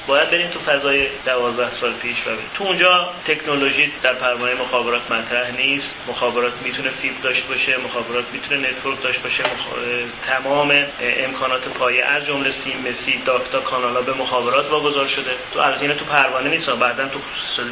[0.07, 5.57] باید بریم تو فضای 12 سال پیش و تو اونجا تکنولوژی در پروانه مخابرات مطرح
[5.57, 6.05] نیست.
[6.09, 9.43] مخابرات می‌تونه فیبر داشته باشه مخابرات می‌تونه network داشته باشه
[10.27, 15.31] تمام امکانات پایه از جمله سیم مسی duct ا کانالا به مخابرات واگذار شده.
[15.53, 17.71] تو البته تو پروانه نیست بعدا تو خصوصی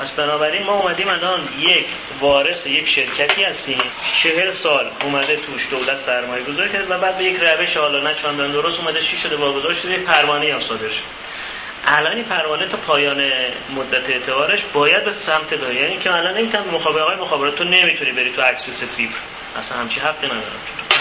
[0.00, 1.86] پس بنابراین ما اومدیم الان یک
[2.20, 3.78] وارث یک شرکتی هستیم.
[4.22, 8.14] چهل سال اومده توش دولت سرمایه گذاری کرد و بعد به یک روش حالا نه
[8.14, 11.27] چندان درست اومده چی شده واگذار شده یک پروانه هم صادر شد
[11.86, 13.30] الان این پروانه تا پایان
[13.70, 15.74] مدت اعتبارش باید به سمت داره.
[15.74, 19.14] یعنی که الان نمی‌تونم مخابره های مخابرات تو نمی‌تونی بری تو access فیبر.
[19.58, 20.60] اصلا همچی حقی ندارم.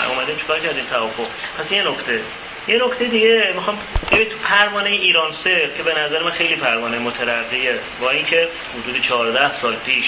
[0.10, 1.28] اومدیم چیکار کردیم؟ توافق.
[1.60, 2.20] پس یه نکته.
[2.68, 3.80] یه نکته دیگه می‌خوام
[4.10, 7.80] تو پروانه ایران سه که به نظر من خیلی پروانه مترقیه.
[8.02, 8.48] با اینکه
[8.84, 10.06] حدود 14 سال پیش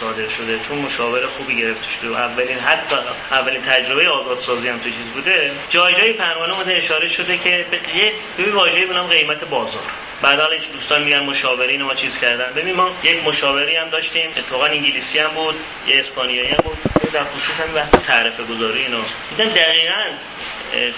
[0.00, 0.60] صادر شده.
[0.68, 2.96] چون مشاور خوبی گرفته شده اولین حتی
[3.30, 5.50] اولین تجربه آزادسازی هم تو چیز بوده.
[5.70, 9.82] جای جای پروانه مده اشاره شده که یه ببین واژه‌ای به غیمت بازار.
[10.22, 12.52] بعد حالا دوستان میگن مشاورین ما چیز کردن.
[12.52, 14.30] ببین ما یک مشاوری هم داشتیم.
[14.36, 15.54] اتفاقا انگلیسی هم بود
[15.88, 16.78] یه اسپانیایی هم بود.
[17.12, 18.98] در خصوص هم بحث تعرفه گذاری اینا.
[19.30, 20.04] دیدن دقیقاً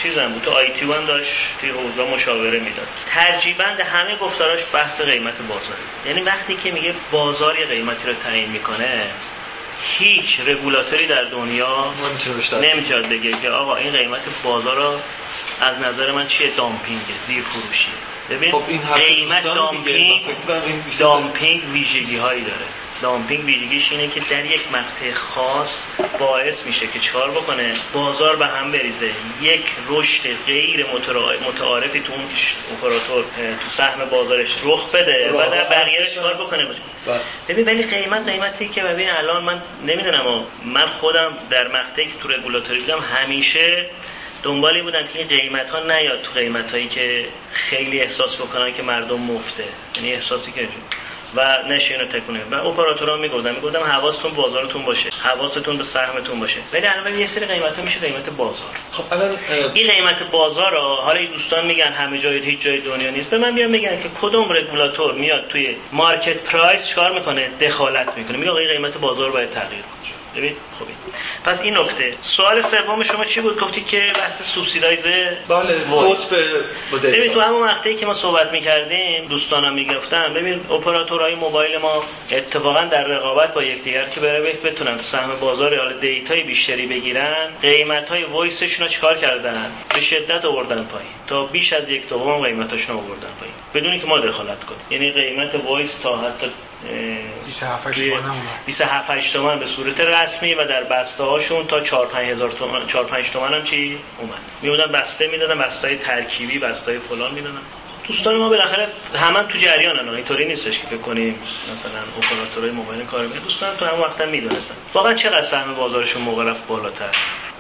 [0.03, 0.43] چیزم بود.
[0.43, 1.31] تو آی تی هم داشت
[1.61, 2.87] توی حوزه مشاوره می‌داد.
[3.15, 5.77] ترجیبند همه گفتاراش بحث قیمت بازار.
[6.07, 9.11] یعنی وقتی که میگه بازار یه قیمتی رو تعیین می‌کنه
[9.99, 11.95] هیچ رگولاتوری در دنیا
[12.63, 15.01] نمی‌تونه بگه که آقا این قیمت بازار رو
[15.61, 17.95] از نظر من چیه؟ دامپینگه زیر فروشیه
[18.31, 20.21] ببین خب این قیمت دامپینگ
[20.99, 22.65] دامپینگ ویژگی هایی داره.
[23.03, 25.83] دامپینگ ویژگیش اینه که در یک مقطع خاص
[26.19, 29.11] باعث میشه که چکار بکنه؟ بازار به هم بریزه.
[29.43, 30.87] یک رشد غیر
[31.49, 32.23] متعارفی تو اون
[32.73, 33.25] اپراتور
[33.65, 36.67] تو سهم بازارش رخ بده و در بقیه چکار بکنه؟
[37.07, 37.21] بله.
[37.49, 42.29] ببین ولی قیمت قیمتی که ببین الان من نمی‌دونم من خودم در مقطعی که تو
[42.29, 43.87] رگولاتوری بودم همیشه
[44.45, 48.83] دنبالی بودم که این قیمت ها نیاد تو قیمت هایی که خیلی احساس بکنن که
[48.83, 49.65] مردم مفته.
[49.97, 50.69] یعنی احساسی که
[51.37, 53.79] و نشه اینو تکونه و اپراتورها می‌گفتن می‌گفتم.
[53.79, 55.11] حواستون بازارتون باشه.
[55.23, 56.57] حواستون به سهمتون باشه.
[56.73, 58.69] ولی الان یه سری قیمت میشه قیمت بازار.
[58.93, 59.37] خب الان
[59.75, 63.31] این قیمت بازار رو حالا این دوستان میگن همه جای هیچ جای دنیا نیست.
[63.31, 68.37] به من بیان میگن که کدوم رگولاتور میاد توی مارکت پرایس چیکار می‌کنه؟ دخالت می‌کنه.
[68.37, 70.15] میگه این قیمت بازار باید تغییر کنه.
[70.37, 70.93] ببین خوبی
[71.45, 72.15] پس این نکته.
[72.23, 75.07] سوال سوم شما چی بود؟ گفتی که بحث سوبسیدایز
[75.49, 76.65] بله صوت به
[76.99, 82.85] ببین تو همون وقتی که ما صحبت می‌کردیم دوستانم می‌گفتن ببین اپراتورهای موبایل ما اتفاقا
[82.85, 88.09] در رقابت با یکدیگر که برای بتونن سهم بازار حال data ی بیشتری بگیرن قیمت
[88.09, 91.11] های voice شون رو چیکار کردن؟ به شدت آوردن پایین.
[91.27, 93.55] تا بیش از یک دوم قیمتاشون آوردن پایین.
[93.75, 94.81] بدون که ما دخالت کنیم.
[94.91, 96.47] یعنی قیمت voice تا حتی
[98.67, 102.87] 27 8 تومن به صورت رسمی و در بسته هاشون تا 4 5 هزار تومن
[102.87, 104.35] 4 5 تومن هم چی اومد.
[104.63, 107.61] میودن بسته می‌دادن بسته های ترکیبی بسته های فلان می‌دادن.
[108.09, 110.09] دوستان ما بالاخره همه تو جریانن.
[110.09, 111.39] اینطوری نیستش که فکر کنیم
[111.73, 113.43] مثلا اپراتورهای موبایل کار می‌کنن.
[113.43, 114.75] دوستان تو هم وقت می‌دونستن.
[114.95, 117.11] واقعا چقدر سهم بازارشون موقع رفت بالاتر؟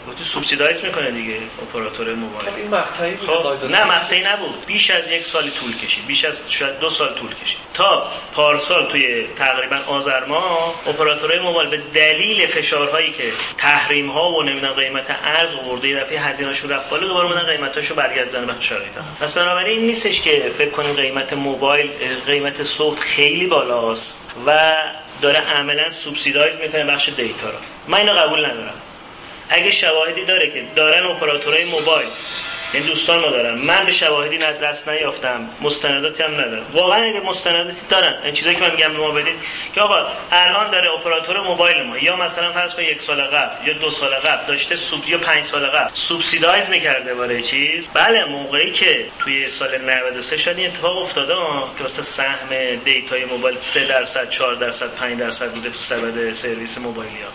[0.08, 2.50] گفتی سوبسیدایز می‌کنه دیگه اپراتور موبایل.
[2.50, 4.66] خب این مقطعی بود خب نه مقطعی نبود.
[4.66, 6.06] بیش از یک سال طول کشید.
[6.06, 7.58] بیش از شاید دو سال طول کشید.
[7.74, 14.42] تا پارسال توی تقریبا آذر ماه اپراتورهای موبایل به دلیل فشارهایی که تحریم ها و
[14.42, 18.92] نمی‌دونم قیمت ارز آورده یه دفعه هزینه‌شون رفت بالا دوباره اومدن قیمتاشو برگردوندن به شرایط.
[19.20, 21.90] پس بنابراین این نیستش که فکر کنیم قیمت موبایل
[22.26, 24.76] قیمت صوت خیلی بالاست و
[25.22, 27.58] داره عملا سوبسیدایز می‌کنه بخش دیتا رو.
[27.88, 28.74] من اینو قبول ندارم.
[29.54, 32.08] اگه شواهدی داره که دارن اپراتورهای موبایل
[32.74, 35.48] این دوستان ما دارن من به شواهدی دست نیافتم.
[35.60, 36.66] مستنداتی هم ندارم.
[36.72, 38.14] واقعا اگه مستنداتی دارن.
[38.24, 39.34] این چیزایی که من میگم ما بدید.
[39.74, 41.98] که آقا الان داره اپراتور موبایل ما.
[41.98, 45.44] یا مثلا فرض کن یک سال قبل یا دو سال قبل داشته sub یا پنج
[45.44, 47.88] سال قبل subsidize می‌کرده برای چیز.
[47.94, 51.34] بله موقعی که توی سال 93 شد این اتفاق افتاده
[51.76, 56.32] که واسه سهم data ی موبایل 3 درصد 4 درصد 5 درصد بوده تو سبد
[56.32, 57.28] سرویس موبایلی ها.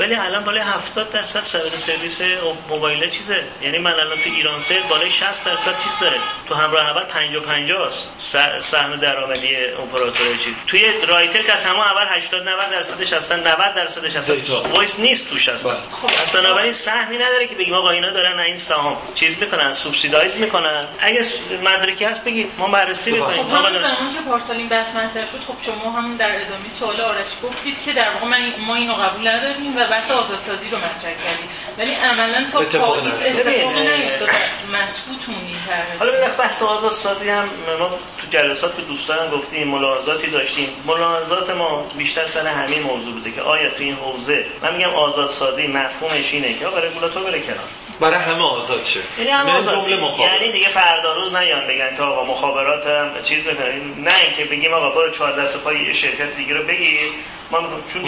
[0.00, 2.22] ولی الان بالای 70 درصد سبد سرویس
[2.68, 3.44] موبایل چیزه.
[3.62, 6.16] یعنی من الان تو ایران سه بالای 60 درصد چیز داره.
[6.48, 11.78] تو همراه اول 50 50 است سهم درآمدی اپراتور چی؟ توی رایتل که از همه
[11.78, 14.70] اول 80 90 درصدش هستن 90 درصدش هستن.
[14.70, 15.70] voice نیست توش هستن.
[15.70, 15.78] بله.
[16.02, 18.96] خب پس بنابراین سهمی نداره که بگیم آقا اینا دارن این سهام.
[19.14, 20.86] چیز می‌کنن subsidize می‌کنن.
[21.00, 21.24] اگه
[21.62, 23.42] مدرکی هست بگید ما بررسی خب، می‌کنیم.
[23.42, 27.26] خب زمانی که پارسال این بحث مطرح شد خب شما هم در ادامه سوال آرش
[27.42, 31.48] گفتید که در واقع من ما اینو قبول نداریم و بحث آزادسازی رو مطرح کردیم.
[31.78, 34.28] ولی عملا تا پاییز اتفاقی نیفتاد.
[34.72, 35.56] مسکوت مونید
[35.98, 40.68] حالا به بحث آزاد سازی هم ما تو جلسات به دوستان گفتیم ملاحظاتی داشتیم.
[40.86, 45.30] ملاحظات ما بیشتر سر همین موضوع بوده که آیا تو این حوزه من میگم آزاد
[45.30, 47.68] سازی مفهومش اینه که آقا رگولاتور بره کنار.
[48.00, 49.00] برای همه آزاد شه.
[49.18, 49.74] یعنی همه آزاد.
[49.74, 50.40] جمله مخابرات.
[50.40, 54.72] یعنی دیگه فردا روز نیان بگن که آقا مخابرات هم چیز بکنن نه اینکه بگیم
[54.72, 57.10] آقا برو چهار دست پای شرکت دیگه رو بگیر.
[57.50, 57.60] ما
[57.92, 58.04] چون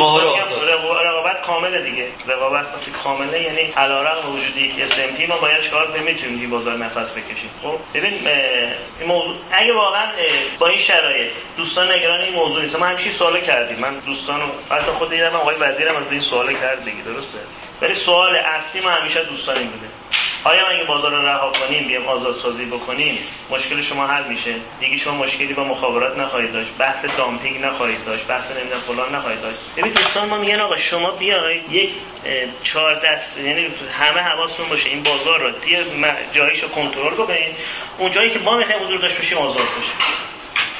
[1.04, 2.08] رقابت کامله دیگه.
[2.26, 7.12] رقابت وقتی کامله یعنی علیرغم وجودی یک SMP ما باید چهار می‌تونیم این بازار نفس
[7.12, 7.50] بکشیم.
[7.62, 8.28] خب؟ ببین
[9.00, 10.06] این موضوع اگه واقعا
[10.58, 12.78] با این شرایط دوستان نگران این موضوع نیست.
[12.78, 13.78] ما همیشه سوال کردیم.
[13.78, 17.38] من دوستانو حتی خود دیدم آقای وزیرم از این سوال کرد دیگه درسته؟
[17.82, 19.86] ولی سوال اصلی ما همیشه دوستان این بوده.
[20.44, 23.18] آیا اگه بازار رو رها کنیم بیام آزاد سازی بکنیم
[23.50, 28.26] مشکل شما حل میشه؟ دیگه شما مشکلی با مخابرات نخواهید داشت بحث دامپینگ نخواهید داشت
[28.26, 29.58] بحث نمی‌دونم فلان نخواهید داشت.
[29.76, 31.90] ببین دوستان ما میگن آقا شما بیاید یک
[32.62, 33.66] چهار دست یعنی
[33.98, 35.84] همه حواستون باشه این بازار رو دیگه
[36.32, 37.56] جاییشو کنترل کنید
[37.98, 39.94] اون جایی که ما می‌خوایم حضور داشت باشیم آزاد باشیم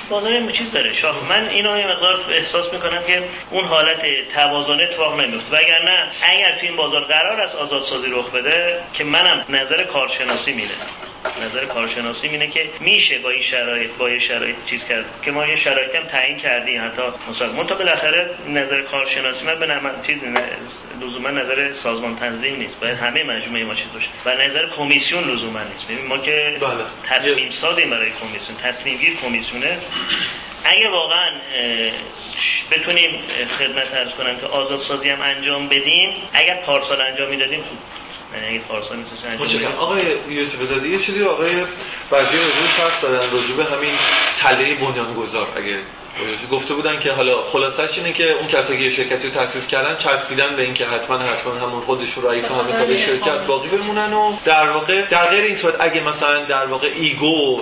[0.09, 0.93] بازار این چیز داره.
[0.93, 4.03] شاه من اینو یه مقدار احساس می‌کنم که اون حالت
[4.35, 9.45] توازن اتفاق نمیفته نه اگر تو این بازار قرار است آزادسازی رخ بده که منم
[9.49, 11.07] نظر کارشناسی میدم
[11.45, 15.05] نظر کارشناسی اینه که میشه با این شرایط با این شرایط چیز کرد.
[15.25, 16.85] که ما یه شرایطی هم تعیین کردیم.
[16.85, 19.67] حتی مثلا تا بالاخره نظر کارشناسی من به
[20.07, 20.19] چیز
[21.03, 22.81] لزوما نظر سازمان تنظیم نیست.
[22.81, 24.09] باید همه مجموعه ما چیز باشه.
[24.25, 25.89] و نظر کمیسیون لزوما نیست.
[25.89, 26.71] ببین ما که بله.
[27.09, 28.59] تصمیم سازیم برای کمیسیون.
[28.59, 29.79] تصمیم گیر کمیسیونه.
[30.65, 31.31] اگه واقعا
[32.71, 33.11] بتونیم
[33.59, 37.79] خدمت ارز کنم که آزادسازی هم انجام بدیم اگر پارسال انجام می‌دادیم خوب
[38.35, 41.53] یعنی اگه پارسال می‌تونیم آقای یوسف زاده یه چیزی آقای
[42.13, 43.95] وزیر روش حرف دادن راجع همین
[44.39, 45.79] تله بنیانگذار اگه
[46.51, 50.57] گفته بودن که حالا خلاصش اینه که اون کسایی که شرکتی رو تاسیس کردن چسبیدن
[50.57, 54.71] به اینکه حتما حتما همون خودش رو رئیس همه کار شرکت باقی بمونن و در
[54.71, 57.61] واقع در غیر این صورت اگه مثلا در واقع ایگو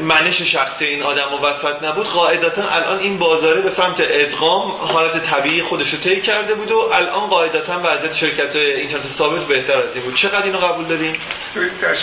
[0.00, 5.18] منش شخصی این آدم و وسط نبود قاعدتا الان این بازاره به سمت ادغام حالت
[5.18, 9.94] طبیعی خودش رو طی کرده بود و الان قاعدتا وضعیت شرکت اینترنت ثابت بهتر از
[9.94, 10.14] این بود.
[10.14, 11.16] چقدر اینو قبول دارین؟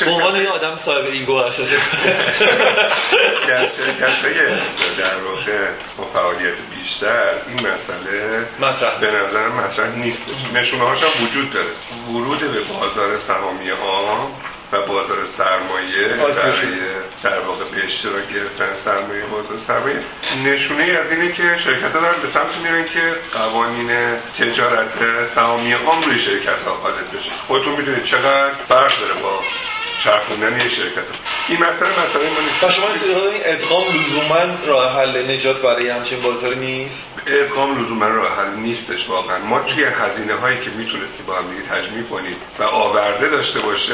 [0.06, 1.60] به عنوان یه آدم صاحب ایگو هست
[3.48, 4.22] در شرکت
[4.98, 5.68] در واقع
[5.98, 10.32] با فعالیت بیشتر این مسئله مطرح به نظر مطرح نیست.
[10.54, 11.70] نشونه هاش هم وجود داره.
[12.10, 14.32] ورود به بازار سهامی ها
[14.72, 16.80] و بازار سرمایه برای
[17.24, 20.00] در واقع به اشتراک گرفتن سرمایه بازار سرمایه.
[20.46, 26.02] نشونه از اینه که شرکت ها دارن به سمت میرن که قوانین تجارت سهامی عام
[26.02, 27.32] روی شرکت ها غالب بشه.
[27.48, 29.40] خودتون می‌دونید چقدر فرق داره با
[30.04, 31.04] چرخوندن یه شرکت.
[31.48, 32.72] این مسئله مسئله ما نیست.
[32.72, 32.88] شما
[33.32, 39.10] این ادغام لزوما راه حل نجات برای همچین بازاری نیست؟ ادغام لزوما راه حل نیستش
[39.10, 39.40] واقعا.
[39.40, 43.94] ما توی هزینه هایی که می‌تونستی با هم دیگه تجمیع کنیم و آورده داشته باشه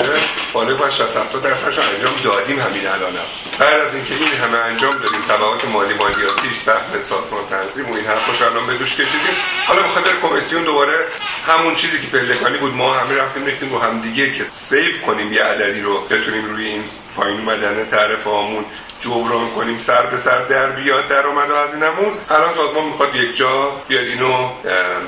[0.53, 3.25] بالا با 60 70 درصدش انجام دادیم همین الانم
[3.59, 8.05] بعد از اینکه این همه انجام دادیم تبعات مالی مالیاتیش سهم سازمان تنظیم و این
[8.05, 9.35] حرفا الان به دوش کشیدیم.
[9.67, 11.07] حالا می‌خواد بر کمیسیون دوباره
[11.47, 15.33] همون چیزی که پلکانی بود ما همه رفتیم ریختیم رو هم دیگه که سیو کنیم
[15.33, 15.96] یه عددی رو.
[15.99, 16.83] بتونیم روی این
[17.15, 18.65] پایین اومدن تعرفه هامون
[19.01, 23.71] جبران کنیم سر به سر در بیاد درآمد و هزینه‌مون الان سازمان می‌خواد یک جا
[23.87, 24.49] بیاد اینو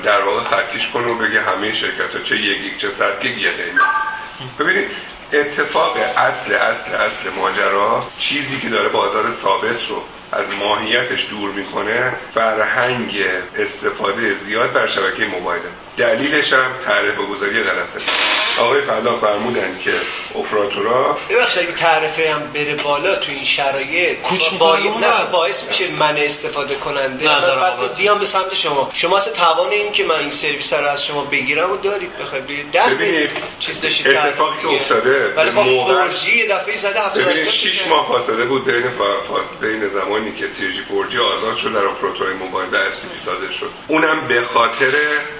[0.04, 3.38] در واقع خطیش کنه و بگه همه شرکت ها چه یک یک چه صد یک
[3.38, 3.80] یه قیمت.
[4.58, 4.86] ببینید
[5.32, 10.02] اتفاق اصل اصل اصل ماجرا چیزی که داره بازار ثابت رو
[10.32, 13.24] از ماهیتش دور می‌کنه فرهنگ
[13.56, 15.62] استفاده زیاد بر شبکه موبایل
[16.00, 18.00] دلیلش هم تعرفه گذاری غلطه.
[18.58, 19.90] آقای فلا فرمودن که
[20.38, 24.76] اپراتورا ببخشید اگه تعرفه هم بره بالا تو این شرایط کوچ با...
[24.76, 28.90] نه باعث میشه من استفاده کننده مثلا بیام به سمت شما.
[28.94, 32.16] شما اصلا توان این که من این سرویس رو از شما بگیرم و دارید.
[32.18, 38.08] بخواید ببینید چیز داشتید اتفاقی که افتاده ولی خب فورجی دفعه زده هفته 6 ماه
[38.08, 38.84] فاصله بود بین
[39.28, 43.70] فاصله بین زمانی که تیجی فورجی آزاد شد در اپراتورهای موبایل و اف صادر شد.
[43.88, 44.92] اونم به خاطر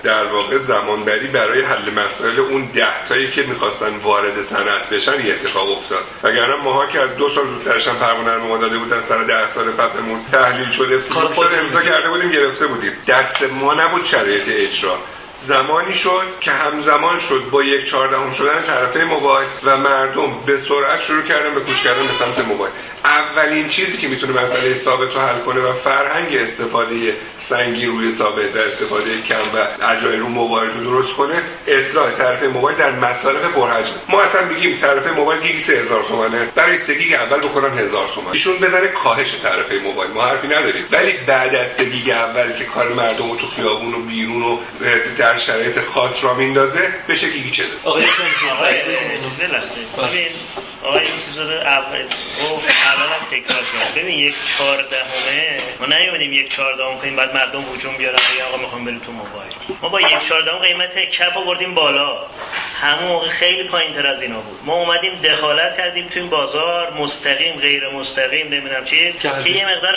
[0.03, 5.35] در واقع زمانبری برای حل مسائل اون ده تایی که می‌خواستن وارد صنعت بشن یه
[5.35, 6.05] اتفاق افتاد.
[6.23, 9.71] وگرنه ماها که از دو سال زودترش هم پروانه رو داده بودن سر ده سال
[9.71, 12.93] قبلمون تحلیل شده اف شده امضا کرده بودیم گرفته بودیم.
[13.07, 14.99] دست ما نبود شرایط اجرا.
[15.43, 21.01] زمانی شد که همزمان شد با یک چهاردهم شدن طرفه موبایل و مردم به سرعت
[21.01, 22.73] شروع کردن به کوچ کردن به سمت موبایل.
[23.05, 28.57] اولین چیزی که می‌تونه مسئله ثابت رو حل کنه و فرهنگ استفاده سنگین روی ثابت
[28.57, 33.43] و استفاده کم و اجای رو موبایل رو درست کنه اصلاح طرف موبایل در مصارف
[33.43, 33.93] پرحجم.
[34.09, 38.57] ما اصلا میگیم طرف موبایل گیگی 3000 تومانه برای سگیگ اول بکنن 1000 تومان ایشون
[38.57, 40.11] بزنه کاهش طرف موبایل.
[40.11, 40.85] ما حرفی نداریم.
[40.91, 44.59] ولی بعد از سگیگ اول که کار مردم تو خیابون و بیرون و
[45.39, 48.05] شرایط خاص را میندازه بشه گیگی 40 آقای
[50.85, 51.07] آقای
[51.65, 52.03] اول
[52.51, 57.97] گفت اول تکرار کنم ببین یک چهاردهمه ما نیومدیم یک چهاردهم کنیم بعد مردم هجوم
[57.97, 59.53] بیارن بگن آقا می‌خوام بریم تو موبایل.
[59.83, 62.27] ما با یک چهاردهم قیمت کف آوردیم بالا.
[62.81, 64.61] همون موقع خیلی پایین تر از اینا بود.
[64.65, 69.13] ما اومدیم دخالت کردیم تو این بازار مستقیم غیر مستقیم نمی‌دونم چی.
[69.13, 69.97] که یه مقدار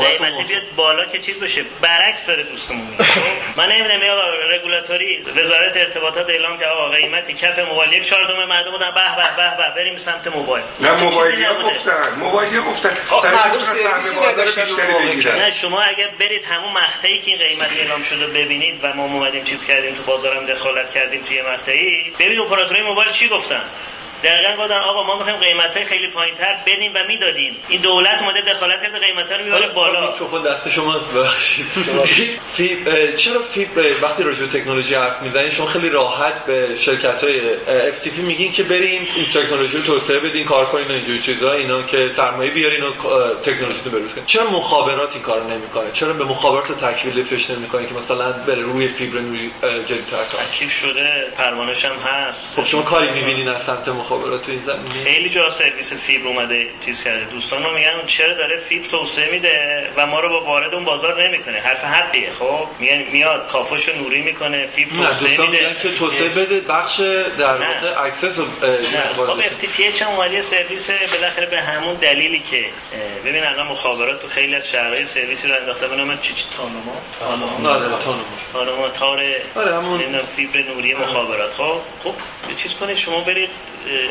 [0.00, 2.88] قیمت بیاد بالا که چیز بشه برعکس داره دوستمون
[3.56, 4.14] من نمی‌دونم یا
[4.52, 7.92] رگولاتوری وزارت ارتباطات اعلام که آقا قیمت کف موبایل.
[7.92, 9.00] یک چهاردهم مردم بودن به
[9.36, 10.64] به به بریم سمت موبایل.
[10.80, 17.30] نه موبایل گفتن موبایل گفتن مردم سرویسی نداشتن نه شما اگه برید همون مقطعی که
[17.30, 21.42] این قیمت اعلام شده ببینید و ما اومدیم چیز کردیم تو بازارم دخالت کردیم توی
[21.42, 23.62] مقطعی ببین اپراتورهای موبایل چی گفتن.
[24.24, 27.56] دقیقا گفتن آقا ما می‌خوایم قیمت های خیلی پایین تر بدیم و می‌دادیم.
[27.68, 30.10] این دولت اومده دخالت کرده قیمت ها رو می‌بره بالا.
[30.10, 31.00] میکروفون دست شما
[32.54, 33.68] فیب چرا فیب
[34.02, 37.54] وقتی راجع تکنولوژی حرف می‌زنین شما خیلی راحت به شرکت های
[37.88, 41.82] FCP میگین که برین این تکنولوژی رو توسعه بدین کار کنین و اینجوری چیزا اینا
[41.82, 42.90] که سرمایه بیارین و
[43.34, 44.26] تکنولوژی رو بروز کنین.
[44.26, 48.88] چرا مخابرات این کارو نمی‌کنه؟ چرا به مخابرات تکمیل فش نمی‌کنه که مثلا بره روی
[48.88, 50.16] فیبر نوری جدیدتر
[50.52, 52.52] تکمیل شده پروانه‌ش هم هست.
[52.56, 56.28] خب شما کاری می‌بینین از سمت مخابرات؟ مخابرات تو این زمینه خیلی جا سرویس فیبر
[56.28, 57.24] اومده چیز کرده.
[57.24, 61.60] دوستان میگن چرا داره فیبر توسعه میده و ما رو با وارد اون بازار نمی‌کنه.
[61.60, 62.32] حرف حقیه.
[62.38, 65.76] خب میگن میاد کافوش نوری می‌کنه فیبر توسعه میده.
[65.82, 67.00] که توسعه بده بخش
[67.38, 68.36] در واقع access
[69.16, 72.64] خب F TT سرویس بالاخره به همون دلیلی که
[73.24, 76.96] ببین الان مخابرات تو خیلی از شهرهای سرویسی رو انداخته به نام چی چی تانوما؟
[77.20, 77.78] تانوما.
[78.52, 78.88] تانوما.
[78.88, 79.22] تار
[80.36, 81.54] فیبر نوری مخابرات.
[81.54, 82.14] خب خب
[82.56, 83.50] چیز کنید شما برید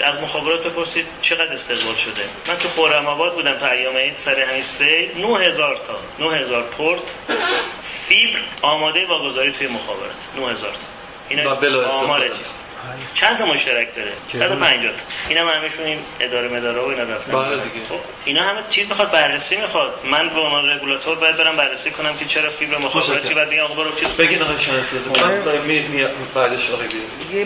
[0.03, 2.23] از مخابرات بپرسید چقدر استقبال شده.
[2.48, 7.02] من تو خورم آباد بودم تا ایام عید سر همین سه 9000 تا 9000 پورت
[7.84, 10.15] فیبر آماده واگذاری توی مخابرات.
[10.35, 10.77] 9000 تا.
[11.30, 11.43] اینا
[11.89, 12.30] آمار
[13.14, 17.32] چند تا مشترک داره؟ 150 تا اینا همشون این اداره مداره و اینا رفتن.
[17.32, 17.86] بله دیگه.
[17.90, 19.99] خب اینا همه چیز می‌خواد بررسی می‌خواد.
[20.03, 23.74] من به عنوان رگولاتور باید برم بررسی کنم که چرا فیبر مخابراتی بعد بگم آقا
[23.74, 24.53] برو چیز بگین آقا
[25.66, 26.06] می
[26.36, 26.84] بعدش آقا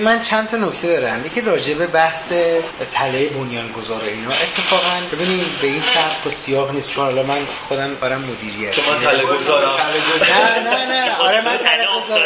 [0.02, 1.26] من چند تا نکته دارم.
[1.26, 2.34] یکی راجع به بحث
[2.94, 4.30] تله بنیانگذار اینا.
[4.30, 6.92] اتفاقا ببینید به این سبک و سیاق نیست.
[6.92, 8.74] چون حالا من خودم برام مدیریت.
[8.74, 9.70] شما تله گذارم
[10.64, 10.86] نه نه.
[10.86, 12.26] نه آره من تله گذارم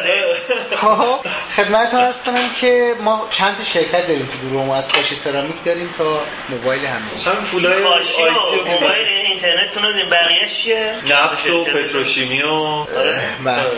[0.82, 1.20] خب
[1.56, 5.64] خدمتتون عرض کنم که ما چند تا شرکت داریم تو گروه ما از کاشی سرامیک
[5.66, 11.50] داریم تا موبایل همیشه چند پولای کاشی و موبایل اینترنت تون داریم بقیه‌اش چیه؟ نفت
[11.50, 12.86] و پتروشیمی و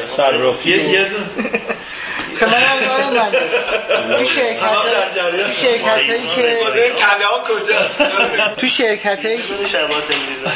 [0.04, 1.12] صرافی یه
[2.48, 3.52] هم آقای مهندس
[4.18, 4.62] تو شرکت
[5.48, 8.02] تو شرکت هایی که کله ها کجاست؟
[8.58, 9.40] تو شرکت هایی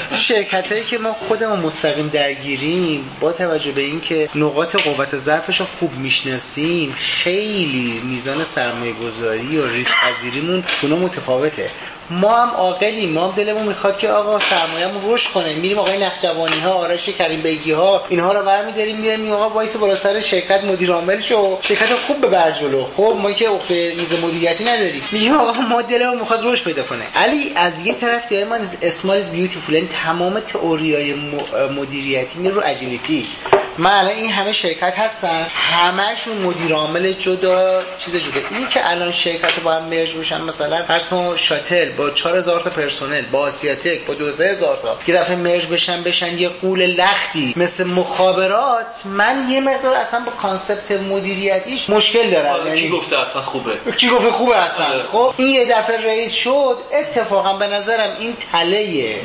[0.10, 5.60] تو شرکت هایی که ما خودمون مستقیم درگیریم با توجه به اینکه نقاط قوت ضعفش
[5.60, 11.70] رو خوب می‌شناسیم خیلی میزان سرمایه گذاری و ریسک پذیریمون اونا متفاوته.
[12.10, 13.14] ما هم عاقلیم.
[13.14, 15.53] ما هم دلمون می‌خواد که آقا سرمایه‌مون رشد کنه.
[15.53, 19.98] میریم آقای نخجوانی ها آرش کریم بیگی ها اینها رو برمی‌داریم میریم آقا وایسا بالا
[19.98, 21.60] سر شرکت مدیر عامل شو.
[21.76, 25.02] شرکت خوب ببر جلو خب ما که عقده میز مدیریتی نداریم.
[25.11, 27.03] میگیم آقا ما دلمون می‌خواد رشد پیدا کنه.
[27.15, 28.47] علی از یه طرف دیگه
[28.81, 31.14] small is beautiful یعنی تمام تئوریای
[31.76, 33.26] مدیریتی رو agility.
[33.77, 35.45] من الان این همه شرکت هستن.
[35.53, 38.41] همهشون مدیر عامل جدا چیز جدا.
[38.52, 41.03] اینی که الان شرکت با هم merge بشن مثلا فرض
[41.35, 46.38] شاتل با 4000 تا پرسنل با آسیاتک با 2000 تا یه دفعه merge بشن بشن
[46.38, 49.06] یه غول لختی مثل مخابرات.
[49.06, 50.91] من یه مقدار اصلا با concept
[51.56, 55.65] مدیریتیش مشکل دارم یعنی کی گفته اصلا خوبه؟ کی گفته خوبه اصلا؟ خب این یه
[55.65, 59.15] دفعه رئیس شد اتفاقا به نظرم این تله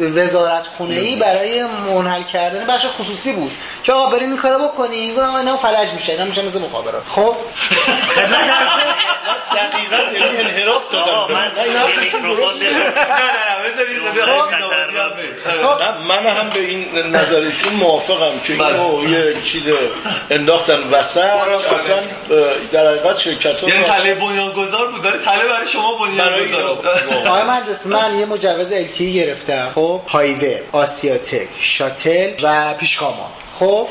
[0.00, 3.52] وزارت خونه ای برای منحل کردن بخش خصوصی بود.
[3.84, 7.02] که آقا بریم این کارو بکنیم گفتم اینا فلج میشه اینا میشه مثل مخابرات.
[7.08, 7.20] خب؟
[8.28, 11.28] من دقیقاً یعنی انحراف دادم.
[16.08, 19.62] من هم به این نظرشون موافقم که اینو یه چیز
[20.30, 21.18] انداختن وسط
[21.74, 21.96] اصلا
[22.72, 26.88] در حقیقت شرکت ها یعنی تله بنیانگذار بود؟ داره تله برای شما بنیانگذار
[27.28, 29.70] آقای مهندس من یه مجوز التی گرفتم.
[29.74, 33.30] خب هایوه آسیاتک شاتل و پیشخاما.
[33.58, 33.88] خب.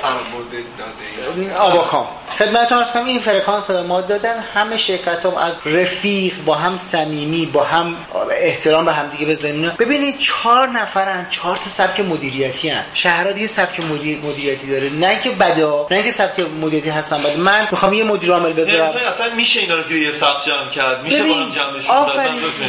[1.58, 2.08] آباکام
[2.40, 4.44] خدمت ارز کنم این فرکانس به ما دادن.
[4.54, 7.96] همه شرکت هم از رفیق با هم صمیمی با هم
[8.32, 11.28] احترام به هم دیگه بزنین ببینید چهار نفرن.
[11.30, 12.84] چهار تا سبک مدیریتی هن.
[12.94, 14.18] شهرها دیگه سبک مدیر...
[14.18, 14.90] مدیریتی داره.
[14.90, 18.94] نه که بدا نه که سبک مدیریتی هستن بد من می‌خوام یه مدیر عامل بذارم.
[19.14, 21.88] اصلا میشه اینا رو توی یه سبک جمع کرد؟ میشه با هم جمعش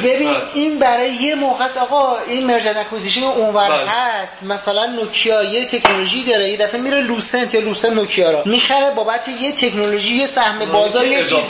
[0.05, 4.43] ببین این برای یه موقع آقا این merge and acquisition اونور هست.
[4.43, 8.43] مثلا نوکیا یه تکنولوژی داره یه دفعه میره لوسنت یا لوسنت نوکیا رو.
[8.45, 11.43] می‌خره بابت یه تکنولوژی یه سهم بازار یه چیزی.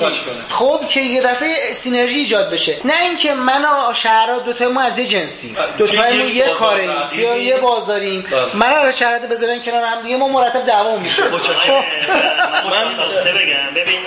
[0.48, 2.76] خب که یه دفعه synergy ایجاد بشه.
[2.84, 6.90] نه اینکه من و شهرها دو تا ما از یه جنسی دو تا یه کاریم.
[7.12, 8.26] یا یه بازاریم.
[8.54, 12.84] من رو شهرات بذارن کنار هم دیگه ما مرتب دعوا میشه من
[13.34, 13.74] بگم.
[13.74, 13.98] ببین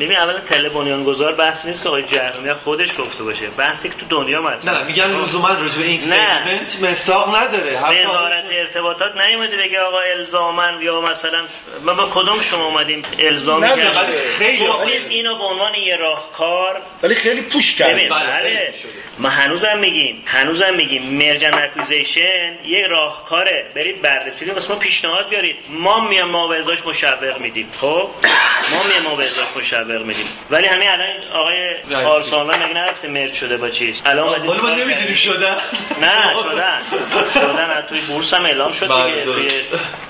[0.00, 3.46] ببین اولا تله بنیانگذار بحث نیست که آقای جهرمی خودش گفته باشه.
[3.58, 7.80] بحثی که تو دنیا مطرحه نه میگن لزوما راجع به این segment مصداق نداره.
[7.80, 11.44] وزارت ارتباطات نیومده بگه آقا الزاما یا مثلا
[11.84, 14.66] ما با کدوم شما اومدیم الزام کردیم خیلی
[15.08, 18.08] اینو به عنوان یه راهکار ولی خیلی push کردیم.
[18.08, 18.74] بله
[19.18, 23.66] ما هنوزم میگیم هنوزم میگیم merge and acquisition یه راهکاره.
[23.74, 24.56] برید بررسی کنید.
[24.56, 25.56] واسه ما پیشنهاد بیارید.
[25.68, 27.68] ما میام ما به ازاش مشوق میدیم.
[27.80, 28.10] خب؟
[28.70, 30.26] ما میام ما به ازاش مشوق میدیم.
[30.50, 35.14] ولی همین الان آقای آرسالان مگه نرفته مرج شده با چیز؟ الان ولی ما نمی‌دونیم
[35.14, 35.48] شده
[36.00, 36.82] نه شدن.
[37.34, 37.84] شدن.
[37.88, 39.24] توی بورس هم اعلام شد دیگه.
[39.24, 39.50] توی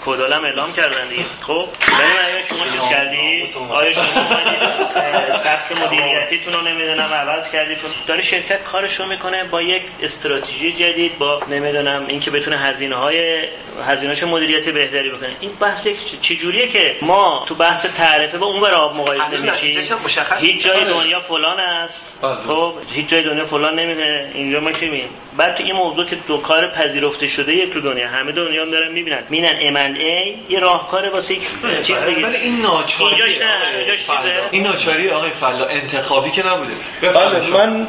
[0.07, 1.25] کدال هم اعلام کردن دیگه.
[1.41, 4.05] خب؟ ولی شما چیز کردی؟ آیا شما
[5.45, 7.77] سبک مدیریتیتون رو نمی‌دونم عوض کردی؟
[8.07, 13.49] داره شرکت کارش رو می‌کنه با یک استراتژی جدید با نمی‌دونم اینکه بتونه هزینه های
[13.89, 15.29] هزینه‌اش مدیریت بهتری بکنه.
[15.41, 15.87] این بحث
[16.23, 19.97] چجوریه که ما تو بحث تعرفه با اون بر آب مقایسه میشیم؟
[20.39, 22.19] هیچ جای دنیا فلان است.
[22.47, 24.31] خب هیچ جای دنیا فلان نمیده.
[24.35, 25.05] اینجا ما که
[25.37, 28.93] بعد تو این موضوع که دو کار پذیرفته شده تو دنیا همه دنیا هم دارن
[28.93, 29.23] می‌بینن.
[29.29, 31.49] مینن ام ای یه راهکار واسه یک
[31.83, 32.27] چیز دیگه.
[32.27, 34.07] ولی این ناچاری اینجاش نه اینجاش
[34.51, 36.73] این ناچاری آقای فلا انتخابی که نبوده.
[37.03, 37.87] بله من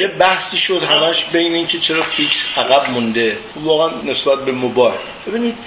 [0.00, 3.38] یه بحثی شد همش بین اینکه چرا فیکس عقب مونده.
[3.56, 4.98] واقعا نسبت به موبایل.
[5.26, 5.58] ببینید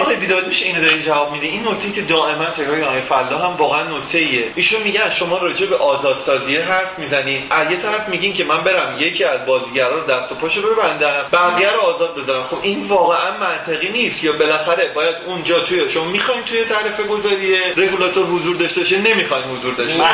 [0.00, 1.46] آقای بیداد میشه اینو داری جواب میده.
[1.46, 5.66] این نکته که دائما تکرار آقای فلا هم واقعا نکته ایه ایشون میگه شما راجع
[5.66, 10.04] به آزادسازی حرف می‌زنین از یه طرف میگین که من برم یکی از بازیگرا رو
[10.04, 12.42] دست و پاشو ببندم بقیه رو آزاد بذارم.
[12.42, 17.56] خب این واقعا منطقی نیست یا بالاخره باید اونجا توی شما می‌خواین توی تعرفه گذاری
[17.76, 20.10] رگولاتور حضور داشته باشه؟ نمی‌خواین حضور داشته باشه.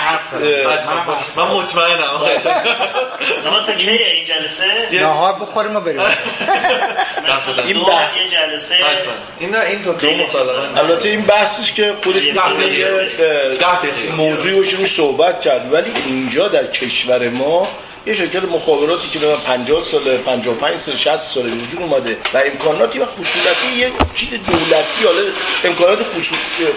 [1.37, 2.21] من مطمئنم.
[3.51, 6.01] ما تا کی این جلسه؟ نهار بخوریم و بریم.
[7.67, 8.77] این جلسه.
[9.39, 12.29] این نه این تو دو مسابقه البته این بحثش که خودش
[14.17, 15.73] موضوعی رو صحبت کرد.
[15.73, 17.69] ولی اینجا در کشور ما
[18.09, 23.05] یه شرکت مخابراتی که 50 سال 55 سال 60 سال وجود اومده و امکاناتی و
[23.07, 25.23] خصوصیتی یه چیز دولتی حالا
[25.65, 25.99] امکانات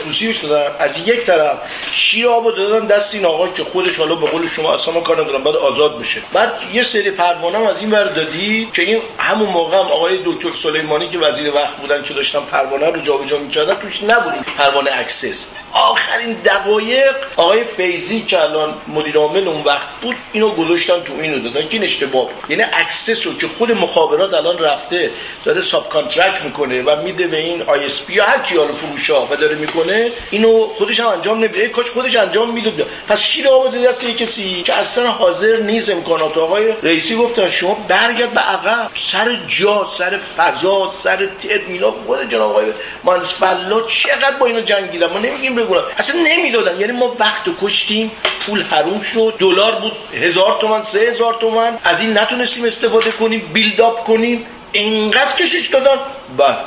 [0.09, 1.57] خصوصی دادن از یک طرف
[1.91, 5.43] شیر آب دادن دست این آقا که خودش حالا به قول شما اصلا کار ندارم
[5.43, 6.21] بعد آزاد بشه.
[6.33, 10.51] بعد یه سری پروانه از این ور دادی که این همون موقع هم آقای دکتر
[10.51, 15.45] سلیمانی که وزیر وقت بودن که داشتن پروانه رو جابجا می‌کردن توش نبود پروانه access.
[15.73, 21.39] آخرین دقایق آقای فیزی که الان مدیر عامل اون وقت بود اینو گذاشتن تو اینو
[21.39, 25.11] دادن که این اشتباه یعنی access رو که خود مخابرات الان رفته
[25.45, 30.11] داره subcontract می‌کنه و میده به این ISP هر کی حالا فروشا و داره می‌کنه
[30.31, 31.67] اینو خودش هم انجام نمیده.
[31.67, 32.87] کاش خودش انجام می‌داد.
[33.07, 36.37] پس شیر آب دست یه کسی؟ که اصلا حاضر نیست امکانات.
[36.37, 38.91] آقای رئیسی گفتن شما برگرد به عقب.
[38.95, 42.65] سر جا سر فضا سر ترمینال خود جناب آقای
[43.03, 46.79] مهندس فلا چقدر با اینا جنگیدن؟ ما نمیگیم بگم اصلا نمی‌دادن.
[46.79, 48.11] یعنی ما وقت کشتیم
[48.45, 51.77] پول حروم شد دلار بود هزار تومن سه هزار تومن.
[51.83, 54.45] از این نتونستیم استفاده کنیم build up کنیم.
[54.71, 55.99] اینقدر کشش دادن.
[56.37, 56.57] بعد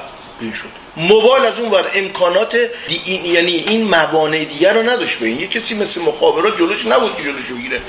[0.40, 0.83] این شد.
[0.96, 2.56] موبایل از اون ور امکانات
[2.88, 5.40] دی این یعنی این موانع دیگر رو نداشت به این.
[5.40, 7.80] یه کسی مثل مخابرات جلوش نبود که جلوش بگیره.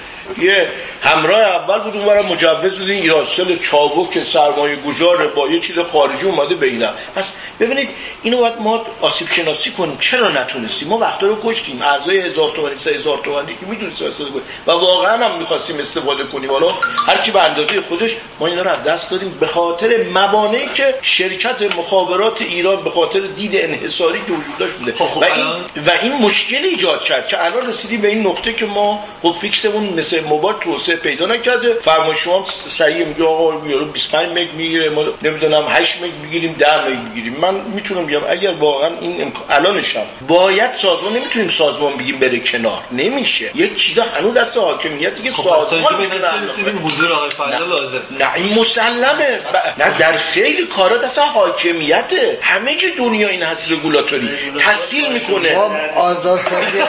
[0.41, 0.69] یه
[1.01, 6.55] همراه اول بود اون مجوز بود ایراسل چابک سرمایه گذار با یه چیز خارجی اومده
[6.55, 7.89] بینم پس ببینید
[8.23, 9.97] اینو باید ما آسیب شناسی کنیم.
[9.99, 11.81] چرا نتونستیم؟ ما وقتا رو کشتیم.
[11.81, 16.23] اعضای هزار تومانی سه هزار تومانی که می‌دونستیم استفاده کنیم و واقعا هم می‌خواستیم استفاده
[16.23, 16.51] کنیم.
[16.51, 16.71] حالا
[17.07, 19.37] هر کی به اندازه خودش ما اینا رو دست دادیم.
[19.39, 24.93] به خاطر موانعی که شرکت مخابرات ایران به خاطر دید انحصاری که وجود داشت بوده.
[24.93, 25.45] خب، خب، و این
[25.87, 29.83] و این مشکل ایجاد کرد که الان رسیدیم به این نقطه که ما خب فیکسمون
[29.83, 31.73] مثل موبایل توسعه پیدا نکرده.
[31.73, 36.87] فرمایش شما سریع میگه آقا یارو 25 مگ می‌گیره ما نمی‌دونم 8 مگ می‌گیریم 10
[36.87, 37.37] مگ می‌گیریم.
[37.39, 42.39] من می‌تونم بگم اگر واقعا این امکان الانش هم باید سازمان نمی‌تونیم سازمان بگیم بره
[42.39, 42.81] کنار.
[42.91, 43.51] نمیشه.
[43.55, 47.29] یک چیزا هنوز دست حاکمیتی که خب سازمان می‌تونه حضور آقای
[47.67, 48.01] لازم.
[48.19, 49.39] نه این مسلمه.
[49.77, 52.39] نه در خیلی کارا دست حاکمیته.
[52.41, 54.29] همه جا دنیا این هست رگولاتوری؟
[54.59, 55.57] تسهیل می‌کنه.
[55.95, 56.81] آزادسازی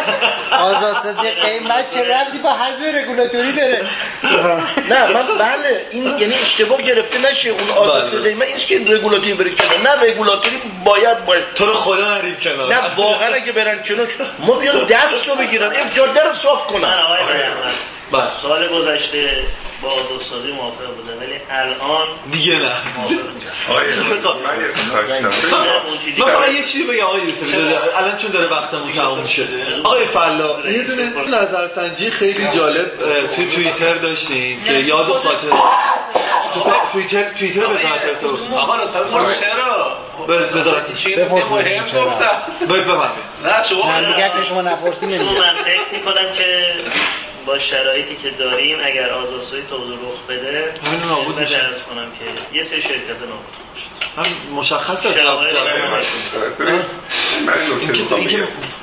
[0.50, 3.86] آزادسازی قیمت چه ربطی با حذف رگولاتوری داره؟
[4.90, 7.50] نه من بله این یعنی اشتباه گرفته نشه.
[7.50, 9.96] اون آزادسازی من اینش که رگولاتوری بره کنار.
[9.96, 12.74] نه رگولاتوری باید باید تو رو خدا نریم کنار.
[12.74, 14.08] نه واقعا اگه برن کنار
[14.38, 15.70] ما بیان دست رو بگیرن.
[15.70, 16.94] این جاده رو صاف کنن.
[18.12, 18.22] بله.
[18.42, 19.30] سال گذشته
[19.82, 22.70] با آزادسازی موافق بوده ولی الان دیگه نه.
[26.18, 27.56] من فقط یه چیزی بگم آقای یوسفی
[27.96, 29.46] الان چون داره وقتمون تموم میشه
[29.84, 32.92] آقای فلا یه دونه نظرسنجی خیلی جالب
[33.36, 35.48] تو توییتر داشتین که یاد خاطر
[36.92, 38.56] توییتر توییتر وزارت تو.
[38.56, 43.86] آقا لطفا چرا؟ وزارت چی مهم گفتم بفرمایید نه شما
[44.62, 46.74] من فکر می‌کنم که
[47.46, 51.58] با شرایطی که داریم اگر آزادسازی تا رخ بده همین نابود میشه.
[51.58, 53.65] کنم که یه سه شرکت نابود.
[54.16, 55.06] هم مشخص
[56.60, 56.84] من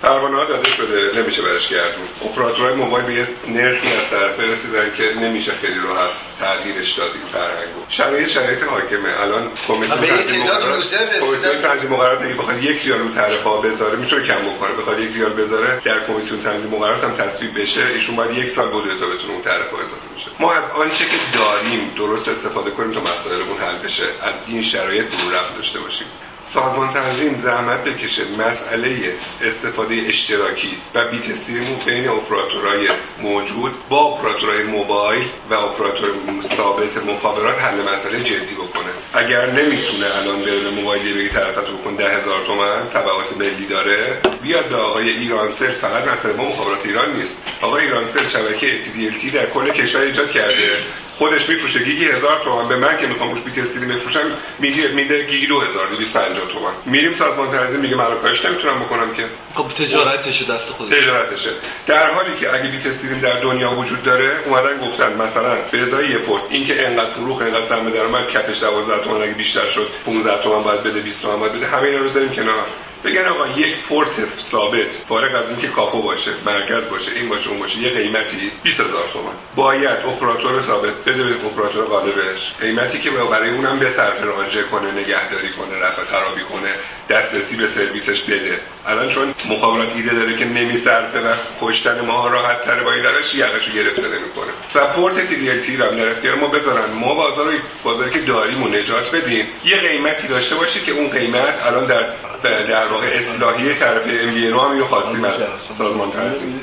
[0.03, 4.91] پروانه ها داده شده نمیشه برش گردون اپراتورهای موبایل به یه نرخی از طرف رسیدن
[4.97, 9.21] که نمیشه خیلی راحت تغییرش دادیم فرهنگو شرایط شرایط حاکمه.
[9.21, 14.23] الان کمیسیون تنظیم مقررات تنظیم مقررات اگه بخواد یک ریال رو طرف ها بذاره می‌تونه
[14.23, 17.81] کم بکنه بخواد یک ریال بذاره در کمیسیون تنظیم مقررات هم تصویب بشه.
[17.95, 21.05] ایشون باید یک سال بوده تا بتونه اون طرف ها اضافه بشه ما از آنچه
[21.05, 24.03] که داریم درست استفاده کنیم تا مسائلمون حل بشه.
[24.21, 26.07] از این شرایط دور رفت داشته باشیم.
[26.45, 32.89] سازمان تنظیم زحمت بکشه مسئله استفاده اشتراکی و بیت استریم بین اپراتورهای
[33.21, 36.09] موجود با اپراتورهای موبایل و اپراتور
[36.43, 38.91] ثابت مخابرات حل مسئله جدی بکنه.
[39.13, 44.69] اگر نمی‌تونه الان به موبایلی بگی طرفتو بکن ده هزار تومن تبعات ملی داره بیاد
[44.69, 47.43] به آقای ایرانسل فقط مسئله ما مخابرات ایران نیست.
[47.61, 48.79] آقای ایرانسل شبکه
[49.21, 50.77] تی در کل کشور ایجاد کرده.
[51.17, 52.67] خودش میفروشه گیگی هزار تومن.
[52.67, 55.87] به من که می‌خوام روش بیت استریم بفروشم میگه میده گیگی دو هزار
[56.33, 59.25] پنجاه تومن میریم سازمان تنظیم میگه من کارش نمی‌تونم بکنم که.
[59.55, 61.49] خب تجارتشه دست خودش تجارتشه.
[61.87, 66.09] در حالی که اگه بیت استریم در دنیا وجود داره اومدن گفتن مثلا به ازای
[66.09, 70.43] یه پورت اینکه انقدر فروخ انقدر سهم درآمد کفش 12 تومن اگه بیشتر شد 15
[70.43, 72.65] تومن باید بده 20 تومن باید بده همه اینا رو بذاریم کنار
[73.03, 74.09] بگن آقا یک پورت
[74.41, 79.03] ثابت فارغ از اینکه کافو باشه مرکز باشه این باشه اون باشه یه قیمتی 20000
[79.13, 79.33] تومان.
[79.55, 84.91] باید اپراتور ثابت بده به اپراتور غالبش قیمتی که برای اونم به صرف رانجه کنه
[84.91, 86.69] نگهداری کنه رفع خرابی کنه
[87.09, 88.59] دسترسی به سرویسش بده.
[88.87, 93.35] الان چون مخابرات ایده داره که نمیصرفه و کشتن ما راحت تره با این روش
[93.35, 94.51] یقشو گرفته نمی‌کنه.
[94.75, 96.91] و پورت TD-LTE رو در اختیار ما بذارن.
[96.91, 97.53] ما بازار
[97.83, 99.47] بازاری که داریم و نجات بدیم.
[99.65, 102.05] یه قیمتی داشته باشه که اون قیمت الان در
[102.43, 105.45] در واقع اصلاحی طرف ام رو هم اینو خواستیم از
[105.77, 106.59] سازمان تنظیم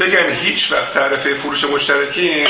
[0.00, 2.44] بگن هیچ وقت طرف فروش مشترکی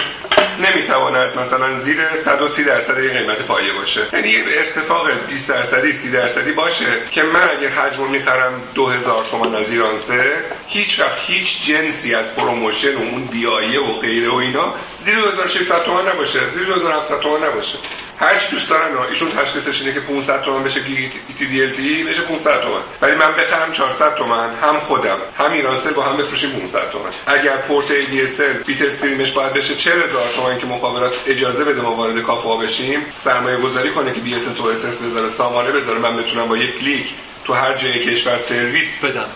[0.59, 4.07] نمی‌تواند مثلا زیر 130 درصد قیمت پایه باشه.
[4.13, 9.55] یعنی یه اختلاف 20 درصدی 30 درصدی باشه که من اگه حجم می‌خرم 2000 تومان
[9.55, 14.75] از ایرانسل هیچ وقت هیچ جنسی از promotion و اون بیایه و غیره و اینا
[14.97, 16.51] زیر 2600 تومان نباشه.
[16.51, 17.79] زیر 2700 تومان نباشه.
[18.19, 22.61] هر چی دوست دارن ایشون تشخیصش اینه که 500 تومن بشه گیگ TD-LTE بشه 500
[22.61, 22.81] تومن.
[23.03, 27.11] ولی من بخرم 400 تومن هم خودم هم ایرانسل با هم بفروشیم 500 تومن.
[27.27, 32.23] اگر پورت ADSL bitstream ش باید بشه 40000 تومن که مخابرات اجازه بده ما وارد
[32.23, 36.57] کافو بشیم سرمایه گذاری کنه که BSS و OSS بذاره سامانه بذاره من بتونم با
[36.57, 37.07] یک کلیک
[37.45, 39.29] تو هر جای کشور سرویس بدم.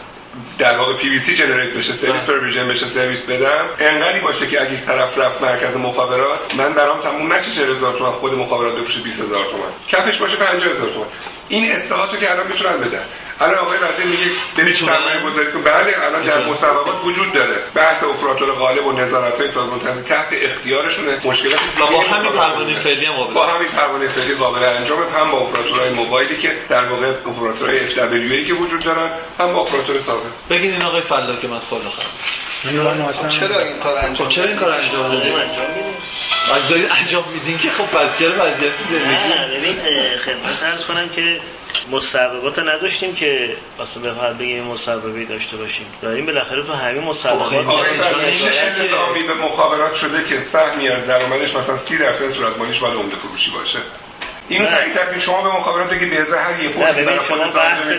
[0.58, 3.64] در واقع PVC generate بشه سرویس provision بشه سرویس بدم.
[3.78, 8.34] انقدری باشه که اگه طرف رفت مرکز مخابرات من برام تموم نشه 40000 تومان خود
[8.34, 11.08] مخابرات بفروشه 20000 تومان کفش باشه 50000 تومان
[11.48, 13.04] این اصلاحاتو که الان می‌تونن بدن
[13.40, 15.62] الان آقای وزیر میگه برید سرمایه گذاری کن.
[15.62, 17.56] بله الان در مسابقات وجود داره.
[17.74, 21.20] بحث اپراتور غالب و نظارت های سازمان تحصیل تحت اختیارشونه.
[21.24, 25.90] مشکلات با همین پروانه فعلی هم با همین پروانه فعلی قابل انجام هم با اپراتورهای
[25.90, 30.22] موبایلی که در واقع اپراتورهای اف دبلیو ای که وجود دارن هم با اپراتور ثابت
[30.50, 34.56] بگین این آقای فلا که من سوال خب چرا این کار انجام خب چرا این
[34.56, 35.32] کار انجام میدین
[36.68, 39.76] دارین انجام میدین که خب بازیگر وضعیت زندگی نه ببین
[40.24, 41.40] خدمت عرض کنم که
[41.90, 45.86] مصوبات نداشتیم که واسه بخواد بگیم مصوبه داشته باشیم.
[46.02, 51.98] داریم بالاخره تو همین مصوبات نظامی به مخابرات شده که سهمی از درآمدش مثلا 30
[51.98, 53.78] درصد صورت مالیش باید عمده فروشی باشه؟
[54.48, 57.98] این تعیین تکلیف شما به مخابرات بگید به ازای هر یه پورت برای شما بحثتون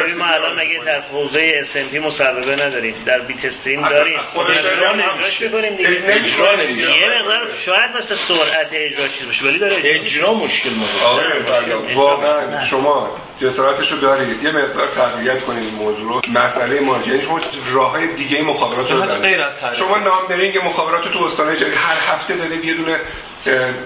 [0.00, 4.18] ببین ما الان مگه در حوزه SMP مصوبه نداریم؟ در bitstream داریم.
[4.32, 6.02] خودش اجراش می‌کنیم دیگه.
[6.06, 6.98] اجرا نمیشه.
[7.00, 10.70] یه مقدار شاید مثل سرعت اجرا چیز باشه ولی داره اجرا مشکل
[11.04, 14.42] آره واقعا شما جسارتش رو دارید.
[14.42, 16.22] یه مقدار تقویت کنید این موضوع رو.
[16.40, 17.40] مسئله ما یعنی شما
[17.72, 22.74] راه های دیگه مخابرات رو شما numbering مخابرات تو استان جدید هر هفته دارید یه
[22.74, 23.00] دونه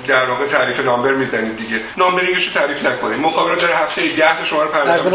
[0.07, 1.81] در واقع تعریف number می‌زنید دیگه.
[1.97, 3.21] numbering ش رو تعریف نکنید.
[3.21, 5.09] مخابرات در هفته 10 تا شما رو پرداخت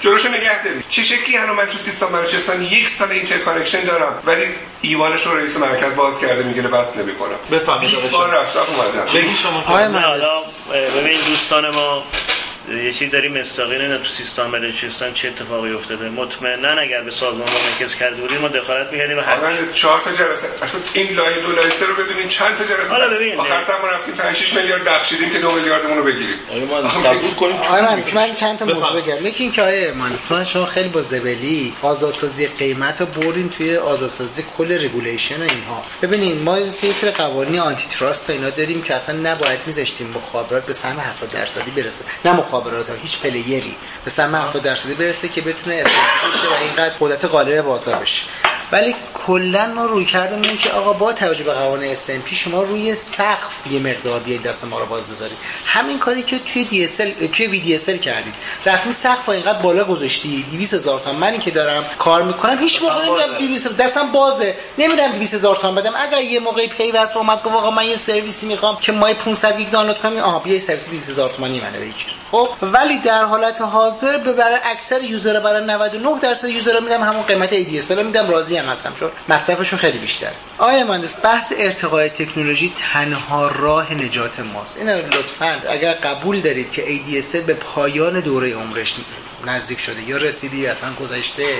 [0.00, 0.84] جلوش نگه دارید.
[0.88, 4.22] چه شکلی؟ الان من تو سیستان بلوچستان یک سال interconnection دارم.
[4.24, 4.44] ولی
[4.80, 7.36] ایوانش رو رئیس مرکز باز کرده میگه بس نمی‌کنم.
[7.50, 9.12] بفهمید 20 بار رفتم اومدم.
[9.14, 9.64] بگید شما
[10.96, 12.04] ببین دوستان ما
[12.70, 16.08] یه چیزی داریم مستقین نه تو سیستان بلوچستان چه اتفاقی افتاده.
[16.08, 20.46] مطمئنا اگر به سازمان مرکز کرده بودیم ما دخالت می‌کردیم و حالا چهار تا جلسه.
[20.62, 22.28] اصلا این لایه دو لایه سه رو ببینین.
[22.28, 25.52] چند تا جلسه؟ حالا ببین آخر سر ما رفتیم 5 6 میلیارد بخشیدیم که 2
[25.52, 26.36] میلیاردمون رو بگیریم.
[27.04, 29.26] قبول کنیم؟ مهندس من چند تا موضوع بگم.
[29.26, 34.84] یکی اینکه مهندس من شما خیلی با زبلی آزادسازی قیمت رو برین توی آزادسازی کل
[34.84, 35.84] رگولیشن اینها.
[36.02, 40.72] ببینین ما یه سری قوانین آنتی تراست اینا داریم که اصلا نباید میذاشتیم مخابرات به
[40.72, 42.04] سهم 70 درصدی برسه.
[42.24, 43.74] نه مخابرات ها هیچ player ی.
[44.04, 48.22] به سهم 70 درصدی برسه که بتونه استفاده بشه و اینقدر قدرت غالب بازار بشه.
[48.72, 48.94] ولی
[49.26, 53.66] کلا ما روی کردیم این که آقا با توجه به قوانین اس شما روی سقف
[53.70, 55.36] یه مقدار بیاید دست ما رو باز بذارید.
[55.66, 56.96] همین کاری که توی DSL
[57.32, 58.34] توی VDSL کردید.
[58.66, 61.16] رفتین سقف اینقدر بالا گذاشتی 200 هزار تومان.
[61.16, 64.54] منی که دارم کار می‌کنم هیچ موقع نمیرم 200 دستم بازه.
[64.78, 65.92] نمیرم 200 هزار تومان بدم.
[65.96, 69.70] اگر یه موقعی پیوست اومد گفت آقا من یه سرویسی می‌خوام که ماهی 500 گیگ
[69.70, 74.18] دانلود کنم آها بیا سرویس 200 هزار تومانی منو بگیر خب ولی در حالت حاضر
[74.18, 78.64] به برای اکثر user برای 99 درصد user میدم همون قیمت ADSL میدم راضی هم
[78.64, 80.32] هستم چون مصرفشون خیلی بیشتره.
[80.58, 84.78] آیا مهندس بحث ارتقای تکنولوژی تنها راه نجات ماست.
[84.78, 88.94] این لطفا اگر قبول دارید که ADSL به پایان دوره عمرش
[89.46, 90.08] نزدیک شده.
[90.08, 91.54] یا رسیدی اصلا گذشته.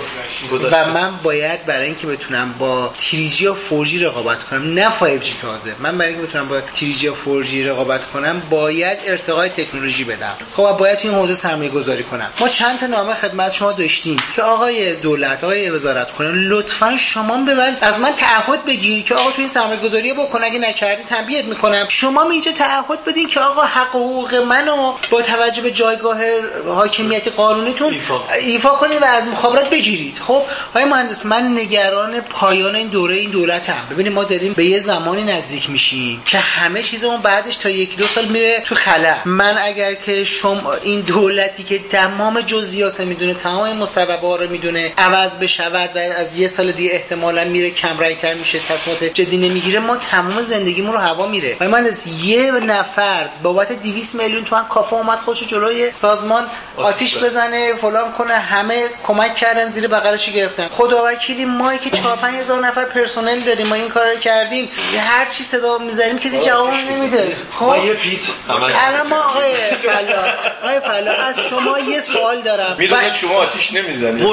[0.72, 5.74] و من باید برای اینکه بتونم با تریجی یا فورجی رقابت کنم نه 5G تازه.
[5.78, 10.36] من برای اینکه بتونم با تریجی یا فورجی رقابت کنم باید ارتقای تکنولوژی بدم.
[10.56, 12.30] خب باید توی این حوزه سرمایه گذاری کنم.
[12.40, 17.36] ما چند تا نامه خدمت شما داشتیم که آقای دولت آقای وزارت خونه لطفا شما
[17.36, 20.44] به از من تعهد بگیر که آقا توی این سرمایه گذاری بکن.
[20.44, 21.84] اگه نکردی تنبیهت می‌کنم.
[21.88, 26.18] شما اینجا تعهد بدین که آقا حق حقوق منو با توجه به جایگاه
[26.66, 27.94] حاکمیت قانونی خودتون
[28.40, 28.70] ایفا.
[28.70, 30.18] کنید و از مخابرات بگیرید.
[30.18, 30.42] خب
[30.74, 33.82] های مهندس من نگران پایان این دوره این دولتم.
[33.90, 38.06] ببینید ما داریم به یه زمانی نزدیک میشیم که همه چیزمون بعدش تا یک دو
[38.06, 39.16] سال میره تو خلا.
[39.24, 43.86] من اگر که شما این دولتی که تمام جزئیات می‌دونه تمام این
[44.22, 48.58] ها رو می‌دونه عوض بشود و از یه سال دیگه احتمالا میره کم تر میشه
[48.58, 51.56] تصمیمات جدی نمی‌گیره ما تمام زندگیمون رو هوا میره.
[51.58, 57.59] های مهندس یه نفر بابت 200 میلیون تومن کافه اومد خودش جلوی سازمان آتیش بزنه.
[57.80, 62.84] فلان کنه همه کمک کردن زیر بغلش گرفتن خدا وکیلی ما که 4 هزار نفر
[62.84, 67.84] پرسنل داریم ما این کار رو کردیم هر چی صدا می‌ذاریم کسی جواب نمیده خب
[67.84, 73.34] یه پیت الان ما آقای فلا آقای فلا از شما یه سوال دارم می‌دونید شما
[73.34, 74.24] آتیش نمی‌زنید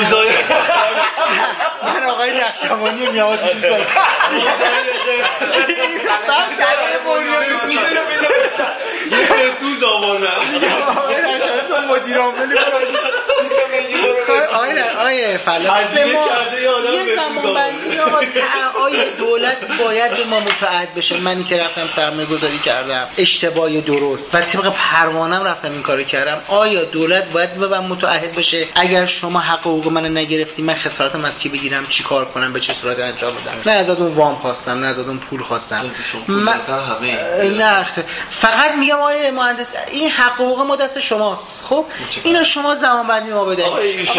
[1.84, 3.86] من آقای نقشبانی میام آتیش می‌زنم
[9.12, 10.40] یه سوز آوردم.
[11.68, 12.18] تو مدیر
[14.34, 15.82] عاملی آیه آیه فلا
[16.94, 17.98] یه زمان بندی
[18.86, 21.20] آیه دولت باید به ما متعهد بشه.
[21.20, 23.08] منی که رفتم سرمایه گذاری کردم.
[23.18, 24.36] اشتباهی درست.
[24.36, 26.42] و طبق پروانم رفتم این کارو کردم.
[26.48, 31.26] آیا دولت باید به من متعهد بشه؟ اگر شما حق حقوق من نگرفتی من خسارتم
[31.26, 34.36] از کی بگیرم؟ چی کار کنم؟ به چه صورت انجام بدم؟ نه از اون وام
[34.36, 35.92] خواستم نه از اون پول خواستم.
[36.28, 37.84] نه
[38.30, 41.66] فقط میگم آیه مهندس این حق حقوق ما دست شماست.
[41.70, 41.86] خب؟
[42.24, 43.66] اینو شما زمان بندی ما بده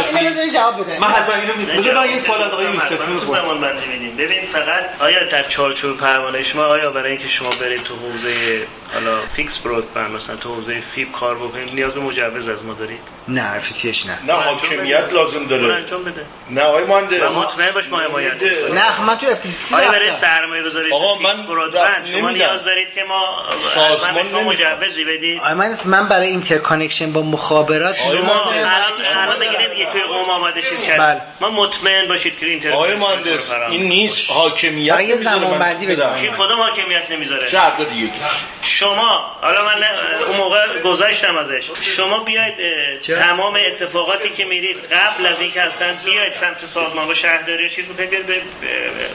[0.04, 1.00] اینو جواب بده.
[1.00, 4.42] من حتما اینو میگم من یه سوال از آقای یوسفی تو زمان بندی میدیم ببین
[4.52, 9.58] فقط آیا در چارچوب پروانه شما آیا برای اینکه شما برید تو حوزه حالا فیکس
[9.58, 14.06] برودبند مثلا تو حوزه فیب کار بکنید نیاز به مجوز از ما دارید؟ نه افیکیش
[14.06, 14.18] نه.
[14.26, 15.74] نه حاکمیت لازم داره.
[15.74, 16.26] انجام بده.
[16.50, 17.22] نه آقای مهندس.
[17.22, 18.42] مطمئن باش ما حمایت
[18.74, 21.34] نه من تو افیسی آیا برای سرمایه گذاری آقا من
[22.04, 23.42] شما نیاز دارید که ما
[23.74, 28.50] سازمان شما مجوزی بدید؟ آقای مهندس من برای اینترکانکشن با مخابرات شما
[29.22, 30.98] الان دیگه نمیگه توی قوم آماده چیز کرد.
[30.98, 31.20] بله.
[31.40, 36.56] ما مطمئن باشید که اینتر آقای مهندس این نیست حاکمیت یه زمان بندی کی خودم
[36.56, 37.48] حاکمیت نمی‌ذاره.
[37.50, 38.12] شهر دیگه.
[38.62, 39.84] شما حالا من
[40.28, 41.64] اون موقع گذاشتم ازش.
[41.96, 42.54] شما بیاید
[43.18, 47.84] تمام اتفاقاتی که میرید قبل از اینکه اصلا بیاید سمت سازمان و شهرداری و چیز
[47.88, 48.24] می‌خواید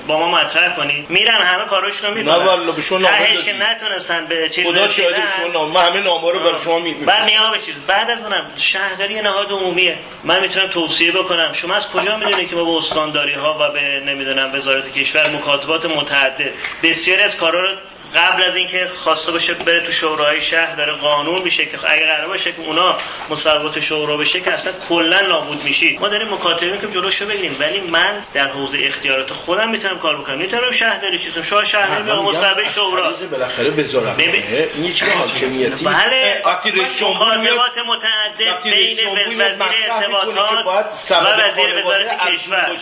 [0.08, 1.10] با ما مطرح کنید.
[1.10, 2.36] میرن همه کاراشونو رو می‌کنن.
[2.36, 6.32] نه والله به شما تهش که نتونستن به چیز خدا شاهد شما من همه نامه
[6.32, 7.86] رو برای شما میفرستم بعد نیا بشید.
[7.88, 9.98] بعد از اونم شهرداری نهاد عمومیه.
[10.24, 11.54] من می‌تونم توصیه بکنم.
[11.54, 15.86] شما از کجا می‌دونید که ما به استانداری ها و به نمی‌دونم وزارت کشور مکاتبات
[15.86, 16.52] متعدد
[16.84, 17.78] بسیاری از کارا رو
[18.16, 22.28] قبل از اینکه خواسته باشه بره تو شورای شهر داره قانون میشه که اگه قرار
[22.28, 22.98] باشه که اونا
[23.30, 27.58] مصوبات شورا بشه که اصلا کلا نابود میشید ما داریم مکاتبه می‌کنیم جلوشو بگیریم.
[27.60, 30.38] ولی من در حوزه اختیارات خودم می‌تونم کار بکنم.
[30.38, 33.14] می‌تونم شهرداری چیتون شاه شهری به مصوبه شورا.
[33.32, 36.42] بالاخره وزارت این هیچ حاکمیتی؟ بله.
[36.46, 38.98] وقتی رئیس جمهور متعدد بین
[39.42, 40.66] وزیر ارتباطات
[41.12, 42.78] و وزیر وزارت کشور.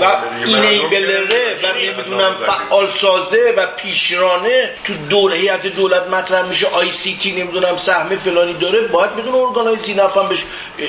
[0.00, 0.06] و
[0.46, 7.16] اینیبلره و نمی‌دونم فعال ساز و پیشرانه تو دور هیئت دولت مطرح میشه آی سی
[7.20, 10.44] تی نمی‌دونم سهم فلانی داره باید بدون ارگانای زینف هم بهش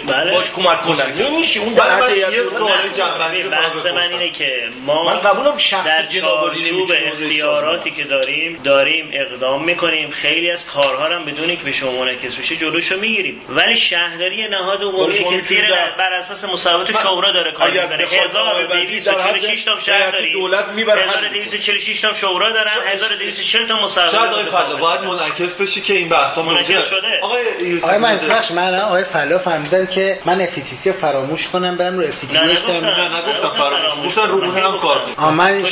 [0.07, 0.31] بله.
[0.31, 1.13] باش کمک کنن.
[1.13, 1.59] نمیشه.
[1.59, 7.91] اون در حد هیئت بحث من اینه که ما من قبولم شخص در چارچوب اختیاراتی
[7.91, 10.11] که داریم داریم اقدام می‌کنیم.
[10.11, 13.41] خیلی از کارها هم بدون که به شما منعکس بشه جلوشو می‌گیریم.
[13.49, 15.65] ولی شهرداری نهاد عمومی که زیر
[15.97, 18.07] بر اساس مصوبات شورا داره کار می‌کنه.
[18.11, 24.45] 1246 تا شهر داریم دولت می‌بره 1246 تا شورا دارن 1240 تا مصوبه شاید آقای
[24.45, 27.19] فلا باید منعکس بشه که این بحثا منعکس شده.
[27.21, 31.97] آقای آقای من بخش من آقای فلا فهمیدن که من اف تی فراموش کنم برم
[31.97, 34.17] رو اف تی نه نگفتم فراموش.
[34.17, 35.63] رو اون هم کار آ من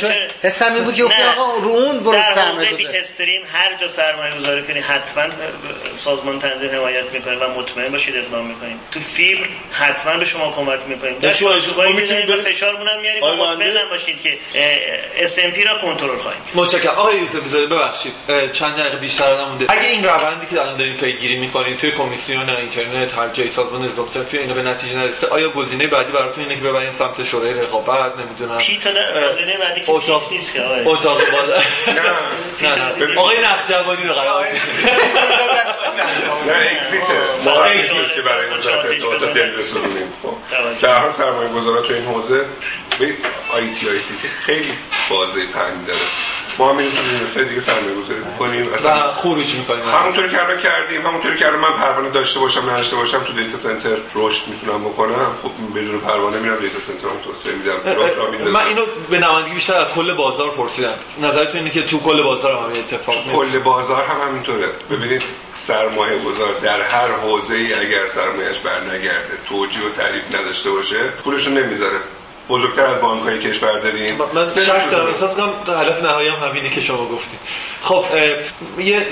[0.42, 4.62] حسم این بود که آقا رو اون برو سرمایه گذاری استریم هر جا سرمایه گذاری
[4.62, 5.24] کنی حتما
[5.94, 8.80] سازمان تنظیم حمایت می‌کنه و مطمئن باشید اقدام می‌کنیم.
[8.92, 11.18] تو فیبر حتما به شما کمک می‌کنیم.
[11.18, 11.52] در شما
[11.94, 14.38] می‌تونید فشارمون هم میاریم مطمئن باشید که
[15.16, 16.18] SMP را کنترل
[16.54, 16.94] متشکرم.
[16.94, 18.12] آقای یوسف بذارید ببخشید.
[18.52, 23.18] چند دقیقه بیشتر نمونده اگه این روندی که الان دارید پیگیری می‌کنید توی کمیسیون اینترنت
[23.18, 26.68] هر جای سازمان نظام صنفی اینو به نتیجه نرسه آیا گزینه بعدی براتون اینه که
[26.68, 28.58] ببرین سمت شورای رقابت؟ نمی‌دونم.
[28.58, 30.82] پیت گزینه بعدی که اتاق نیست که آقای.
[30.84, 31.60] اتاق بالا.
[32.62, 32.74] نه.
[33.08, 34.46] نه آقای نقشبانی رو قرار
[36.46, 37.02] نه اکزیت
[37.44, 37.52] ما
[38.14, 38.46] که برای
[38.96, 40.12] اطلاعات دل بسونیم
[40.82, 42.44] در حال سرمایه گذارات تو این حوزه
[42.98, 43.14] به
[43.54, 44.14] آی تی آی سی
[44.46, 44.72] خیلی
[45.10, 45.98] بازه پنگ داره.
[46.58, 49.84] ما هم می‌تونیم دیگه سرمایه گذاری کنیم اصلا خروج می‌کنیم.
[49.84, 53.56] همونطوری که الان کردیم همونطوری که الان من پروانه داشته باشم نداشته باشم تو دیتا
[53.56, 55.30] سنتر رشد می‌تونم بکنم.
[55.42, 58.50] خب بدون پروانه میرم دیتا سنتر هم توسعه میدم.
[58.50, 60.94] من اینو به نمایندگی بیشتر از کل بازار پرسیدم.
[61.22, 64.66] نظرتون اینه که تو کل بازار هم اتفاق کل بازار هم همینطوره.
[64.90, 65.22] ببینید
[65.54, 71.50] سرمایه گذار در هر حوزه ای اگر سرمایهش برنگرده توجیه و تعریف نداشته باشه پولشو
[71.50, 71.98] نمی‌ذاره.
[72.48, 74.16] بزرگتر از بانک های کشور داریم.
[74.16, 75.06] من شک دارم.
[75.06, 77.38] احساس کنم هدف نهایی هم همینه که شما گفتید.
[77.84, 78.04] خب
[78.78, 79.06] یه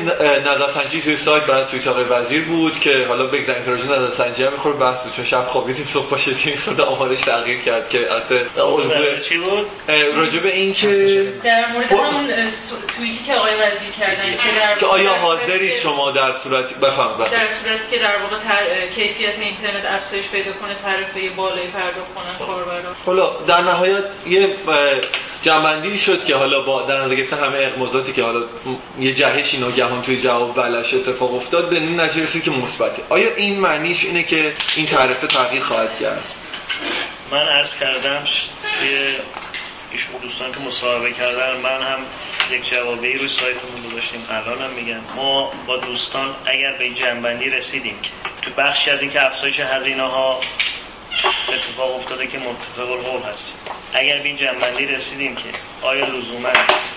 [0.45, 4.53] نظرسنجی توی سایت برای توییت آقای وزیر بود که حالا بگذاریم که راجع نظرسنجی هم
[4.53, 8.47] می‌خوره بحث بود چون شب خوابیدیم صبح باشه که خود آمارش تغییر کرد که البته
[9.21, 9.67] چی بود؟
[10.15, 10.89] راجع به این که
[11.45, 12.27] در مورد همون
[12.97, 14.35] توییتی که آقای وزیر کردن
[14.81, 20.29] که آیا حاضرید شما در صورت بفهمید در صورتی که در واقع کیفیت اینترنت افزایش
[20.29, 24.49] پیدا کنه تعرفه بالایی پرداخت کنن کاربران در نهایت یه
[25.43, 28.43] جنبندی شد که حالا با در نظر گرفتن همه اقمازاتی که حالا
[29.01, 33.03] یه جهشی ناگهان توی جواب بلش اتفاق افتاد به این نتیجه که مثبته.
[33.09, 36.25] آیا این معنیش اینه که این تعرفه تغییر خواهد کرد؟
[37.31, 38.25] من عرض کردم
[38.81, 39.17] توی
[39.93, 41.99] ایشون دوستان که مصاحبه کردن من هم
[42.51, 44.27] یک جوابی روی سایتمون گذاشتیم.
[44.31, 47.95] الان هم میگم ما با دوستان اگر به این جنبندی رسیدیم
[48.43, 50.41] تو بخشی از اینکه افزایش هزینه ها
[51.49, 53.57] اتفاق افتاده که متفق القول هستیم.
[53.95, 55.49] اگر به این جنبندی رسیدیم که
[55.83, 56.49] آیا لزوما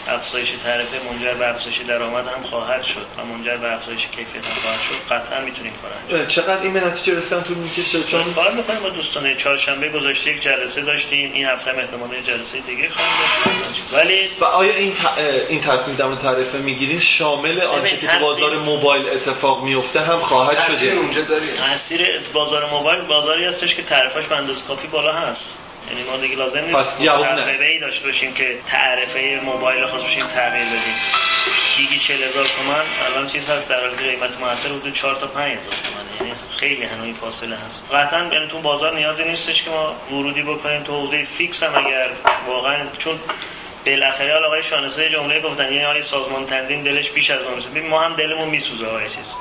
[0.08, 4.62] افزایش تعرفه منجر به افزایش درآمد هم خواهد شد و منجر به افزایش کیفیت هم
[4.62, 5.74] خواهد شد قطعا می‌تونیم
[6.10, 8.80] کارن چقدر این به نتیجه رسیدن طول می‌کشه؟ چون کار می‌کنیم.
[8.80, 11.34] با دوستان چهارشنبه گذاشته یک جلسه داشتیم.
[11.34, 13.84] این هفته هم احتمال جلسه دیگه خواهیم داشت.
[13.94, 15.00] ولی و آیا این ت...
[15.50, 20.58] این تصمیم در تعرفه می‌گیرین شامل آنچه که تو بازار موبایل اتفاق میفته هم خواهد
[20.68, 20.92] شده.
[20.92, 21.50] اونجا داریم.
[21.70, 25.58] تاثیر بازار موبایل بازاری هستش که تعرفش به اندازه کافی بالا هست.
[25.90, 27.02] یعنی ما دیگه لازم نیست
[27.62, 30.96] ای داشته باشیم که تعرفه موبایل خاص باشیم تغییر بدیم.
[31.78, 35.58] گیگی 40 هزار تومن الان چیز هست در حالی قیمت موثر حدود 4 تا 5
[35.58, 37.86] هزار تومن یعنی خیلی هنوی فاصله هست.
[37.94, 42.10] قطعا یعنی تو بازار نیازی نیستش که ما ورودی بکنیم تو حوزه فیکس هم اگر
[42.48, 43.20] واقعا چون
[43.86, 48.02] بالاخره حالا آقای شانسه جمله گفتن یعنی آقای سازمان تنظیم دلش بیش از اون ما
[48.02, 49.36] هم دلمون میسوزه آقای چیز.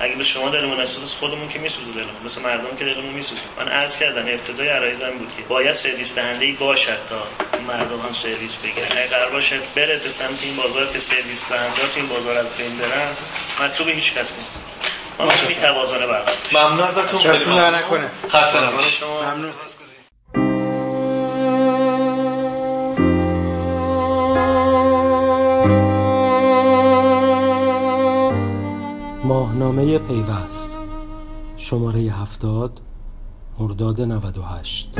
[0.00, 3.42] اگه به شما دلمون نسوز خودمون که میسوزه دلمون مثل مردم که دلمون میسوزه.
[3.58, 7.22] من عرض کردم ابتدای عرایزم بود که باید سرویس دهنده ای باشد تا
[7.68, 8.86] مردم هم سرویس بگیرن.
[8.90, 12.78] اگه قرار باشه بره به سمت این بازار که سرویس دهنده این بازار از بین
[12.78, 13.16] برن
[13.60, 14.56] مطلوب هیچ کس نیست.
[15.18, 17.20] ما می توازنه برقرار ممنون ازتون.
[17.20, 18.10] خیلی ممنون.
[18.28, 19.04] خسته نباشید.
[19.04, 19.52] ممنون.
[29.26, 30.78] ماهنامه پیوست.
[31.56, 32.80] شماره هفتاد
[33.58, 34.98] مرداد 98